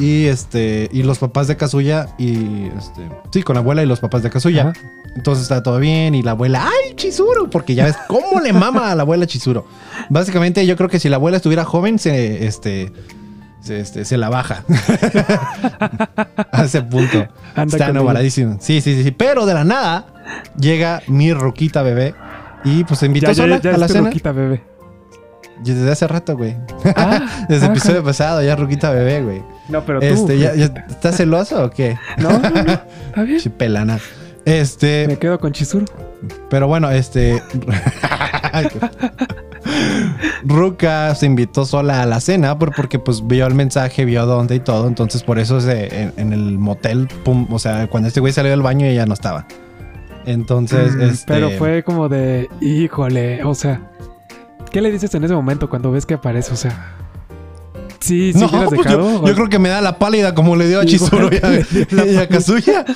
Y 0.00 0.24
este, 0.24 0.88
y 0.92 1.04
los 1.04 1.18
papás 1.18 1.46
de 1.46 1.56
Kazuya 1.56 2.08
y 2.18 2.66
este, 2.76 3.08
sí, 3.30 3.42
con 3.42 3.54
la 3.54 3.60
abuela 3.60 3.82
y 3.82 3.86
los 3.86 4.00
papás 4.00 4.22
de 4.24 4.30
Kazuya. 4.30 4.70
Ajá. 4.70 4.72
Entonces 5.14 5.44
está 5.44 5.62
todo 5.62 5.78
bien 5.78 6.14
y 6.14 6.22
la 6.22 6.32
abuela, 6.32 6.66
¡ay, 6.66 6.94
Chizuru! 6.96 7.48
Porque 7.48 7.74
ya 7.74 7.84
ves 7.84 7.96
cómo 8.08 8.40
le 8.40 8.52
mama 8.52 8.90
a 8.90 8.94
la 8.96 9.02
abuela 9.02 9.26
Chizuru. 9.26 9.64
Básicamente 10.08 10.66
yo 10.66 10.76
creo 10.76 10.88
que 10.88 10.98
si 10.98 11.08
la 11.08 11.16
abuela 11.16 11.36
estuviera 11.36 11.64
joven, 11.64 11.98
se, 11.98 12.46
este, 12.46 12.92
se, 13.64 13.80
este, 13.80 14.04
se 14.04 14.16
la 14.18 14.28
baja. 14.28 14.62
a 16.52 16.64
ese 16.64 16.82
punto. 16.82 17.26
Anda 17.54 17.76
está 17.76 17.86
con 17.86 17.96
enamorradísimo. 17.96 18.58
Sí, 18.60 18.80
sí, 18.80 18.94
sí, 18.96 19.04
sí. 19.04 19.10
Pero 19.10 19.46
de 19.46 19.54
la 19.54 19.64
nada 19.64 20.06
llega 20.58 21.02
mi 21.06 21.32
roquita 21.32 21.82
bebé 21.82 22.14
y 22.64 22.84
pues 22.84 23.00
se 23.00 23.06
invitó 23.06 23.26
Ya, 23.26 23.32
ya, 23.32 23.42
sola 23.42 23.60
ya 23.60 23.74
a 23.74 23.78
la 23.78 23.88
cena. 23.88 24.08
ruquita, 24.08 24.32
bebé. 24.32 24.62
Desde 25.62 25.90
hace 25.90 26.06
rato, 26.08 26.36
güey. 26.36 26.56
Ah, 26.96 27.44
Desde 27.48 27.66
el 27.66 27.70
ah, 27.70 27.74
episodio 27.74 28.02
pasado, 28.04 28.42
ya 28.42 28.56
roquita 28.56 28.90
bebé, 28.90 29.22
güey. 29.22 29.42
No, 29.68 29.84
pero 29.86 30.00
tú. 30.00 30.06
Este, 30.06 30.38
ya, 30.38 30.54
ya- 30.54 30.72
¿estás 30.88 31.16
celoso 31.16 31.64
o 31.64 31.70
qué? 31.70 31.96
No, 32.18 32.38
no, 32.38 32.50
no. 32.50 32.72
Está 33.08 33.22
bien. 33.22 33.40
Sí, 33.40 33.48
pelana. 33.48 33.98
Este, 34.44 35.06
Me 35.08 35.16
quedo 35.18 35.38
con 35.40 35.52
Chizuru. 35.52 35.86
pero 36.50 36.66
bueno, 36.66 36.90
este. 36.90 37.42
Ruka 40.44 41.14
se 41.14 41.26
invitó 41.26 41.64
sola 41.64 42.02
a 42.02 42.06
la 42.06 42.20
cena 42.20 42.58
por- 42.58 42.74
porque 42.74 42.98
pues 42.98 43.26
vio 43.26 43.46
el 43.46 43.54
mensaje, 43.54 44.04
vio 44.04 44.26
dónde 44.26 44.54
y 44.56 44.60
todo. 44.60 44.86
Entonces 44.88 45.22
por 45.22 45.38
eso 45.38 45.60
se- 45.60 46.02
en, 46.02 46.12
en 46.16 46.32
el 46.32 46.58
motel, 46.58 47.08
pum, 47.24 47.46
o 47.50 47.58
sea, 47.58 47.86
cuando 47.88 48.08
este 48.08 48.20
güey 48.20 48.32
salió 48.32 48.50
del 48.50 48.62
baño 48.62 48.86
ella 48.86 49.06
no 49.06 49.14
estaba. 49.14 49.46
Entonces, 50.26 50.94
Mm, 50.96 51.00
este, 51.02 51.24
Pero 51.32 51.50
fue 51.50 51.82
como 51.82 52.08
de, 52.08 52.48
híjole, 52.60 53.44
o 53.44 53.54
sea, 53.54 53.90
¿qué 54.70 54.80
le 54.80 54.90
dices 54.90 55.14
en 55.14 55.24
ese 55.24 55.34
momento 55.34 55.68
cuando 55.68 55.90
ves 55.92 56.06
que 56.06 56.14
aparece? 56.14 56.52
O 56.52 56.56
sea, 56.56 56.94
sí, 58.00 58.32
sí 58.32 58.38
No, 58.38 58.48
pues 58.50 58.70
dejado. 58.70 59.20
yo, 59.20 59.26
yo 59.26 59.34
creo 59.34 59.48
que 59.50 59.58
me 59.58 59.68
da 59.68 59.80
la 59.82 59.98
pálida 59.98 60.34
como 60.34 60.56
le 60.56 60.66
dio 60.68 60.80
a 60.80 60.86
Chizuru 60.86 61.28
y 61.30 61.36
a, 61.36 62.04
y 62.06 62.16
a 62.16 62.26
Kazuya. 62.28 62.84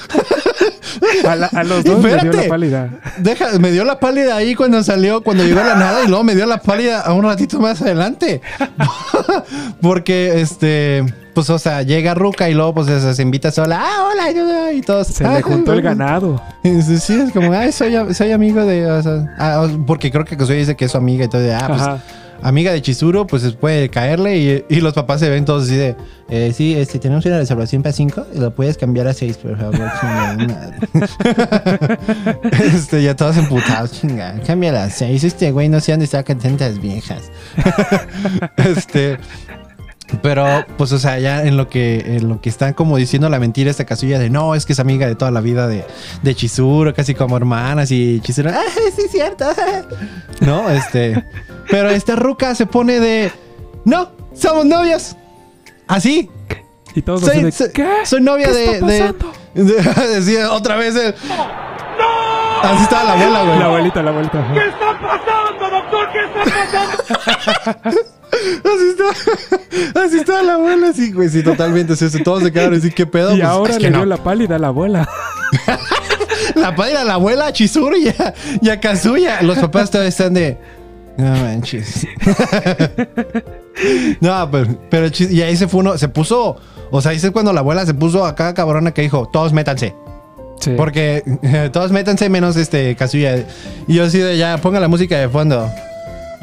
a, 1.27 1.37
la- 1.37 1.47
a 1.47 1.65
los 1.65 1.85
dos 1.85 2.03
les 2.03 2.23
dio 2.23 2.33
la 2.33 2.49
pálida. 2.49 2.89
Deja, 3.19 3.59
me 3.59 3.71
dio 3.71 3.85
la 3.85 3.99
pálida 4.01 4.37
ahí 4.37 4.55
cuando 4.55 4.83
salió, 4.83 5.23
cuando 5.23 5.45
llegó 5.45 5.61
a 5.61 5.65
la 5.65 5.75
nada 5.75 6.05
y 6.05 6.09
luego 6.09 6.25
me 6.25 6.35
dio 6.35 6.47
la 6.47 6.59
pálida 6.59 7.01
a 7.01 7.13
un 7.13 7.25
ratito 7.25 7.59
más 7.61 7.81
adelante. 7.83 8.41
Porque, 9.81 10.41
este, 10.41 11.05
pues, 11.35 11.51
o 11.51 11.59
sea, 11.59 11.83
llega 11.83 12.15
Ruka 12.15 12.49
y 12.49 12.55
luego, 12.55 12.75
pues, 12.75 12.87
se, 13.17 13.23
invita 13.23 13.51
sola. 13.51 13.81
Ah, 13.83 14.09
hola, 14.13 14.31
yo- 14.33 14.73
y 14.73 14.81
todos. 14.83 15.07
Se 15.09 15.25
"Ah, 15.25 15.35
le 15.35 15.43
juntó 15.43 15.73
el 15.73 15.79
hola". 15.81 15.91
ganado. 15.91 16.43
Y 16.63 16.83
Sí, 16.83 17.15
es 17.15 17.33
como, 17.33 17.53
ay, 17.53 17.73
soy, 17.73 17.95
soy 18.15 18.33
amigo 18.33 18.65
de. 18.65 18.87
o 18.91 19.03
sea, 19.03 19.35
ah, 19.39 19.67
porque 19.87 20.11
creo 20.11 20.25
que 20.25 20.37
Kazuya 20.37 20.59
dice 20.59 20.77
que 20.77 20.87
es 20.87 20.91
su 20.93 20.99
amiga 20.99 21.25
y 21.25 21.29
todo. 21.29 21.43
Ah, 21.55 21.65
pues, 21.69 21.81
Ajá. 21.83 22.03
Amiga 22.43 22.73
de 22.73 22.83
Chizuru, 22.83 23.27
pues 23.27 23.53
puede 23.55 23.89
caerle. 23.89 24.65
Y, 24.69 24.81
los 24.81 24.95
papás 24.95 25.21
se 25.21 25.29
ven 25.29 25.45
todos 25.45 25.65
así 25.65 25.77
de, 25.77 25.97
eh, 26.29 26.53
sí, 26.55 26.75
este, 26.75 26.99
tenemos 26.99 27.25
una 27.27 27.39
reservación 27.39 27.83
para 27.83 27.93
5 27.93 28.27
y 28.35 28.39
lo 28.39 28.55
puedes 28.55 28.79
cambiar 28.79 29.09
a 29.09 29.13
6, 29.13 29.39
por 29.39 29.59
favor. 29.59 29.91
chingada 30.01 30.37
madre". 30.37 31.99
este, 32.75 33.03
ya 33.03 33.17
todos 33.17 33.37
emputados, 33.37 33.93
chinga. 33.93 34.41
Cámbiala 34.47 34.85
a 34.85 34.91
6. 34.91 35.25
Este 35.25 35.51
güey 35.51 35.69
no 35.69 35.81
sé 35.81 35.93
dónde 35.93 36.07
sacan 36.07 36.39
tantas 36.39 36.81
viejas. 36.81 37.31
este. 38.57 39.19
Pero, 40.23 40.65
pues, 40.79 40.91
o 40.93 40.99
sea, 40.99 41.19
ya 41.19 41.43
en 41.45 41.57
lo 41.57 41.69
que, 41.69 41.99
en 42.17 42.29
lo 42.29 42.41
que 42.41 42.49
están 42.49 42.73
como 42.73 42.97
diciendo 42.97 43.29
la 43.29 43.39
mentira 43.39 43.71
esta 43.71 43.85
casilla 43.85 44.19
de 44.19 44.31
no, 44.31 44.55
es 44.55 44.65
que 44.65 44.73
es 44.73 44.81
amiga 44.81 45.07
de 45.07 45.15
toda 45.15 45.31
la 45.31 45.41
vida 45.41 45.69
de, 45.69 45.85
de 46.23 46.35
Chizuru, 46.35 46.95
casi 46.95 47.15
como 47.15 47.37
hermanas, 47.37 47.91
y 47.91 48.21
Chizuru, 48.21 48.49
ah, 48.51 48.63
sí, 48.97 49.03
es 49.05 49.11
cierto. 49.11 49.45
no, 50.41 50.71
este. 50.71 51.25
Pero 51.71 51.91
esta 51.91 52.17
ruca 52.17 52.55
se 52.55 52.65
pone 52.67 53.01
de 53.01 53.31
no, 53.85 54.11
somos 54.35 54.65
novios. 54.65 55.15
Así. 55.87 56.31
Y 56.95 57.03
todos 57.03 57.21
Soy, 57.21 57.43
de, 57.45 57.53
soy- 57.53 57.71
¿qué? 57.73 57.87
soy 58.05 58.21
novia 58.23 58.47
¿Qué 58.47 58.53
de, 58.55 58.73
está 58.73 58.87
de, 59.55 59.65
de- 59.65 60.09
Decía 60.21 60.51
otra 60.53 60.77
vez 60.77 60.97
el. 60.97 61.15
Así 62.63 62.83
estaba 62.83 63.05
la 63.05 63.13
abuela, 63.13 63.43
güey. 63.45 63.59
La 63.59 63.65
abuelita, 63.67 64.03
la 64.03 64.11
abuelita. 64.11 64.53
¿Qué 64.53 64.61
está 64.69 64.99
pasando, 65.01 65.71
doctor? 65.71 66.09
¿Qué 66.13 66.25
está 66.25 67.73
pasando? 67.83 68.01
Así 68.65 68.89
está, 68.91 70.01
así 70.05 70.19
está 70.19 70.43
la 70.43 70.55
abuela, 70.55 70.93
sí, 70.93 71.13
güey, 71.13 71.29
sí, 71.29 71.43
totalmente. 71.43 71.97
sí, 71.97 72.23
todos 72.23 72.43
se 72.43 72.53
quedaron 72.53 72.75
así, 72.79 72.91
¿qué 72.91 73.07
pedo? 73.07 73.33
Y 73.35 73.39
Pues, 73.39 73.49
ahora 73.49 73.71
es 73.75 73.79
le 73.79 73.85
que 73.85 73.91
dio 73.91 73.99
no. 74.01 74.07
la 74.07 74.17
pálida 74.19 74.57
a 74.57 74.59
la 74.59 74.69
abuela. 74.69 75.09
La 76.55 76.75
padre 76.75 76.97
a 76.97 77.05
la 77.05 77.15
abuela, 77.15 77.47
a 77.49 77.53
Chizuru 77.53 77.97
y 77.97 78.09
a, 78.09 78.35
y 78.63 78.71
a 78.71 78.81
Kazuya. 78.81 79.43
Los 79.43 79.59
papás 79.59 79.91
todavía 79.91 80.09
están 80.09 80.33
de. 80.35 80.57
No 81.19 81.31
manches. 81.31 82.07
no, 84.21 84.51
pero, 84.51 84.79
pero 84.91 85.07
y 85.31 85.43
ahí 85.43 85.57
se 85.57 85.69
fue 85.69 85.81
uno, 85.81 85.99
se 85.99 86.09
puso. 86.09 86.57
O 86.91 87.03
sea, 87.03 87.11
ahí 87.13 87.19
es 87.19 87.31
cuando 87.31 87.53
la 87.53 87.61
abuela 87.61 87.85
se 87.87 87.95
puso 87.95 88.25
acá 88.25 88.55
cabrona 88.55 88.93
que 88.93 89.03
dijo: 89.03 89.29
Todos 89.33 89.53
métanse. 89.53 89.95
Sí. 90.61 90.73
Porque 90.77 91.23
todos 91.73 91.93
métanse 91.93 92.29
menos 92.29 92.57
este 92.57 92.97
Kazuya. 92.97 93.47
Y 93.87 93.95
yo 93.95 94.05
así 94.05 94.19
de 94.19 94.37
ya, 94.37 94.59
ponga 94.59 94.81
la 94.81 94.89
música 94.89 95.19
de 95.19 95.29
fondo. 95.29 95.69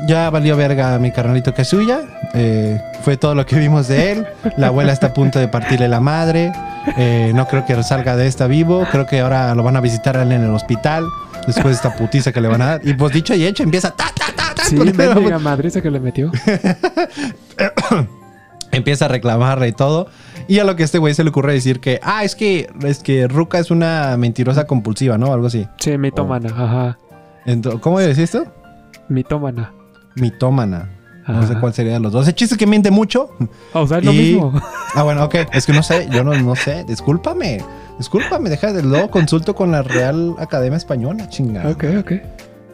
Ya 0.07 0.29
valió 0.29 0.57
verga 0.57 0.97
mi 0.99 1.11
carnalito 1.11 1.53
Kazuya. 1.53 2.01
Eh, 2.33 2.79
fue 3.03 3.17
todo 3.17 3.33
lo 3.33 3.45
que 3.45 3.55
vimos 3.57 3.87
de 3.87 4.11
él. 4.11 4.27
La 4.57 4.67
abuela 4.67 4.91
está 4.91 5.07
a 5.07 5.13
punto 5.13 5.39
de 5.39 5.47
partirle 5.47 5.87
la 5.87 5.99
madre. 6.01 6.51
Eh, 6.97 7.31
no 7.33 7.47
creo 7.47 7.65
que 7.65 7.81
salga 7.83 8.15
de 8.15 8.27
esta 8.27 8.47
vivo. 8.47 8.85
Creo 8.91 9.05
que 9.05 9.21
ahora 9.21 9.55
lo 9.55 9.63
van 9.63 9.77
a 9.77 9.81
visitar 9.81 10.15
en 10.17 10.31
el 10.31 10.53
hospital. 10.53 11.05
Después 11.47 11.67
de 11.67 11.71
esta 11.73 11.95
putiza 11.95 12.31
que 12.31 12.41
le 12.41 12.47
van 12.47 12.61
a 12.61 12.65
dar. 12.65 12.81
Y 12.83 12.93
pues 12.93 13.13
dicho 13.13 13.33
y 13.35 13.45
hecho, 13.45 13.63
empieza 13.63 13.91
ta, 13.91 14.05
ta, 14.15 14.25
ta, 14.35 14.53
ta, 14.55 14.63
Sí, 14.65 14.75
mendiga 14.75 15.39
madriza 15.39 15.81
que 15.81 15.91
le 15.91 15.99
metió. 15.99 16.31
empieza 18.71 19.05
a 19.05 19.07
reclamarle 19.07 19.67
y 19.67 19.71
todo. 19.71 20.07
Y 20.47 20.59
a 20.59 20.63
lo 20.63 20.75
que 20.75 20.83
este 20.83 20.97
güey 20.97 21.13
se 21.13 21.23
le 21.23 21.29
ocurre 21.29 21.53
decir 21.53 21.79
que, 21.79 21.99
ah, 22.03 22.23
es 22.23 22.35
que, 22.35 22.69
es 22.83 22.99
que 22.99 23.27
Ruka 23.27 23.59
es 23.59 23.71
una 23.71 24.15
mentirosa 24.17 24.67
compulsiva, 24.67 25.17
¿no? 25.17 25.33
Algo 25.33 25.47
así. 25.47 25.67
Sí, 25.79 25.97
mitómana, 25.97 26.49
ajá. 26.49 26.97
Ento- 27.45 27.79
¿Cómo 27.79 27.99
decís 27.99 28.17
esto? 28.19 28.45
Mitómana. 29.07 29.71
Mitómana. 30.15 30.89
No 31.27 31.41
sé 31.45 31.53
Ajá. 31.53 31.61
cuál 31.61 31.73
sería 31.73 31.93
de 31.93 31.99
los 31.99 32.11
dos. 32.11 32.27
El 32.27 32.35
chiste 32.35 32.53
es 32.53 32.59
que 32.59 32.67
miente 32.67 32.91
mucho. 32.91 33.31
O 33.73 33.87
sea, 33.87 33.97
es 33.97 34.05
lo 34.05 34.13
mismo. 34.13 34.53
Ah, 34.93 35.03
bueno, 35.03 35.23
ok. 35.25 35.35
Es 35.53 35.65
que 35.65 35.73
no 35.73 35.81
sé. 35.81 36.07
Yo 36.11 36.23
no, 36.23 36.35
no 36.35 36.55
sé. 36.55 36.83
Discúlpame. 36.87 37.61
Discúlpame. 37.97 38.49
Deja 38.49 38.71
de 38.71 38.83
luego 38.83 39.09
consulto 39.09 39.55
con 39.55 39.71
la 39.71 39.81
Real 39.81 40.35
Academia 40.37 40.77
Española, 40.77 41.27
chingada. 41.27 41.71
Ok, 41.71 41.83
ok. 41.99 42.11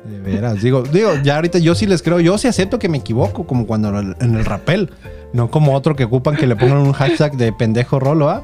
De 0.04 0.20
veras. 0.22 0.62
Digo, 0.62 0.84
digo, 0.84 1.14
ya 1.24 1.38
ahorita 1.38 1.60
yo 1.60 1.76
sí 1.76 1.86
les 1.86 2.02
creo. 2.02 2.20
Yo 2.20 2.38
sí 2.38 2.48
acepto 2.50 2.78
que 2.78 2.90
me 2.90 2.98
equivoco, 2.98 3.46
como 3.46 3.66
cuando 3.66 3.88
en 3.90 3.96
el, 3.96 4.16
en 4.20 4.36
el 4.36 4.44
rapel. 4.44 4.92
No 5.32 5.50
como 5.50 5.74
otro 5.74 5.96
que 5.96 6.04
ocupan 6.04 6.36
que 6.36 6.46
le 6.46 6.58
pongan 6.58 6.80
un 6.80 6.92
hashtag 6.92 7.38
de 7.38 7.54
pendejo 7.54 8.02
rolo, 8.02 8.30
¿ah? 8.30 8.44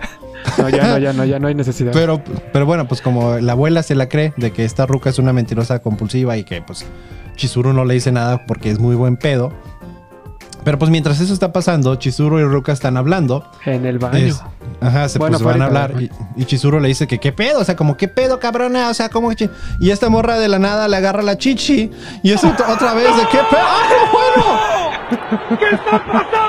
No, 0.58 0.70
ya 0.70 0.88
no, 0.88 0.98
ya 1.00 1.12
no, 1.12 1.26
ya 1.26 1.40
no 1.40 1.48
hay 1.48 1.56
necesidad. 1.56 1.92
Pero, 1.92 2.22
pero 2.54 2.66
bueno, 2.66 2.88
pues 2.88 3.02
como 3.02 3.40
la 3.40 3.52
abuela 3.52 3.84
se 3.84 3.96
la 3.96 4.08
cree 4.08 4.34
de 4.38 4.52
que 4.52 4.64
esta 4.64 4.86
ruca 4.86 5.10
es 5.10 5.20
una 5.20 5.34
mentirosa 5.34 5.80
compulsiva 5.80 6.38
y 6.38 6.46
que 6.46 6.62
pues 6.62 6.86
Chizuru 7.38 7.72
no 7.72 7.86
le 7.86 7.94
dice 7.94 8.12
nada 8.12 8.46
porque 8.46 8.70
es 8.70 8.80
muy 8.80 8.96
buen 8.96 9.16
pedo. 9.16 9.54
Pero 10.66 10.78
pues 10.78 10.92
mientras 10.92 11.22
eso 11.22 11.34
está 11.34 11.54
pasando, 11.54 11.96
Chizuru 11.96 12.40
y 12.40 12.44
Ruka 12.44 12.74
están 12.74 12.98
hablando. 12.98 13.50
en 13.66 13.86
el 13.86 14.00
baño. 14.00 14.18
Es- 14.18 14.44
ajá, 14.82 15.08
se 15.08 15.18
Bueno, 15.18 15.40
pues, 15.40 15.46
van 15.54 15.62
a 15.62 15.66
hablar. 15.68 15.94
Y, 16.02 16.12
y 16.36 16.44
Chizuru 16.44 16.82
le 16.82 16.90
dice 16.90 17.08
que 17.08 17.20
qué 17.20 17.32
pedo, 17.32 17.62
o 17.62 17.64
sea, 17.64 17.78
como 17.78 17.96
qué 17.96 18.10
pedo, 18.10 18.38
cabrona, 18.42 18.90
o 18.90 18.94
sea, 18.94 19.08
como 19.08 19.30
que... 19.30 19.36
chi-?" 19.38 19.50
Y 19.80 19.92
esta 19.92 20.10
morra 20.10 20.38
de 20.40 20.50
la 20.50 20.60
nada 20.60 20.90
le 20.90 20.98
agarra 20.98 21.22
la 21.24 21.38
chichi 21.38 21.90
y 22.22 22.32
es 22.34 22.44
ot- 22.44 22.66
otra 22.70 22.94
vez 22.96 23.16
de 23.16 23.24
qué 23.32 23.38
pedo. 23.50 23.62
¡Ah, 23.62 23.88
bueno! 24.12 25.58
¿Qué 25.58 25.76
está 25.76 26.06
pasando? 26.06 26.47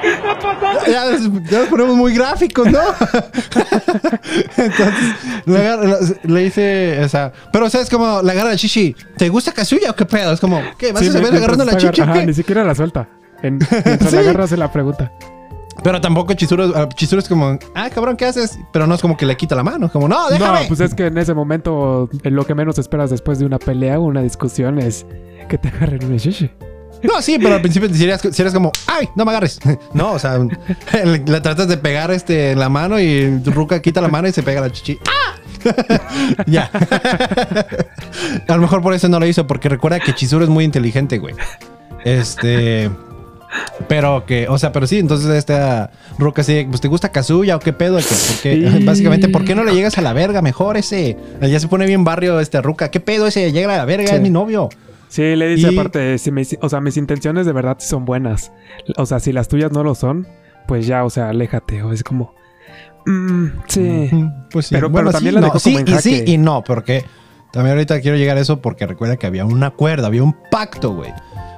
¿Qué 0.00 0.12
está 0.12 0.38
pasando? 0.38 0.80
Ya, 0.86 1.50
ya 1.50 1.58
nos 1.60 1.68
ponemos 1.68 1.96
muy 1.96 2.14
gráficos, 2.14 2.66
¿no? 2.70 2.78
Entonces, 4.56 4.94
le, 5.46 5.58
agarra- 5.58 5.98
le 6.22 6.40
dice, 6.40 7.00
o 7.04 7.08
sea, 7.08 7.32
pero 7.52 7.66
o 7.66 7.70
sea, 7.70 7.80
es 7.80 7.90
como, 7.90 8.22
le 8.22 8.32
agarra 8.32 8.50
la 8.50 8.56
chichi. 8.56 8.94
¿Te 9.16 9.28
gusta 9.28 9.52
Kazuya 9.52 9.90
o 9.90 9.94
qué 9.96 10.04
pedo? 10.06 10.32
Es 10.32 10.40
como, 10.40 10.60
¿qué? 10.78 10.92
¿Vas 10.92 11.02
Sí, 11.02 11.08
a 11.08 11.12
saber 11.12 11.34
agarrando 11.34 11.64
la 11.64 11.76
chichi 11.76 12.00
agar- 12.00 12.16
Ajá, 12.18 12.26
ni 12.26 12.34
siquiera 12.34 12.64
la 12.64 12.74
suelta. 12.74 13.08
En- 13.42 13.58
mientras 13.84 14.10
Sí. 14.10 14.16
la 14.16 14.20
agarra, 14.22 14.46
se 14.46 14.56
la 14.56 14.70
pregunta. 14.72 15.12
Pero 15.82 15.98
tampoco 16.00 16.34
Chizuru, 16.34 16.72
ah, 16.76 16.88
Chizuru 16.94 17.20
es 17.22 17.28
como, 17.28 17.58
ah, 17.74 17.88
cabrón, 17.88 18.16
¿qué 18.16 18.26
haces? 18.26 18.58
Pero 18.70 18.86
no 18.86 18.94
es 18.94 19.00
como 19.00 19.16
que 19.16 19.24
le 19.24 19.34
quita 19.36 19.54
la 19.54 19.62
mano, 19.62 19.90
como, 19.90 20.08
no, 20.08 20.28
déjame. 20.28 20.62
No, 20.62 20.68
pues 20.68 20.80
es 20.80 20.94
que 20.94 21.06
en 21.06 21.16
ese 21.16 21.32
momento 21.32 22.10
en 22.22 22.34
lo 22.36 22.44
que 22.44 22.54
menos 22.54 22.78
esperas 22.78 23.08
después 23.08 23.38
de 23.38 23.46
una 23.46 23.58
pelea 23.58 23.98
o 23.98 24.02
una 24.02 24.20
discusión 24.20 24.78
es 24.78 25.06
que 25.48 25.56
te 25.56 25.68
agarren 25.68 26.04
un 26.04 26.16
shishi. 26.18 26.50
No, 27.02 27.22
sí, 27.22 27.38
pero 27.40 27.54
al 27.54 27.60
principio 27.62 27.88
si 27.94 28.04
eres 28.04 28.52
como, 28.54 28.72
ay, 28.86 29.08
no 29.16 29.24
me 29.24 29.30
agarres. 29.30 29.58
No, 29.94 30.12
o 30.12 30.18
sea, 30.18 30.38
le 31.04 31.40
tratas 31.40 31.68
de 31.68 31.76
pegar 31.76 32.10
este, 32.10 32.52
en 32.52 32.58
la 32.58 32.68
mano 32.68 33.00
y 33.00 33.38
Ruka 33.44 33.80
quita 33.80 34.00
la 34.00 34.08
mano 34.08 34.28
y 34.28 34.32
se 34.32 34.42
pega 34.42 34.60
la 34.60 34.70
chichi. 34.70 34.98
¡Ah! 35.06 35.36
ya. 36.46 36.70
A 38.48 38.54
lo 38.56 38.62
mejor 38.62 38.82
por 38.82 38.94
eso 38.94 39.08
no 39.08 39.20
lo 39.20 39.26
hizo, 39.26 39.46
porque 39.46 39.68
recuerda 39.68 40.00
que 40.00 40.14
Chizuru 40.14 40.44
es 40.44 40.50
muy 40.50 40.64
inteligente, 40.64 41.18
güey. 41.18 41.34
Este. 42.04 42.90
Pero 43.88 44.24
que, 44.26 44.46
o 44.48 44.58
sea, 44.58 44.70
pero 44.72 44.86
sí, 44.86 44.98
entonces 45.00 45.28
esta 45.30 45.90
Ruka 46.18 46.44
sí, 46.44 46.66
pues 46.68 46.80
te 46.80 46.86
gusta 46.88 47.10
Kazuya 47.10 47.56
o 47.56 47.58
qué 47.58 47.72
pedo, 47.72 47.96
que, 47.98 48.04
¿por 48.04 48.36
qué? 48.42 48.54
Y- 48.54 48.84
básicamente, 48.84 49.28
¿por 49.28 49.44
qué 49.44 49.54
no 49.56 49.64
le 49.64 49.74
llegas 49.74 49.98
a 49.98 50.02
la 50.02 50.12
verga 50.12 50.40
mejor 50.40 50.76
ese? 50.76 51.16
Ya 51.42 51.58
se 51.58 51.66
pone 51.66 51.84
bien 51.86 52.04
barrio 52.04 52.38
este 52.38 52.62
Ruka, 52.62 52.90
¿qué 52.90 53.00
pedo 53.00 53.26
ese? 53.26 53.50
Llega 53.52 53.74
a 53.74 53.78
la 53.78 53.84
verga, 53.84 54.08
Sí. 54.08 54.14
es 54.14 54.20
mi 54.20 54.30
novio. 54.30 54.68
Sí, 55.10 55.34
le 55.36 55.48
dice 55.48 55.70
Y- 55.70 55.74
aparte, 55.78 56.16
si 56.18 56.30
mis- 56.30 56.56
o 56.62 56.68
sea, 56.68 56.80
mis 56.80 56.96
intenciones 56.96 57.44
de 57.44 57.52
verdad 57.52 57.76
sí 57.80 57.88
son 57.88 58.04
buenas. 58.04 58.52
O 58.96 59.04
sea, 59.04 59.20
si 59.20 59.32
las 59.32 59.48
tuyas 59.48 59.72
no 59.72 59.82
lo 59.84 59.94
son, 59.94 60.26
pues 60.66 60.86
ya, 60.86 61.04
o 61.04 61.10
sea, 61.10 61.28
aléjate. 61.30 61.82
O 61.82 61.92
es 61.92 62.02
como, 62.04 62.34
mm, 63.06 63.46
sí. 63.66 64.08
Pues 64.52 64.66
sí. 64.66 64.74
Pero- 64.74 64.88
Bueno, 64.88 65.10
pero 65.10 65.12
también 65.18 65.32
sí, 65.32 65.34
la 65.34 65.40
no, 65.40 65.46
dejó 65.48 65.58
sí, 65.58 65.72
como 65.74 65.86
en 65.86 65.94
y 65.94 65.98
sí 66.00 66.22
y 66.26 66.38
no, 66.38 66.62
porque 66.64 67.04
también 67.52 67.74
ahorita 67.76 68.00
quiero 68.00 68.16
llegar 68.16 68.36
a 68.36 68.40
eso 68.40 68.60
porque 68.62 68.86
recuerda 68.86 69.16
que 69.16 69.26
había 69.26 69.44
un 69.44 69.62
acuerdo, 69.64 70.06
había 70.06 70.22
un 70.22 70.34
pacto, 70.50 70.94
güey. 70.94 71.12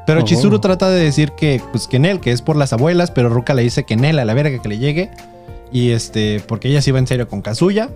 Pero 0.07 0.21
Oh. 0.21 0.25
Chizuru 0.25 0.59
trata 0.59 0.89
de 0.91 1.05
decir 1.05 1.31
que, 1.37 1.61
pues, 1.71 1.87
que 1.87 1.97
en 1.99 2.07
él, 2.07 2.19
que 2.21 2.33
es 2.33 2.43
por 2.43 2.57
las 2.57 2.73
abuelas, 2.73 3.11
pero 3.13 3.29
Ruka 3.29 3.55
le 3.55 3.63
dice 3.63 3.85
que 3.85 3.95
en 3.95 4.05
él, 4.05 4.19
a 4.19 4.25
la 4.25 4.35
verga 4.35 4.61
que 4.61 4.69
le 4.69 4.79
llegue. 4.79 5.11
Y 5.71 5.91
este, 5.93 6.41
porque 6.49 6.69
ella 6.69 6.83
sí 6.83 6.91
va 6.91 6.99
en 6.99 7.07
serio 7.07 7.29
con 7.29 7.41
Kazuya. 7.41 7.89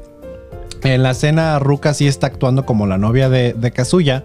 En 0.82 1.02
la 1.02 1.10
escena, 1.12 1.58
Ruka 1.58 1.94
sí 1.94 2.06
está 2.06 2.26
actuando 2.28 2.64
como 2.64 2.86
la 2.86 2.96
novia 2.98 3.28
de, 3.28 3.54
de 3.54 3.70
Kazuya. 3.72 4.22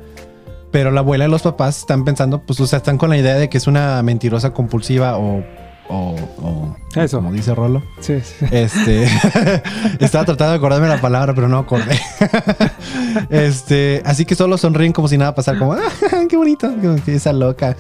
Pero 0.72 0.92
la 0.92 1.02
abuela 1.02 1.26
y 1.26 1.30
los 1.30 1.42
papás 1.42 1.80
están 1.80 2.06
pensando, 2.06 2.42
pues, 2.42 2.60
o 2.60 2.68
sea, 2.68 2.78
están 2.78 2.98
con 2.98 3.10
la 3.10 3.18
idea 3.18 3.36
de 3.36 3.50
que 3.50 3.58
es 3.58 3.68
una 3.68 4.02
mentirosa 4.04 4.52
compulsiva 4.54 5.18
o. 5.18 5.44
o, 5.90 6.16
o- 6.42 6.78
Eso. 6.96 7.18
Como 7.18 7.34
dice 7.34 7.54
Rolo. 7.54 7.84
Sí, 8.00 8.20
sí. 8.22 8.46
Este. 8.52 9.04
estaba 10.00 10.24
tratando 10.26 10.52
de 10.52 10.58
acordarme 10.58 10.88
la 10.88 11.02
palabra, 11.02 11.34
pero 11.34 11.48
no 11.50 11.58
acordé. 11.58 12.00
este. 13.30 14.02
Así 14.06 14.26
que 14.26 14.36
solo 14.36 14.58
sonríen 14.58 14.94
como 14.94 15.08
si 15.08 15.18
nada 15.18 15.36
pasara. 15.36 15.60
Como, 15.60 15.74
ah, 15.74 15.80
qué 16.30 16.38
bonito. 16.38 16.74
esa 17.08 17.34
loca. 17.34 17.76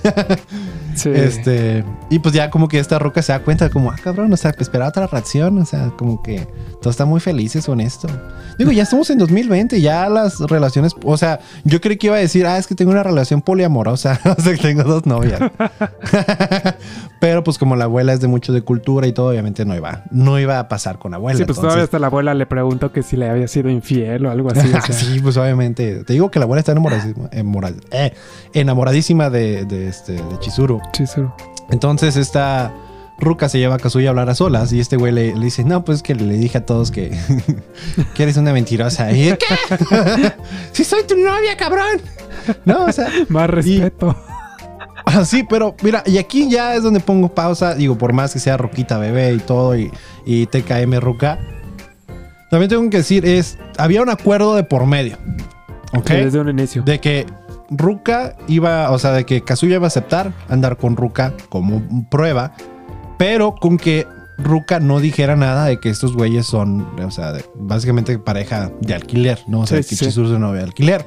Sí. 1.03 1.09
Este, 1.13 1.83
y 2.09 2.19
pues 2.19 2.33
ya 2.33 2.49
como 2.49 2.67
que 2.67 2.79
esta 2.79 2.99
roca 2.99 3.21
se 3.21 3.31
da 3.31 3.39
cuenta, 3.39 3.69
como, 3.69 3.91
ah, 3.91 3.95
cabrón, 4.03 4.31
o 4.33 4.37
sea, 4.37 4.53
esperaba 4.59 4.89
otra 4.89 5.07
reacción, 5.07 5.57
o 5.57 5.65
sea, 5.65 5.91
como 5.97 6.21
que 6.21 6.47
todos 6.81 6.93
están 6.95 7.07
muy 7.07 7.19
felices 7.19 7.65
con 7.65 7.79
esto. 7.81 8.07
Digo, 8.57 8.71
ya 8.71 8.83
estamos 8.83 9.09
en 9.09 9.17
2020, 9.17 9.81
ya 9.81 10.07
las 10.09 10.39
relaciones, 10.39 10.95
o 11.03 11.17
sea, 11.17 11.39
yo 11.63 11.81
creí 11.81 11.97
que 11.97 12.07
iba 12.07 12.15
a 12.17 12.19
decir, 12.19 12.45
ah, 12.45 12.57
es 12.57 12.67
que 12.67 12.75
tengo 12.75 12.91
una 12.91 13.03
relación 13.03 13.41
poliamorosa, 13.41 14.19
o 14.37 14.41
sea, 14.41 14.53
que 14.55 14.61
tengo 14.61 14.83
dos 14.83 15.05
novias. 15.05 15.39
Pero 17.19 17.43
pues 17.43 17.57
como 17.59 17.75
la 17.75 17.83
abuela 17.85 18.13
es 18.13 18.19
de 18.19 18.27
mucho 18.27 18.51
de 18.51 18.61
cultura 18.63 19.05
y 19.07 19.13
todo, 19.13 19.29
obviamente 19.29 19.63
no 19.63 19.75
iba, 19.75 20.03
no 20.09 20.39
iba 20.39 20.57
a 20.59 20.67
pasar 20.67 20.97
con 20.97 21.11
la 21.11 21.17
abuela. 21.17 21.37
Sí, 21.37 21.45
pues 21.45 21.57
entonces- 21.57 21.67
todavía 21.69 21.83
hasta 21.83 21.99
la 21.99 22.07
abuela 22.07 22.33
le 22.33 22.45
preguntó 22.47 22.91
que 22.91 23.03
si 23.03 23.15
le 23.15 23.29
había 23.29 23.47
sido 23.47 23.69
infiel 23.69 24.25
o 24.25 24.31
algo 24.31 24.51
así. 24.51 24.67
o 24.67 24.81
sea. 24.81 24.95
sí, 24.95 25.19
pues 25.21 25.37
obviamente. 25.37 26.03
Te 26.03 26.13
digo 26.13 26.31
que 26.31 26.39
la 26.39 26.45
abuela 26.45 26.59
está 26.59 26.71
enamoradísima, 26.71 27.29
enamora- 27.31 27.73
eh, 27.91 28.13
enamoradísima 28.53 29.29
de, 29.29 29.65
de, 29.65 29.87
este, 29.87 30.13
de 30.13 30.39
Chizuru. 30.39 30.81
Entonces 31.69 32.15
esta 32.17 32.73
Ruka 33.21 33.49
se 33.49 33.59
lleva 33.59 33.75
a 33.75 33.77
Kazuya 33.77 34.09
a 34.09 34.11
hablar 34.11 34.29
a 34.29 34.35
solas 34.35 34.73
y 34.73 34.79
este 34.79 34.97
güey 34.97 35.11
le, 35.13 35.35
le 35.35 35.45
dice, 35.45 35.63
no, 35.63 35.85
pues 35.85 36.01
que 36.01 36.15
le 36.15 36.37
dije 36.37 36.57
a 36.57 36.65
todos 36.65 36.91
que, 36.91 37.11
que 38.15 38.23
eres 38.23 38.37
una 38.37 38.51
mentirosa. 38.51 39.11
Y, 39.11 39.37
¿qué? 39.37 40.33
si 40.71 40.83
soy 40.83 41.03
tu 41.03 41.15
novia, 41.15 41.55
cabrón. 41.55 42.01
No, 42.65 42.85
o 42.85 42.91
sea, 42.91 43.09
Más 43.29 43.49
respeto. 43.49 44.15
Ah, 45.05 45.25
sí, 45.25 45.43
pero 45.47 45.75
mira, 45.83 46.03
y 46.05 46.17
aquí 46.17 46.49
ya 46.49 46.75
es 46.75 46.83
donde 46.83 46.99
pongo 46.99 47.33
pausa. 47.33 47.75
Digo, 47.75 47.97
por 47.97 48.13
más 48.13 48.33
que 48.33 48.39
sea 48.39 48.57
Ruquita 48.57 48.97
bebé 48.97 49.33
y 49.33 49.39
todo, 49.39 49.75
y, 49.75 49.91
y 50.25 50.45
TKM 50.47 50.99
Ruka. 50.99 51.39
También 52.49 52.69
tengo 52.69 52.89
que 52.89 52.97
decir, 52.97 53.25
es. 53.25 53.57
Había 53.77 54.01
un 54.01 54.09
acuerdo 54.09 54.55
de 54.55 54.63
por 54.63 54.85
medio. 54.85 55.17
¿Ok? 55.93 56.09
Desde 56.09 56.39
un 56.39 56.49
inicio. 56.49 56.83
De 56.83 56.99
que 56.99 57.25
Ruka 57.71 58.35
iba, 58.47 58.91
o 58.91 58.99
sea, 58.99 59.11
de 59.13 59.25
que 59.25 59.41
Kazuya 59.41 59.75
iba 59.77 59.85
a 59.85 59.87
aceptar 59.87 60.33
andar 60.49 60.77
con 60.77 60.95
Ruka 60.97 61.33
como 61.49 61.81
prueba, 62.11 62.53
pero 63.17 63.55
con 63.55 63.77
que 63.77 64.05
Ruka 64.37 64.79
no 64.79 64.99
dijera 64.99 65.35
nada 65.35 65.65
de 65.65 65.79
que 65.79 65.89
estos 65.89 66.13
güeyes 66.15 66.45
son, 66.45 66.85
o 66.99 67.11
sea, 67.11 67.31
de- 67.31 67.45
básicamente 67.55 68.17
pareja 68.19 68.71
de 68.81 68.93
alquiler, 68.93 69.39
¿no? 69.47 69.61
O 69.61 69.67
sea, 69.67 69.77
Sí, 69.81 69.83
que 69.83 69.89
sí, 69.89 69.95
sí. 69.95 70.05
Chizuru 70.05 70.27
es 70.27 70.31
una 70.31 70.47
novia 70.47 70.59
de 70.61 70.65
alquiler. 70.67 71.05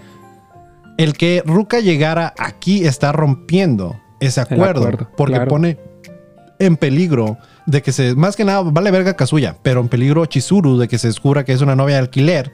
El 0.97 1.13
que 1.15 1.43
Ruka 1.45 1.81
llegara 1.81 2.33
aquí 2.39 2.85
está 2.87 3.13
rompiendo 3.13 3.97
ese 4.21 4.41
acuerdo, 4.41 4.83
acuerdo, 4.83 5.09
porque 5.17 5.35
claro. 5.35 5.51
pone 5.51 5.79
en 6.61 6.77
peligro 6.77 7.37
de 7.67 7.83
que 7.83 7.91
se, 7.93 8.15
más 8.15 8.37
que 8.37 8.45
nada, 8.45 8.63
vale 8.63 8.91
verga 8.93 9.15
Kazuya, 9.15 9.57
pero 9.63 9.81
en 9.81 9.89
peligro 9.89 10.25
Chizuru 10.27 10.79
de 10.79 10.87
que 10.89 10.99
se 10.99 11.09
descubra 11.09 11.45
que 11.45 11.53
es 11.53 11.61
una 11.61 11.75
novia 11.77 11.97
de 11.97 12.03
alquiler. 12.03 12.53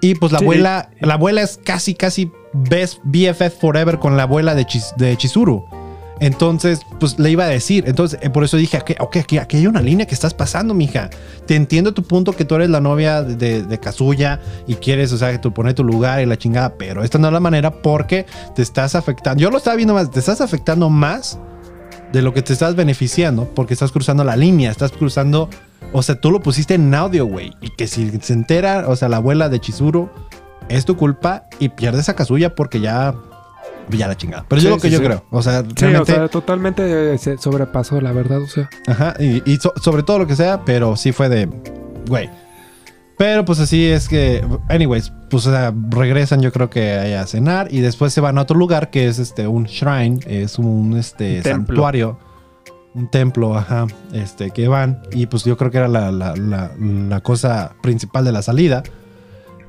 Y 0.00 0.14
pues 0.14 0.32
la 0.32 0.38
Sí. 0.40 0.44
abuela, 0.44 0.90
la 1.00 1.14
abuela 1.14 1.42
es 1.42 1.58
casi, 1.62 1.94
casi 1.94 2.30
best 2.52 2.98
BFF 3.04 3.58
forever 3.60 3.98
con 3.98 4.16
la 4.16 4.24
abuela 4.24 4.54
de, 4.54 4.64
Chis- 4.66 4.94
de 4.96 5.16
Chizuru. 5.16 5.64
Entonces, 6.18 6.80
pues 6.98 7.18
le 7.18 7.30
iba 7.30 7.44
a 7.44 7.48
decir. 7.48 7.84
Entonces, 7.86 8.18
eh, 8.22 8.30
por 8.30 8.42
eso 8.42 8.56
dije, 8.56 8.78
ok, 8.78 8.92
ok, 9.00 9.16
aquí, 9.18 9.36
aquí 9.38 9.56
hay 9.58 9.66
una 9.66 9.82
línea 9.82 10.06
que 10.06 10.14
estás 10.14 10.32
pasando, 10.32 10.72
mija. 10.72 11.10
Te 11.46 11.56
entiendo 11.56 11.92
tu 11.92 12.02
punto 12.04 12.32
que 12.32 12.46
tú 12.46 12.54
eres 12.54 12.70
la 12.70 12.80
novia 12.80 13.22
de, 13.22 13.36
de, 13.36 13.62
de 13.62 13.78
Kazuya 13.80 14.40
y 14.66 14.76
quieres, 14.76 15.12
o 15.12 15.18
sea, 15.18 15.30
que 15.32 15.38
tú 15.38 15.52
pones 15.52 15.74
tu 15.74 15.84
lugar 15.84 16.22
y 16.22 16.26
la 16.26 16.38
chingada, 16.38 16.74
pero 16.78 17.04
esta 17.04 17.18
no 17.18 17.26
es 17.26 17.32
la 17.34 17.40
manera 17.40 17.70
porque 17.70 18.24
te 18.54 18.62
estás 18.62 18.94
afectando. 18.94 19.42
Yo 19.42 19.50
lo 19.50 19.58
estaba 19.58 19.76
viendo 19.76 19.92
más, 19.92 20.10
te 20.10 20.20
estás 20.20 20.40
afectando 20.40 20.88
más 20.88 21.38
de 22.14 22.22
lo 22.22 22.32
que 22.32 22.40
te 22.40 22.54
estás 22.54 22.76
beneficiando 22.76 23.44
porque 23.54 23.74
estás 23.74 23.92
cruzando 23.92 24.24
la 24.24 24.36
línea, 24.36 24.70
estás 24.70 24.92
cruzando, 24.92 25.50
o 25.92 26.02
sea, 26.02 26.20
tú 26.20 26.30
lo 26.30 26.40
pusiste 26.40 26.74
en 26.74 26.94
audio, 26.94 27.26
güey, 27.26 27.52
y 27.60 27.70
que 27.70 27.86
si 27.86 28.08
se 28.20 28.32
entera, 28.32 28.84
o 28.88 28.96
sea, 28.96 29.08
la 29.08 29.16
abuela 29.18 29.48
de 29.48 29.60
Chizuru, 29.60 30.08
es 30.68 30.84
tu 30.84 30.96
culpa 30.96 31.44
y 31.58 31.68
pierdes 31.70 32.08
a 32.08 32.14
Kazuya 32.16 32.54
porque 32.54 32.80
ya, 32.80 33.14
ya 33.90 34.08
la 34.08 34.16
chingada. 34.16 34.44
Pero 34.48 34.60
Sí, 34.60 34.64
yo 34.66 34.74
lo 34.74 34.80
que 34.82 34.88
sí, 34.88 34.94
yo 34.94 34.98
sí. 34.98 35.04
creo, 35.04 35.24
o 35.30 35.42
sea, 35.42 35.62
Sí, 35.62 35.68
realmente, 35.76 36.12
o 36.12 36.16
sea, 36.16 36.28
totalmente 36.28 37.14
eh, 37.14 37.18
se 37.18 37.38
sobrepasó, 37.38 38.00
la 38.00 38.12
verdad, 38.12 38.42
o 38.42 38.46
sea. 38.48 38.68
ajá, 38.88 39.14
y, 39.20 39.42
y 39.50 39.56
so- 39.58 39.72
sobre 39.82 40.02
todo 40.02 40.18
lo 40.18 40.26
que 40.26 40.34
sea, 40.36 40.64
pero 40.64 40.96
sí 40.96 41.12
fue 41.12 41.28
de, 41.28 41.48
güey. 42.08 42.28
Pero 43.18 43.46
pues 43.46 43.58
así 43.60 43.86
es 43.86 44.08
que, 44.08 44.44
anyways, 44.68 45.10
pues 45.30 45.46
o 45.46 45.50
sea, 45.50 45.72
regresan 45.88 46.42
yo 46.42 46.52
creo 46.52 46.68
que 46.68 46.92
ahí 46.98 47.14
a 47.14 47.26
cenar 47.26 47.68
y 47.72 47.80
después 47.80 48.12
se 48.12 48.20
van 48.20 48.36
a 48.36 48.42
otro 48.42 48.58
lugar 48.58 48.90
que 48.90 49.08
es 49.08 49.18
este 49.18 49.46
un 49.46 49.64
shrine, 49.64 50.18
es 50.26 50.58
un 50.58 50.94
este 50.98 51.40
templo. 51.40 51.76
santuario, 51.76 52.18
un 52.96 53.08
templo, 53.08 53.56
ajá, 53.56 53.86
este 54.12 54.50
que 54.50 54.68
van 54.68 55.02
y 55.12 55.26
pues 55.26 55.44
yo 55.44 55.56
creo 55.56 55.70
que 55.70 55.78
era 55.78 55.88
la, 55.88 56.10
la- 56.10 57.20
cosa 57.20 57.74
principal 57.82 58.24
de 58.24 58.32
la 58.32 58.42
salida. 58.42 58.82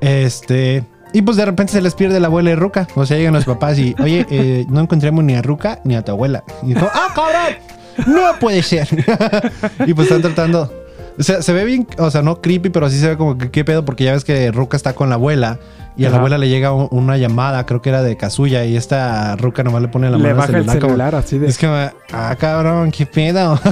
Este, 0.00 0.84
y 1.12 1.22
pues 1.22 1.36
de 1.36 1.44
repente 1.44 1.72
se 1.72 1.82
les 1.82 1.94
pierde 1.94 2.20
la 2.20 2.28
abuela 2.28 2.50
de 2.50 2.56
Ruka, 2.56 2.86
o 2.94 3.04
sea, 3.06 3.16
llegan 3.16 3.34
los 3.34 3.44
papás 3.44 3.78
y, 3.78 3.94
oye, 4.00 4.26
eh, 4.30 4.64
no 4.68 4.80
encontramos 4.80 5.24
ni 5.24 5.34
a 5.34 5.42
Ruka 5.42 5.80
ni 5.84 5.94
a 5.96 6.02
tu 6.04 6.12
abuela. 6.12 6.44
Y 6.62 6.74
dijo, 6.74 6.88
¡ah, 6.92 7.08
cabrón! 7.14 7.58
No 8.06 8.38
puede 8.38 8.62
ser. 8.62 8.88
y 9.86 9.92
pues 9.94 10.06
están 10.08 10.22
tratando. 10.22 10.72
O 11.18 11.22
sea, 11.22 11.42
se 11.42 11.52
ve 11.52 11.64
bien, 11.64 11.86
o 11.98 12.10
sea, 12.12 12.22
no 12.22 12.40
creepy, 12.40 12.70
pero 12.70 12.88
sí 12.88 12.98
se 13.00 13.08
ve 13.08 13.16
como 13.16 13.36
que 13.36 13.50
qué 13.50 13.64
pedo, 13.64 13.84
porque 13.84 14.04
ya 14.04 14.12
ves 14.12 14.24
que 14.24 14.52
Ruka 14.52 14.76
está 14.76 14.94
con 14.94 15.08
la 15.08 15.16
abuela 15.16 15.58
y 15.98 16.04
a 16.06 16.10
la 16.10 16.16
abuela 16.18 16.38
le 16.38 16.48
llega 16.48 16.72
un- 16.72 16.88
una 16.90 17.16
llamada, 17.18 17.66
creo 17.66 17.82
que 17.82 17.88
era 17.90 18.02
de 18.02 18.16
Kazuya, 18.16 18.64
y 18.64 18.76
esta 18.76 19.36
Ruka 19.36 19.62
nomás 19.64 19.82
le 19.82 19.88
pone 19.88 20.06
la 20.10 20.12
mano 20.12 20.24
Le 20.24 20.30
al 20.30 20.36
baja 20.36 20.56
el 20.58 20.64
como- 20.66 20.72
celular 20.80 21.14
así 21.14 21.38
de. 21.38 21.48
es 21.48 21.58
que, 21.58 21.66
ah, 21.66 22.36
cabrón, 22.38 22.90
qué 22.92 23.04
pedo. 23.04 23.58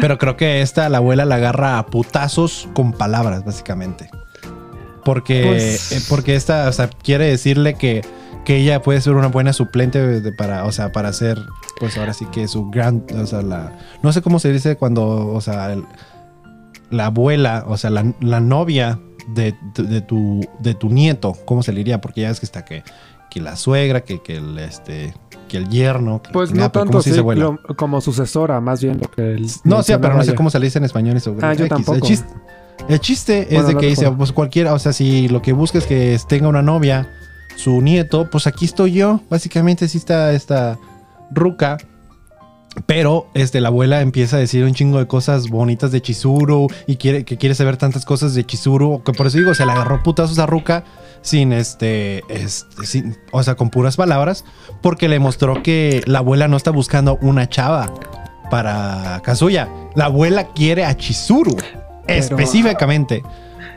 Pero 0.00 0.18
creo 0.18 0.36
que 0.36 0.62
esta, 0.62 0.88
la 0.88 0.98
abuela 0.98 1.24
la 1.24 1.34
agarra 1.36 1.78
a 1.78 1.86
putazos 1.86 2.68
con 2.72 2.92
palabras, 2.92 3.44
básicamente. 3.44 4.08
Porque, 5.04 5.44
Pues- 5.46 5.92
eh, 5.92 6.00
porque 6.08 6.34
esta, 6.34 6.68
o 6.68 6.72
sea, 6.72 6.88
quiere 6.88 7.26
decirle 7.26 7.74
que, 7.74 8.02
que 8.44 8.56
ella 8.56 8.80
puede 8.82 9.00
ser 9.00 9.12
una 9.14 9.26
buena 9.28 9.52
suplente 9.52 10.00
de- 10.20 10.32
para, 10.32 10.64
o 10.64 10.72
sea, 10.72 10.92
para 10.92 11.12
ser, 11.12 11.38
pues 11.78 11.98
ahora 11.98 12.14
sí 12.14 12.24
que 12.32 12.48
su 12.48 12.70
gran, 12.70 13.04
o 13.20 13.26
sea, 13.26 13.42
la, 13.42 13.72
no 14.02 14.12
sé 14.12 14.22
cómo 14.22 14.38
se 14.38 14.50
dice 14.52 14.76
cuando, 14.76 15.26
o 15.32 15.40
sea, 15.40 15.72
el- 15.72 15.84
la 16.90 17.06
abuela, 17.06 17.64
o 17.66 17.76
sea, 17.76 17.90
la, 17.90 18.12
la 18.20 18.40
novia 18.40 18.98
de, 19.28 19.54
de- 19.74 20.00
tu, 20.00 20.40
de 20.60 20.74
tu 20.74 20.88
nieto, 20.90 21.36
¿cómo 21.44 21.62
se 21.62 21.72
le 21.72 21.78
diría? 21.78 22.00
Porque 22.00 22.22
ya 22.22 22.28
ves 22.28 22.40
que 22.40 22.46
está 22.46 22.64
que, 22.64 22.82
que 23.30 23.40
la 23.40 23.56
suegra, 23.56 24.02
que, 24.02 24.22
que 24.22 24.36
el, 24.36 24.58
este, 24.58 25.14
que 25.48 25.56
el 25.58 25.68
yerno. 25.68 26.22
que 26.22 26.30
Pues 26.32 26.52
no 26.52 26.70
tanto 26.70 27.00
como 27.76 28.00
sucesora, 28.00 28.60
más 28.60 28.82
bien 28.82 28.98
lo 29.00 29.10
que 29.10 29.34
él 29.34 29.46
No, 29.64 29.82
sí, 29.82 29.92
pero 30.00 30.14
no 30.14 30.22
sé 30.24 30.34
cómo 30.34 30.50
se 30.50 30.58
le 30.58 30.66
dice 30.66 30.78
en 30.78 30.84
español 30.84 31.16
eso. 31.16 31.36
Ah, 31.42 31.54
yo 31.54 31.68
tampoco. 31.68 31.96
El 31.96 32.02
chiste, 32.02 32.28
el 32.88 33.00
chiste 33.00 33.56
es 33.56 33.66
de 33.66 33.74
no 33.74 33.80
que 33.80 33.86
dice, 33.86 34.10
pues 34.10 34.32
cualquiera, 34.32 34.74
o 34.74 34.78
sea, 34.78 34.92
si 34.92 35.28
lo 35.28 35.40
que 35.42 35.52
busca 35.52 35.78
es 35.78 35.86
que 35.86 36.18
tenga 36.28 36.48
una 36.48 36.62
novia, 36.62 37.08
su 37.56 37.80
nieto, 37.82 38.28
pues 38.30 38.46
aquí 38.46 38.64
estoy 38.64 38.92
yo. 38.92 39.20
Básicamente 39.30 39.88
sí 39.88 39.98
está 39.98 40.32
esta 40.32 40.78
ruca. 41.30 41.78
Pero 42.86 43.28
este, 43.34 43.60
la 43.60 43.68
abuela 43.68 44.00
empieza 44.00 44.36
a 44.36 44.38
decir 44.38 44.64
un 44.64 44.72
chingo 44.72 44.98
de 44.98 45.06
cosas 45.06 45.48
bonitas 45.48 45.92
de 45.92 46.00
Chizuru 46.00 46.68
y 46.86 46.96
quiere, 46.96 47.24
que 47.24 47.36
quiere 47.36 47.54
saber 47.54 47.76
tantas 47.76 48.04
cosas 48.06 48.34
de 48.34 48.44
Chizuru. 48.46 49.02
Que 49.04 49.12
por 49.12 49.26
eso 49.26 49.36
digo, 49.38 49.54
se 49.54 49.66
le 49.66 49.72
agarró 49.72 50.02
putazos 50.02 50.38
a 50.38 50.46
Ruka 50.46 50.84
sin 51.20 51.52
este, 51.52 52.22
este 52.28 52.86
sin- 52.86 53.16
o 53.30 53.42
sea, 53.42 53.56
con 53.56 53.68
puras 53.68 53.96
palabras, 53.96 54.44
porque 54.80 55.08
le 55.08 55.18
mostró 55.18 55.62
que 55.62 56.02
la 56.06 56.20
abuela 56.20 56.48
no 56.48 56.56
está 56.56 56.70
buscando 56.70 57.18
una 57.20 57.46
chava 57.48 57.92
para 58.50 59.20
Kazuya. 59.22 59.68
La 59.94 60.06
abuela 60.06 60.48
quiere 60.54 60.84
a 60.86 60.96
Chizuru 60.96 61.56
específicamente 62.06 63.22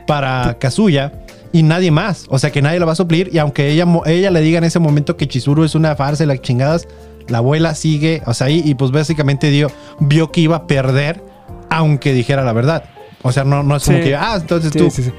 para 0.06 0.56
Kazuya 0.58 1.12
y 1.58 1.62
nadie 1.62 1.90
más. 1.90 2.26
O 2.28 2.38
sea 2.38 2.50
que 2.50 2.62
nadie 2.62 2.78
la 2.80 2.86
va 2.86 2.92
a 2.92 2.96
suplir. 2.96 3.30
Y 3.32 3.38
aunque 3.38 3.68
ella, 3.70 3.86
ella 4.06 4.30
le 4.30 4.40
diga 4.40 4.58
en 4.58 4.64
ese 4.64 4.78
momento 4.78 5.16
que 5.16 5.26
Chizuru 5.28 5.64
es 5.64 5.74
una 5.74 5.94
farsa 5.96 6.24
y 6.24 6.26
las 6.26 6.40
chingadas, 6.42 6.86
la 7.28 7.38
abuela 7.38 7.74
sigue, 7.74 8.22
o 8.26 8.34
sea, 8.34 8.48
ahí, 8.48 8.62
y 8.64 8.74
pues 8.74 8.90
básicamente 8.90 9.50
dio, 9.50 9.68
vio 10.00 10.30
que 10.30 10.40
iba 10.42 10.56
a 10.56 10.66
perder, 10.66 11.22
aunque 11.70 12.12
dijera 12.12 12.42
la 12.44 12.52
verdad. 12.52 12.84
O 13.22 13.32
sea, 13.32 13.44
no, 13.44 13.62
no 13.62 13.76
es 13.76 13.84
como 13.84 13.98
Sí. 13.98 14.04
que, 14.04 14.14
ah, 14.16 14.36
entonces 14.40 14.72
Sí, 14.72 14.78
tú. 14.78 14.90
sí, 14.90 15.02
sí. 15.02 15.12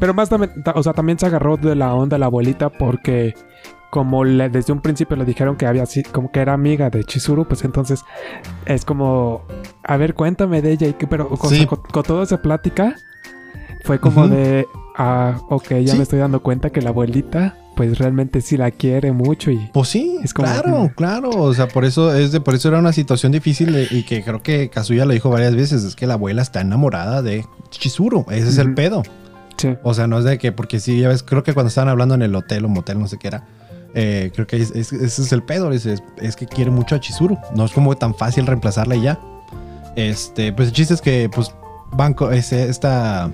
Pero 0.00 0.14
más 0.14 0.28
también, 0.28 0.62
ta- 0.64 0.72
o 0.74 0.82
sea, 0.82 0.92
también 0.94 1.18
se 1.18 1.26
agarró 1.26 1.56
de 1.56 1.74
la 1.76 1.94
onda 1.94 2.16
la 2.18 2.26
abuelita 2.26 2.70
porque 2.70 3.34
como 3.90 4.24
le- 4.24 4.48
desde 4.48 4.72
un 4.72 4.80
principio 4.80 5.16
le 5.16 5.24
dijeron 5.26 5.54
que 5.56 5.66
había 5.66 5.84
como 6.12 6.32
que 6.32 6.40
era 6.40 6.54
amiga 6.54 6.88
de 6.88 7.04
Chizuru, 7.04 7.46
pues 7.46 7.62
entonces 7.62 8.02
es 8.64 8.84
como, 8.86 9.42
a 9.84 9.96
ver, 9.98 10.14
cuéntame 10.14 10.62
de 10.62 10.72
ella 10.72 10.86
y 10.88 10.94
que, 10.94 11.06
pero 11.06 11.28
con, 11.28 11.50
con- 11.66 12.22
esa 12.22 12.40
plática 12.40 12.96
fue 13.84 14.00
como 14.00 14.28
de, 14.28 14.66
ah, 14.96 15.40
ok, 15.48 15.68
ya 15.82 15.92
Sí. 15.92 15.96
me 15.96 16.02
estoy 16.02 16.18
dando 16.18 16.42
cuenta 16.42 16.70
que 16.70 16.82
la 16.82 16.90
abuelita, 16.90 17.56
pues 17.76 17.98
realmente 17.98 18.40
sí 18.42 18.56
la 18.56 18.70
quiere 18.70 19.12
mucho 19.12 19.50
y 19.50 19.70
Pues 19.72 19.88
sí, 19.88 20.18
Es 20.22 20.34
como- 20.34 20.46
claro, 20.48 20.84
mm. 20.84 20.88
claro. 20.88 21.30
O 21.30 21.54
sea, 21.54 21.68
por 21.68 21.84
eso 21.84 22.14
es 22.14 22.32
de, 22.32 22.40
por 22.40 22.54
eso 22.54 22.68
era 22.68 22.78
una 22.78 22.92
situación 22.92 23.32
difícil 23.32 23.72
de- 23.72 23.88
y 23.90 24.02
que 24.04 24.22
creo 24.22 24.42
que 24.42 24.68
Kazuya 24.68 25.04
lo 25.06 25.12
dijo 25.14 25.30
varias 25.30 25.54
veces. 25.56 25.82
Es 25.84 25.96
que 25.96 26.06
la 26.06 26.14
abuela 26.14 26.42
está 26.42 26.60
enamorada 26.60 27.22
de 27.22 27.46
Chizuru. 27.70 28.26
Ese 28.30 28.48
es 28.48 28.58
el 28.58 28.74
pedo. 28.74 29.02
sí. 29.56 29.76
O 29.84 29.94
sea, 29.94 30.06
no 30.08 30.18
es 30.18 30.24
de 30.24 30.38
que, 30.38 30.50
porque 30.52 30.80
sí, 30.80 31.00
ya 31.00 31.08
ves, 31.08 31.22
creo 31.22 31.42
que 31.44 31.54
cuando 31.54 31.68
estaban 31.68 31.88
hablando 31.88 32.14
en 32.16 32.22
el 32.22 32.34
hotel 32.34 32.64
o 32.64 32.68
motel, 32.68 32.98
no 32.98 33.06
sé 33.06 33.16
qué 33.18 33.28
era, 33.28 33.44
eh, 33.94 34.32
creo 34.34 34.46
que 34.46 34.56
es- 34.56 34.72
es- 34.72 34.92
ese 34.92 35.22
es 35.22 35.32
el 35.32 35.42
pedo. 35.44 35.70
Es, 35.70 35.86
es- 35.86 36.36
que 36.36 36.46
quiere 36.46 36.70
mucho 36.72 36.96
a 36.96 37.00
Chizuru. 37.00 37.38
No 37.54 37.64
es 37.64 37.72
como 37.72 37.94
tan 37.96 38.14
fácil 38.14 38.46
reemplazarla 38.46 38.96
y 38.96 39.02
ya. 39.02 39.20
Este, 39.94 40.52
pues 40.52 40.68
el 40.68 40.74
chiste 40.74 40.94
es 40.94 41.00
que, 41.00 41.30
pues, 41.32 41.54
banco, 41.92 42.30
esta 42.32 43.30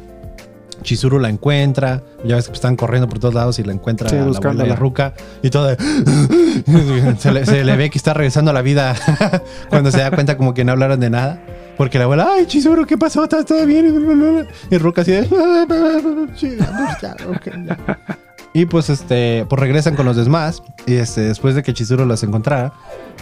Chizuru 0.83 1.19
la 1.19 1.29
encuentra, 1.29 2.03
ya 2.25 2.37
ves 2.37 2.47
que 2.49 2.55
están 2.55 2.77
corriendo 2.77 3.09
por 3.09 3.19
todos 3.19 3.35
lados 3.35 3.59
y 3.59 3.65
la 3.65 3.73
encuentra 3.73 4.09
Sí, 4.09 4.17
la 4.17 4.23
abuela 4.23 4.65
de 4.65 4.77
Ruka 4.77 5.15
y 5.43 5.51
todo 5.51 5.77
se, 7.19 7.33
le, 7.33 7.47
se 7.47 7.65
le 7.65 7.77
ve 7.77 7.91
que 7.91 7.99
está 7.99 8.15
regresando 8.15 8.51
a 8.51 8.55
la 8.55 8.63
vida 8.63 8.95
cuando 9.69 9.91
se 9.91 9.99
da 9.99 10.11
cuenta 10.11 10.37
como 10.37 10.55
que 10.55 10.65
no 10.65 10.73
hablaron 10.73 11.01
de 11.01 11.11
nada. 11.11 11.41
Porque 11.77 11.97
la 11.99 12.05
abuela, 12.05 12.29
ay, 12.33 12.47
Chizuru, 12.47 12.87
¿qué 12.87 12.99
pasó? 12.99 13.23
¿Estás 13.23 13.47
todo 13.47 13.65
bien? 13.65 14.47
Y 14.69 14.79
Ruka 14.79 15.03
así 15.03 15.13
de... 15.13 15.25
"Sí, 16.37 16.57
ya, 17.01 17.17
ok, 17.29 17.47
ya". 17.65 17.79
Y 18.59 18.67
pues 18.67 18.91
este, 18.91 19.47
pues 19.49 19.61
regresan 19.61 19.95
con 19.95 20.05
los 20.05 20.17
demás. 20.17 20.65
Y 20.85 20.95
este, 20.95 21.21
después 21.21 21.55
de 21.55 21.63
que 21.63 21.73
Chizuru 21.73 22.05
los 22.05 22.25
encontrara, 22.25 22.73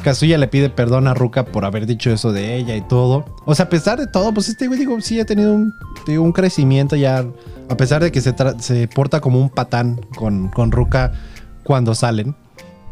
Kazuya 0.02 0.38
le 0.38 0.48
pide 0.48 0.70
perdón 0.70 1.08
a 1.08 1.12
Ruka 1.12 1.44
por 1.44 1.66
haber 1.66 1.84
dicho 1.84 2.10
eso 2.10 2.32
de 2.32 2.56
ella 2.56 2.74
y 2.74 2.80
todo. 2.80 3.26
O 3.44 3.54
sea, 3.54 3.66
a 3.66 3.68
pesar 3.68 3.98
de 3.98 4.06
todo, 4.06 4.32
pues 4.32 4.48
este 4.48 4.66
güey, 4.66 4.78
digo, 4.78 4.98
sí 5.02 5.20
ha 5.20 5.26
tenido 5.26 5.52
un, 5.52 5.74
digo, 6.06 6.24
un 6.24 6.32
crecimiento 6.32 6.96
ya. 6.96 7.22
A 7.68 7.76
pesar 7.76 8.02
de 8.02 8.10
que 8.10 8.22
se, 8.22 8.34
se 8.60 8.88
porta 8.88 9.20
como 9.20 9.38
un 9.38 9.50
patán 9.50 10.00
con, 10.16 10.48
con 10.48 10.72
Ruka 10.72 11.12
cuando 11.64 11.94
salen. 11.94 12.34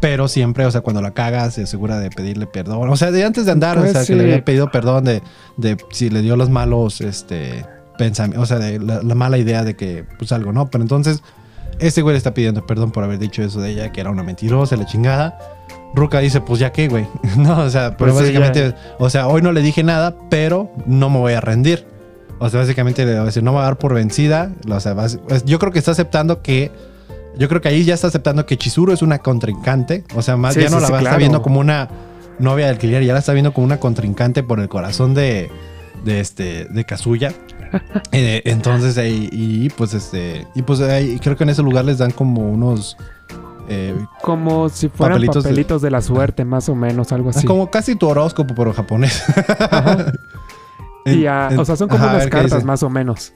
Pero 0.02 0.28
siempre, 0.28 0.66
o 0.66 0.70
sea, 0.70 0.82
cuando 0.82 1.00
la 1.00 1.12
caga, 1.12 1.50
se 1.50 1.62
asegura 1.62 1.98
de 1.98 2.10
pedirle 2.10 2.46
perdón. 2.46 2.90
O 2.90 2.96
sea, 2.98 3.10
de 3.10 3.24
antes 3.24 3.46
de 3.46 3.52
andar, 3.52 3.78
Pues 3.78 3.88
o 3.88 3.92
sea, 3.94 4.02
sí. 4.02 4.12
que 4.12 4.18
le 4.18 4.24
había 4.24 4.44
pedido 4.44 4.70
perdón 4.70 5.04
de, 5.04 5.22
de 5.56 5.78
si 5.92 6.10
le 6.10 6.20
dio 6.20 6.36
los 6.36 6.50
malos, 6.50 7.00
este, 7.00 7.64
pensamientos, 7.96 8.42
o 8.42 8.46
sea, 8.46 8.58
de 8.58 8.80
la, 8.80 9.02
la 9.02 9.14
mala 9.14 9.38
idea 9.38 9.64
de 9.64 9.76
que, 9.76 10.04
pues 10.18 10.30
algo, 10.30 10.52
¿no? 10.52 10.68
Pero 10.68 10.82
entonces, 10.82 11.22
este 11.78 12.02
güey 12.02 12.14
le 12.14 12.18
está 12.18 12.34
pidiendo 12.34 12.66
perdón 12.66 12.90
por 12.90 13.04
haber 13.04 13.18
dicho 13.18 13.42
eso 13.42 13.60
de 13.60 13.70
ella, 13.70 13.92
que 13.92 14.00
era 14.00 14.10
una 14.10 14.22
mentirosa, 14.22 14.76
la 14.76 14.86
chingada. 14.86 15.38
Ruka 15.94 16.18
dice, 16.18 16.40
pues 16.40 16.58
ya 16.58 16.72
qué, 16.72 16.88
güey. 16.88 17.06
no, 17.36 17.60
o 17.60 17.70
sea, 17.70 17.96
pero 17.96 18.12
Pues 18.12 18.26
sí, 18.26 18.32
básicamente, 18.34 18.74
o 18.98 19.08
sea, 19.10 19.28
hoy 19.28 19.42
no 19.42 19.52
le 19.52 19.62
dije 19.62 19.82
nada, 19.82 20.16
pero 20.28 20.70
no 20.86 21.08
me 21.10 21.18
voy 21.18 21.34
a 21.34 21.40
rendir. 21.40 21.86
O 22.38 22.48
sea, 22.48 22.60
básicamente 22.60 23.04
le 23.04 23.14
va 23.14 23.22
a 23.22 23.24
decir, 23.26 23.42
no 23.42 23.52
me 23.52 23.58
va 23.58 23.62
a 23.62 23.66
dar 23.66 23.78
por 23.78 23.94
vencida. 23.94 24.52
O 24.68 24.80
sea, 24.80 24.94
pues, 24.94 25.44
yo 25.44 25.58
creo 25.58 25.72
que 25.72 25.78
está 25.78 25.92
aceptando 25.92 26.42
que. 26.42 26.72
Yo 27.36 27.48
creo 27.48 27.60
que 27.60 27.68
ahí 27.68 27.84
ya 27.84 27.94
está 27.94 28.08
aceptando 28.08 28.46
que 28.46 28.56
Chizuru 28.56 28.92
es 28.92 29.02
una 29.02 29.18
contrincante. 29.18 30.04
O 30.14 30.22
sea, 30.22 30.36
más 30.36 30.54
Sí, 30.54 30.60
ya 30.60 30.68
no 30.68 30.76
sí, 30.76 30.82
la 30.82 30.88
va 30.90 30.96
a 30.96 31.00
estar 31.00 31.02
claro. 31.02 31.18
viendo 31.18 31.42
como 31.42 31.60
una 31.60 31.88
novia 32.38 32.66
del 32.66 32.74
alquiler, 32.74 33.02
ya 33.04 33.12
la 33.12 33.20
está 33.20 33.32
viendo 33.32 33.52
como 33.52 33.64
una 33.64 33.78
contrincante 33.78 34.42
por 34.42 34.60
el 34.60 34.68
corazón 34.68 35.14
de, 35.14 35.50
de 36.04 36.20
este, 36.20 36.66
de 36.66 36.84
Kazuya. 36.84 37.32
Eh, 38.12 38.42
entonces 38.44 38.96
ahí, 38.98 39.28
y 39.32 39.68
pues 39.70 39.92
este, 39.94 40.46
y 40.54 40.62
pues 40.62 40.80
ahí 40.80 41.18
creo 41.18 41.36
que 41.36 41.44
en 41.44 41.50
ese 41.50 41.62
lugar 41.62 41.84
les 41.84 41.98
dan 41.98 42.10
como 42.12 42.48
unos, 42.48 42.96
eh, 43.68 43.94
Como 44.22 44.68
si 44.68 44.88
fueran 44.88 45.16
Papelitos 45.16 45.42
papelitos 45.44 45.82
de- 45.82 45.86
de, 45.86 45.90
la 45.90 46.00
suerte, 46.02 46.44
más 46.44 46.68
o 46.68 46.74
menos, 46.74 47.12
algo 47.12 47.30
así. 47.30 47.46
como 47.46 47.70
casi 47.70 47.96
tu 47.96 48.08
horóscopo 48.08 48.54
pero 48.54 48.72
japonés. 48.72 49.22
Ajá. 49.70 50.12
Y 51.06 51.26
a- 51.26 51.50
o 51.58 51.64
sea, 51.66 51.76
son 51.76 51.88
como 51.88 52.02
ajá, 52.04 52.14
unas 52.14 52.28
cartas 52.28 52.64
más 52.64 52.82
o 52.82 52.88
menos. 52.88 53.34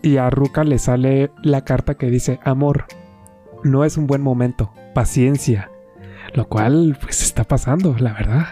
Y 0.00 0.18
a 0.18 0.30
Ruka 0.30 0.62
le 0.62 0.78
sale 0.78 1.32
la 1.42 1.64
carta 1.64 1.94
que 1.96 2.06
dice, 2.06 2.38
amor, 2.44 2.84
no 3.64 3.84
es 3.84 3.96
un 3.96 4.06
buen 4.06 4.22
momento, 4.22 4.72
paciencia. 4.94 5.70
Lo 6.34 6.46
cual, 6.48 6.96
pues, 7.02 7.22
está 7.22 7.42
pasando, 7.42 7.96
la 7.98 8.12
verdad. 8.12 8.46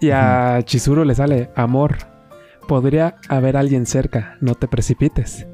Y 0.00 0.10
a 0.10 0.60
Chizuru 0.64 1.04
le 1.04 1.14
sale, 1.14 1.50
amor, 1.54 1.98
podría 2.66 3.16
haber 3.28 3.56
alguien 3.56 3.86
cerca, 3.86 4.36
no 4.40 4.54
te 4.54 4.68
precipites. 4.68 5.46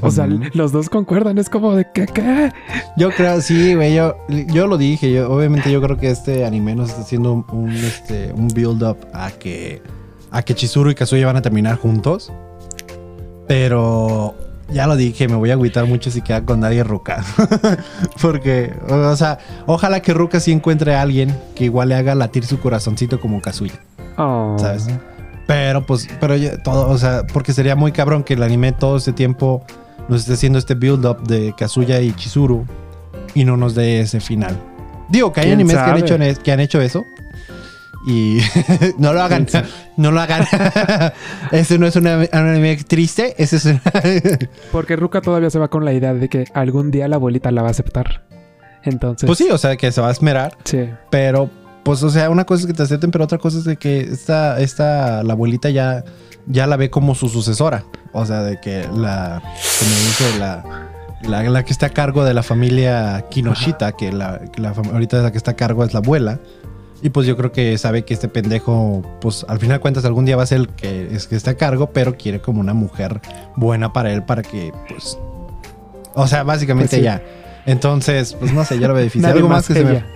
O 0.00 0.10
sea, 0.10 0.26
los 0.26 0.72
dos 0.72 0.88
concuerdan, 0.88 1.38
es 1.38 1.50
como 1.50 1.74
de, 1.74 1.86
¿qué, 1.92 2.06
qué? 2.06 2.50
Yo 2.96 3.10
creo, 3.10 3.40
sí, 3.40 3.74
güey, 3.74 3.94
yo, 3.94 4.16
yo 4.28 4.66
lo 4.66 4.78
dije, 4.78 5.12
yo, 5.12 5.30
obviamente 5.30 5.70
yo 5.70 5.82
creo 5.82 5.98
que 5.98 6.10
este 6.10 6.46
anime 6.46 6.74
nos 6.74 6.90
está 6.90 7.02
haciendo 7.02 7.32
un, 7.32 7.44
un, 7.52 7.70
este, 7.70 8.32
un 8.32 8.48
build 8.48 8.82
up 8.82 8.96
a 9.12 9.30
que, 9.30 9.82
a 10.30 10.42
que 10.42 10.54
Chizuru 10.54 10.90
y 10.90 10.94
Kazuya 10.94 11.26
van 11.26 11.36
a 11.36 11.42
terminar 11.42 11.76
juntos. 11.76 12.32
Pero 13.46 14.34
ya 14.72 14.86
lo 14.86 14.96
dije, 14.96 15.28
me 15.28 15.36
voy 15.36 15.50
a 15.50 15.54
agüitar 15.54 15.86
mucho 15.86 16.10
si 16.10 16.22
queda 16.22 16.44
con 16.44 16.60
nadie 16.60 16.82
Ruka. 16.82 17.24
Porque, 18.22 18.74
o 18.88 19.14
sea, 19.16 19.38
ojalá 19.66 20.00
que 20.00 20.12
Ruka 20.14 20.40
sí 20.40 20.52
encuentre 20.52 20.94
a 20.94 21.02
alguien 21.02 21.36
que 21.54 21.64
igual 21.64 21.90
le 21.90 21.94
haga 21.94 22.14
latir 22.14 22.44
su 22.46 22.58
corazoncito 22.58 23.20
como 23.20 23.40
Kazuya. 23.40 23.80
Oh. 24.16 24.56
¿sabes? 24.58 24.88
Pero 25.46 25.86
pues, 25.86 26.08
pero 26.20 26.34
ya 26.36 26.60
todo, 26.62 26.88
o 26.88 26.98
sea, 26.98 27.26
porque 27.32 27.52
sería 27.52 27.76
muy 27.76 27.92
cabrón 27.92 28.24
que 28.24 28.34
el 28.34 28.42
anime 28.42 28.72
todo 28.72 28.96
este 28.96 29.12
tiempo 29.12 29.64
nos 30.08 30.20
esté 30.22 30.34
haciendo 30.34 30.58
este 30.58 30.74
build 30.74 31.04
up 31.06 31.22
de 31.26 31.54
Kazuya 31.56 32.00
y 32.00 32.12
Chizuru 32.12 32.66
y 33.34 33.44
no 33.44 33.56
nos 33.56 33.74
dé 33.74 34.00
ese 34.00 34.20
final. 34.20 34.58
Digo 35.08 35.32
que 35.32 35.40
hay 35.40 35.46
¿Quién 35.46 35.58
animes 35.60 35.76
que 35.76 35.82
han, 35.82 35.96
hecho, 35.98 36.42
que 36.42 36.52
han 36.52 36.60
hecho 36.60 36.80
eso 36.80 37.04
y 38.08 38.38
no 38.98 39.12
lo 39.12 39.22
hagan, 39.22 39.46
no 39.96 40.10
lo 40.10 40.20
hagan. 40.20 40.44
ese 41.52 41.78
no 41.78 41.86
es 41.86 41.94
un 41.96 42.06
anime- 42.06 42.30
un 42.32 42.38
anime 42.48 42.76
triste, 42.76 43.34
ese 43.38 43.56
es 43.56 43.64
un- 43.66 43.80
Porque 44.72 44.96
Ruka 44.96 45.20
todavía 45.20 45.50
se 45.50 45.58
va 45.60 45.68
con 45.68 45.84
la 45.84 45.92
idea 45.92 46.12
de 46.14 46.28
que 46.28 46.44
algún 46.54 46.90
día 46.90 47.06
la 47.08 47.16
abuelita 47.16 47.50
la 47.52 47.62
va 47.62 47.68
a 47.68 47.70
aceptar. 47.72 48.22
Entonces, 48.82 49.26
Pues 49.26 49.38
sí, 49.38 49.48
o 49.50 49.58
sea, 49.58 49.76
que 49.76 49.90
se 49.90 50.00
va 50.00 50.08
a 50.08 50.12
esmerar, 50.12 50.56
sí. 50.64 50.88
pero 51.10 51.50
pues 51.86 52.02
o 52.02 52.10
sea, 52.10 52.30
una 52.30 52.44
cosa 52.44 52.62
es 52.62 52.66
que 52.66 52.72
te 52.72 52.82
acepten, 52.82 53.12
pero 53.12 53.22
otra 53.22 53.38
cosa 53.38 53.58
es 53.58 53.64
de 53.64 53.76
que 53.76 54.00
esta 54.00 54.58
esta 54.58 55.22
la 55.22 55.34
abuelita 55.34 55.70
ya 55.70 56.04
ya 56.48 56.66
la 56.66 56.76
ve 56.76 56.90
como 56.90 57.14
su 57.14 57.28
sucesora, 57.28 57.84
o 58.12 58.26
sea, 58.26 58.42
de 58.42 58.60
que 58.60 58.88
la 58.92 59.40
como 59.40 59.90
dice 59.92 60.38
la 60.40 60.64
la, 61.22 61.44
la 61.44 61.64
que 61.64 61.72
está 61.72 61.86
a 61.86 61.90
cargo 61.90 62.24
de 62.24 62.34
la 62.34 62.42
familia 62.42 63.26
Kinoshita, 63.30 63.92
que 63.92 64.10
la, 64.10 64.40
que 64.52 64.60
la 64.60 64.70
ahorita 64.70 65.22
la 65.22 65.30
que 65.30 65.38
está 65.38 65.52
a 65.52 65.56
cargo 65.56 65.84
es 65.84 65.94
la 65.94 66.00
abuela. 66.00 66.40
Y 67.02 67.10
pues 67.10 67.24
yo 67.24 67.36
creo 67.36 67.52
que 67.52 67.78
sabe 67.78 68.04
que 68.04 68.14
este 68.14 68.26
pendejo, 68.26 69.02
pues 69.20 69.46
al 69.48 69.60
final 69.60 69.76
de 69.76 69.80
cuentas 69.80 70.04
algún 70.04 70.24
día 70.24 70.36
va 70.36 70.42
a 70.42 70.46
ser 70.46 70.58
el 70.58 70.68
que 70.70 71.14
es 71.14 71.28
que 71.28 71.36
está 71.36 71.52
a 71.52 71.56
cargo, 71.56 71.92
pero 71.92 72.16
quiere 72.16 72.40
como 72.40 72.58
una 72.58 72.74
mujer 72.74 73.20
buena 73.54 73.92
para 73.92 74.12
él 74.12 74.24
para 74.24 74.42
que 74.42 74.72
pues 74.88 75.16
o 76.14 76.26
sea, 76.26 76.42
básicamente 76.42 76.96
Pues 76.96 76.98
sí. 76.98 77.04
ya. 77.04 77.22
Entonces, 77.64 78.34
pues 78.34 78.52
no 78.52 78.64
sé, 78.64 78.80
yo 78.80 78.88
lo 78.88 78.94
veo 78.94 79.04
difícil. 79.04 79.26
Algo 79.26 79.48
más 79.48 79.68
que 79.68 79.74
se 79.74 79.84
me. 79.84 80.15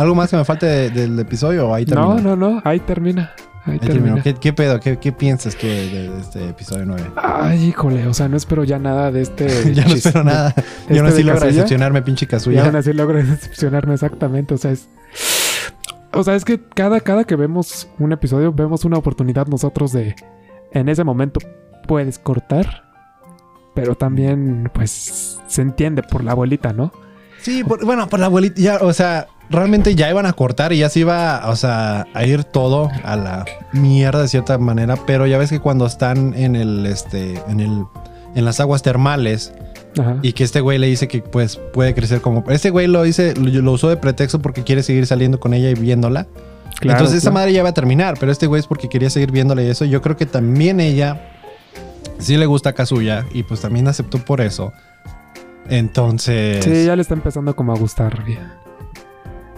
¿Algo 0.00 0.14
más 0.14 0.30
que 0.30 0.36
me 0.36 0.44
falte 0.44 0.66
de- 0.66 0.90
del 0.90 1.18
episodio 1.18 1.68
o 1.68 1.74
ahí 1.74 1.84
termina? 1.84 2.14
No, 2.14 2.20
no, 2.20 2.36
no. 2.36 2.62
Ahí 2.64 2.80
termina. 2.80 3.32
Ahí, 3.66 3.74
Ahí 3.74 3.78
termina. 3.78 4.22
¿Qué, 4.22 4.34
qué 4.34 4.52
pedo? 4.54 4.80
¿Qué, 4.80 4.98
qué 4.98 5.12
piensas 5.12 5.54
que 5.54 5.66
de, 5.68 6.08
de 6.10 6.20
este 6.20 6.48
episodio 6.48 6.86
9? 6.86 7.10
Ay, 7.16 7.64
híjole. 7.66 8.06
O 8.06 8.14
sea, 8.14 8.26
no 8.28 8.36
espero 8.38 8.64
ya 8.64 8.78
nada 8.78 9.10
de 9.12 9.20
este. 9.22 9.74
ya 9.74 9.84
no 9.86 9.94
espero 9.94 10.24
nada. 10.24 10.54
¿Este 10.56 10.94
Yo 10.94 11.02
no 11.02 11.08
así 11.10 11.22
Kazuya? 11.24 11.46
decepcionarme, 11.46 12.02
pinche 12.02 12.26
Kazuya. 12.26 12.64
aún 12.64 12.76
así 12.76 12.92
logro 12.94 13.18
decepcionarme 13.22 13.94
exactamente. 13.94 14.54
O 14.54 14.58
sea, 14.58 14.70
es. 14.70 14.88
O 16.12 16.24
sea, 16.24 16.34
es 16.34 16.44
que 16.44 16.60
cada, 16.60 17.00
cada 17.00 17.24
que 17.24 17.36
vemos 17.36 17.88
un 17.98 18.12
episodio, 18.12 18.52
vemos 18.52 18.84
una 18.84 18.96
oportunidad 18.96 19.46
nosotros 19.46 19.92
de. 19.92 20.16
En 20.72 20.88
ese 20.88 21.04
momento 21.04 21.38
puedes 21.86 22.18
cortar. 22.18 22.84
Pero 23.74 23.94
también, 23.94 24.68
pues, 24.74 25.38
se 25.46 25.62
entiende 25.62 26.02
por 26.02 26.24
la 26.24 26.32
abuelita, 26.32 26.72
¿no? 26.72 26.92
Sí, 27.42 27.64
por- 27.64 27.84
bueno, 27.84 28.08
por 28.08 28.20
la 28.20 28.26
abuelita, 28.26 28.60
ya, 28.60 28.76
o 28.80 28.92
sea, 28.92 29.28
realmente 29.48 29.94
ya 29.94 30.10
iban 30.10 30.26
a 30.26 30.32
cortar 30.32 30.72
y 30.72 30.78
ya 30.78 30.88
se 30.88 31.00
iba, 31.00 31.42
o 31.48 31.56
sea, 31.56 32.06
a 32.14 32.24
ir 32.24 32.44
todo 32.44 32.90
a 33.04 33.16
la 33.16 33.44
mierda 33.72 34.22
de 34.22 34.28
cierta 34.28 34.58
manera, 34.58 34.96
pero 35.06 35.26
ya 35.26 35.38
ves 35.38 35.50
que 35.50 35.58
cuando 35.60 35.86
están 35.86 36.34
en 36.34 36.54
el, 36.56 36.86
este, 36.86 37.42
en 37.48 37.60
el, 37.60 37.84
en 38.34 38.44
las 38.44 38.60
aguas 38.60 38.82
termales 38.82 39.52
Ajá. 39.98 40.16
y 40.22 40.34
que 40.34 40.44
este 40.44 40.60
güey 40.60 40.78
le 40.78 40.86
dice 40.86 41.08
que 41.08 41.20
pues 41.22 41.56
puede 41.72 41.94
crecer 41.94 42.20
como, 42.20 42.44
este 42.50 42.70
güey 42.70 42.86
lo 42.86 43.02
dice, 43.02 43.34
lo, 43.34 43.50
lo 43.62 43.72
usó 43.72 43.88
de 43.88 43.96
pretexto 43.96 44.40
porque 44.40 44.62
quiere 44.62 44.82
seguir 44.82 45.06
saliendo 45.06 45.40
con 45.40 45.54
ella 45.54 45.70
y 45.70 45.74
viéndola. 45.74 46.26
Claro, 46.78 46.98
Entonces 47.00 47.18
esa 47.18 47.30
claro. 47.30 47.34
madre 47.40 47.52
ya 47.52 47.62
va 47.62 47.70
a 47.70 47.74
terminar, 47.74 48.16
pero 48.20 48.30
este 48.32 48.46
güey 48.46 48.60
es 48.60 48.66
porque 48.66 48.88
quería 48.88 49.10
seguir 49.10 49.32
viéndole 49.32 49.64
y 49.64 49.68
eso. 49.70 49.84
Yo 49.84 50.00
creo 50.00 50.16
que 50.16 50.24
también 50.26 50.80
ella 50.80 51.20
sí 52.18 52.36
le 52.36 52.46
gusta 52.46 52.70
a 52.70 52.72
Kazuya 52.74 53.26
y 53.34 53.42
pues 53.42 53.60
también 53.60 53.86
aceptó 53.88 54.18
por 54.18 54.40
eso. 54.40 54.72
Entonces... 55.70 56.64
Sí, 56.64 56.84
ya 56.84 56.96
le 56.96 57.02
está 57.02 57.14
empezando 57.14 57.54
como 57.56 57.72
a 57.72 57.78
gustar 57.78 58.24
bien. 58.24 58.52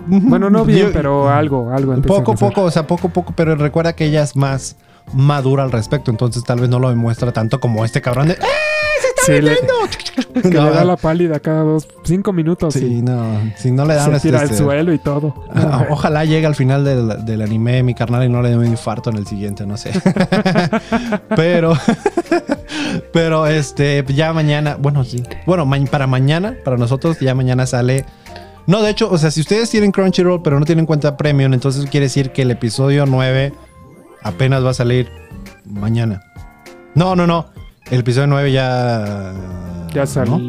Bueno, 0.07 0.51
no 0.51 0.65
bien, 0.65 0.89
Yo- 0.89 0.93
pero 0.93 1.29
algo, 1.29 1.71
algo. 1.73 1.95
Poco 2.03 2.33
a 2.33 2.35
poco, 2.35 2.63
o 2.63 2.71
sea, 2.71 2.87
poco 2.87 3.09
a 3.09 3.11
poco, 3.11 3.33
pero 3.37 3.55
recuerda 3.57 3.95
que 3.95 4.07
ella 4.07 4.23
es 4.23 4.37
más 4.37 4.77
madura 5.15 5.63
al 5.63 5.73
respecto, 5.73 6.11
entonces 6.11 6.45
tal 6.45 6.61
vez 6.61 6.69
no 6.69 6.79
lo 6.79 6.89
demuestra 6.89 7.33
tanto 7.33 7.61
como 7.61 7.85
este 7.85 8.01
cabrón 8.01 8.29
de... 8.29 8.39
Sí, 9.25 9.33
le, 9.41 9.57
le 10.43 10.51
da 10.51 10.85
la 10.85 10.97
pálida 10.97 11.39
cada 11.41 11.63
dos, 11.63 11.87
cinco 12.05 12.33
minutos 12.33 12.75
Sí, 12.75 12.85
y 12.99 13.03
no, 13.03 13.39
si 13.57 13.71
no 13.71 13.85
le 13.85 13.95
dan... 13.95 14.11
se 14.11 14.17
este, 14.17 14.29
tira 14.29 14.41
al 14.41 14.45
este, 14.47 14.57
suelo 14.57 14.93
y 14.93 14.99
todo. 14.99 15.35
Ah, 15.55 15.87
Ojalá 15.91 16.25
llegue 16.25 16.47
al 16.47 16.55
final 16.55 16.85
del, 16.85 17.25
del 17.25 17.43
anime 17.43 17.83
mi 17.83 17.95
carnal 17.95 18.25
y 18.25 18.29
no 18.29 18.43
le 18.43 18.51
dé 18.51 18.57
un 18.59 18.67
infarto 18.67 19.11
en 19.11 19.17
el 19.17 19.27
siguiente, 19.27 19.65
no 19.67 19.77
sé. 19.77 19.93
pero, 21.37 21.75
pero 23.13 23.47
este, 23.47 24.05
ya 24.09 24.33
mañana, 24.33 24.77
bueno, 24.79 25.05
sí. 25.05 25.23
Bueno, 25.47 25.67
ma- 25.67 25.79
para 25.91 26.07
mañana, 26.07 26.57
para 26.65 26.77
nosotros, 26.77 27.19
ya 27.21 27.35
mañana 27.35 27.67
sale. 27.67 28.05
No, 28.67 28.83
de 28.83 28.91
hecho, 28.91 29.11
o 29.11 29.19
sea, 29.19 29.31
si 29.31 29.41
ustedes 29.41 29.71
tienen 29.71 29.93
Crunchyroll, 29.93 30.43
pero 30.43 30.59
no 30.59 30.65
tienen 30.65 30.87
cuenta 30.87 31.17
Premium, 31.17 31.53
entonces 31.53 31.89
quiere 31.91 32.07
decir 32.07 32.31
que 32.31 32.43
el 32.43 32.51
episodio 32.51 33.07
9 33.07 33.53
apenas 34.23 34.65
va 34.65 34.71
a 34.71 34.75
salir 34.75 35.09
mañana. 35.65 36.23
No, 36.95 37.17
no, 37.17 37.27
no. 37.27 37.47
El 37.93 38.01
episodio 38.01 38.27
9 38.27 38.53
ya. 38.53 39.33
Ya 39.93 40.01
¿no? 40.01 40.07
salió. 40.07 40.41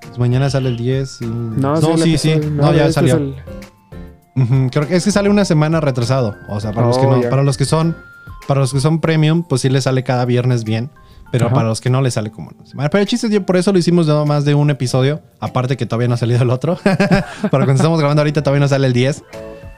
Pues 0.00 0.18
mañana 0.18 0.48
sale 0.50 0.70
el 0.70 0.76
10. 0.76 1.20
y- 1.22 1.26
No, 1.26 1.78
no 1.80 1.98
sí, 1.98 2.16
sí. 2.18 2.36
No, 2.50 2.72
ya 2.72 2.82
este 2.86 2.92
salió. 2.94 3.14
es 3.16 3.20
el- 3.20 3.34
Ujú, 4.42 4.70
Creo 4.70 4.86
que 4.88 4.96
es 4.96 5.04
que 5.04 5.10
sale 5.10 5.28
una 5.28 5.44
semana 5.44 5.80
retrasado. 5.80 6.34
O 6.48 6.60
sea, 6.60 6.72
para 6.72 6.86
los 6.86 6.96
que 6.98 7.06
Oh, 7.06 7.16
no, 7.16 7.22
ya. 7.22 7.28
para 7.30 7.42
los 7.42 7.56
que 7.56 7.64
son, 7.64 7.96
para 8.46 8.60
los 8.60 8.72
que 8.72 8.80
son 8.80 9.00
premium, 9.00 9.42
pues 9.42 9.60
sí 9.62 9.68
les 9.68 9.84
sale 9.84 10.04
cada 10.04 10.24
viernes 10.24 10.64
bien. 10.64 10.90
Pero 11.30 11.46
Ajá. 11.46 11.54
para 11.56 11.68
los 11.68 11.82
que 11.82 11.90
no 11.90 12.00
les 12.00 12.14
sale 12.14 12.30
como 12.30 12.50
una 12.56 12.64
semana. 12.64 12.88
Pero 12.88 13.02
el 13.02 13.06
chiste 13.08 13.26
es 13.26 13.40
por 13.40 13.58
eso 13.58 13.70
lo 13.72 13.78
hicimos 13.78 14.06
nada 14.06 14.24
más 14.24 14.46
de 14.46 14.54
un 14.54 14.70
episodio. 14.70 15.20
Aparte 15.40 15.76
que 15.76 15.84
todavía 15.84 16.08
no 16.08 16.14
ha 16.14 16.16
salido 16.16 16.40
el 16.42 16.48
otro. 16.48 16.78
para 16.84 17.50
cuando 17.50 17.72
estamos 17.74 17.98
grabando 17.98 18.22
ahorita 18.22 18.42
todavía 18.42 18.60
no 18.60 18.68
sale 18.68 18.86
el 18.86 18.94
10. 18.94 19.22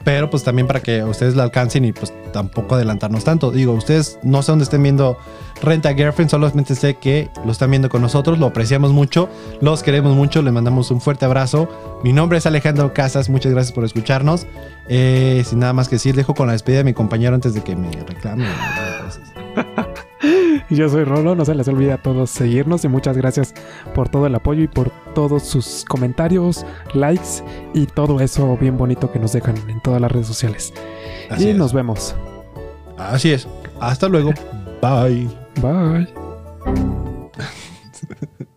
Pero 0.03 0.29
pues 0.29 0.43
también 0.43 0.67
para 0.67 0.81
que 0.81 1.03
ustedes 1.03 1.35
lo 1.35 1.43
alcancen 1.43 1.85
y 1.85 1.91
pues 1.91 2.13
tampoco 2.31 2.75
adelantarnos 2.75 3.23
tanto. 3.23 3.51
Digo, 3.51 3.73
ustedes 3.73 4.19
no 4.23 4.41
sé 4.41 4.51
dónde 4.51 4.63
estén 4.63 4.81
viendo 4.81 5.17
Renta 5.61 5.93
Girlfriend, 5.93 6.31
solamente 6.31 6.75
sé 6.75 6.95
que 6.95 7.29
lo 7.45 7.51
están 7.51 7.69
viendo 7.69 7.89
con 7.89 8.01
nosotros, 8.01 8.39
lo 8.39 8.47
apreciamos 8.47 8.91
mucho, 8.91 9.29
los 9.61 9.83
queremos 9.83 10.15
mucho, 10.15 10.41
les 10.41 10.53
mandamos 10.53 10.89
un 10.91 11.01
fuerte 11.01 11.25
abrazo. 11.25 11.69
Mi 12.03 12.13
nombre 12.13 12.39
es 12.39 12.45
Alejandro 12.45 12.93
Casas, 12.93 13.29
muchas 13.29 13.51
gracias 13.51 13.73
por 13.73 13.83
escucharnos. 13.83 14.47
Eh, 14.89 15.43
sin 15.45 15.59
nada 15.59 15.73
más 15.73 15.87
que 15.87 15.95
decir, 15.95 16.15
dejo 16.15 16.33
con 16.33 16.47
la 16.47 16.53
despedida 16.53 16.79
de 16.79 16.85
mi 16.85 16.93
compañero 16.93 17.35
antes 17.35 17.53
de 17.53 17.61
que 17.61 17.75
me 17.75 17.91
reclame. 17.91 18.45
Yo 20.69 20.89
soy 20.89 21.03
Rolo, 21.03 21.35
no 21.35 21.45
se 21.45 21.55
les 21.55 21.67
olvide 21.67 21.93
a 21.93 22.01
todos 22.01 22.29
seguirnos 22.29 22.83
y 22.85 22.87
muchas 22.87 23.17
gracias 23.17 23.53
por 23.93 24.09
todo 24.09 24.27
el 24.27 24.35
apoyo 24.35 24.63
y 24.63 24.67
por 24.67 24.89
todos 25.13 25.43
sus 25.43 25.85
comentarios, 25.87 26.65
likes 26.93 27.43
y 27.73 27.85
todo 27.85 28.19
eso 28.19 28.57
bien 28.57 28.77
bonito 28.77 29.11
que 29.11 29.19
nos 29.19 29.33
dejan 29.33 29.55
en 29.69 29.81
todas 29.81 30.01
las 30.01 30.11
redes 30.11 30.27
sociales. 30.27 30.73
Así 31.29 31.47
y 31.47 31.49
es. 31.49 31.57
nos 31.57 31.73
vemos. 31.73 32.15
Así 32.97 33.31
es. 33.31 33.47
Hasta 33.79 34.07
luego. 34.07 34.31
Bye. 34.81 35.29
Bye. 35.61 36.07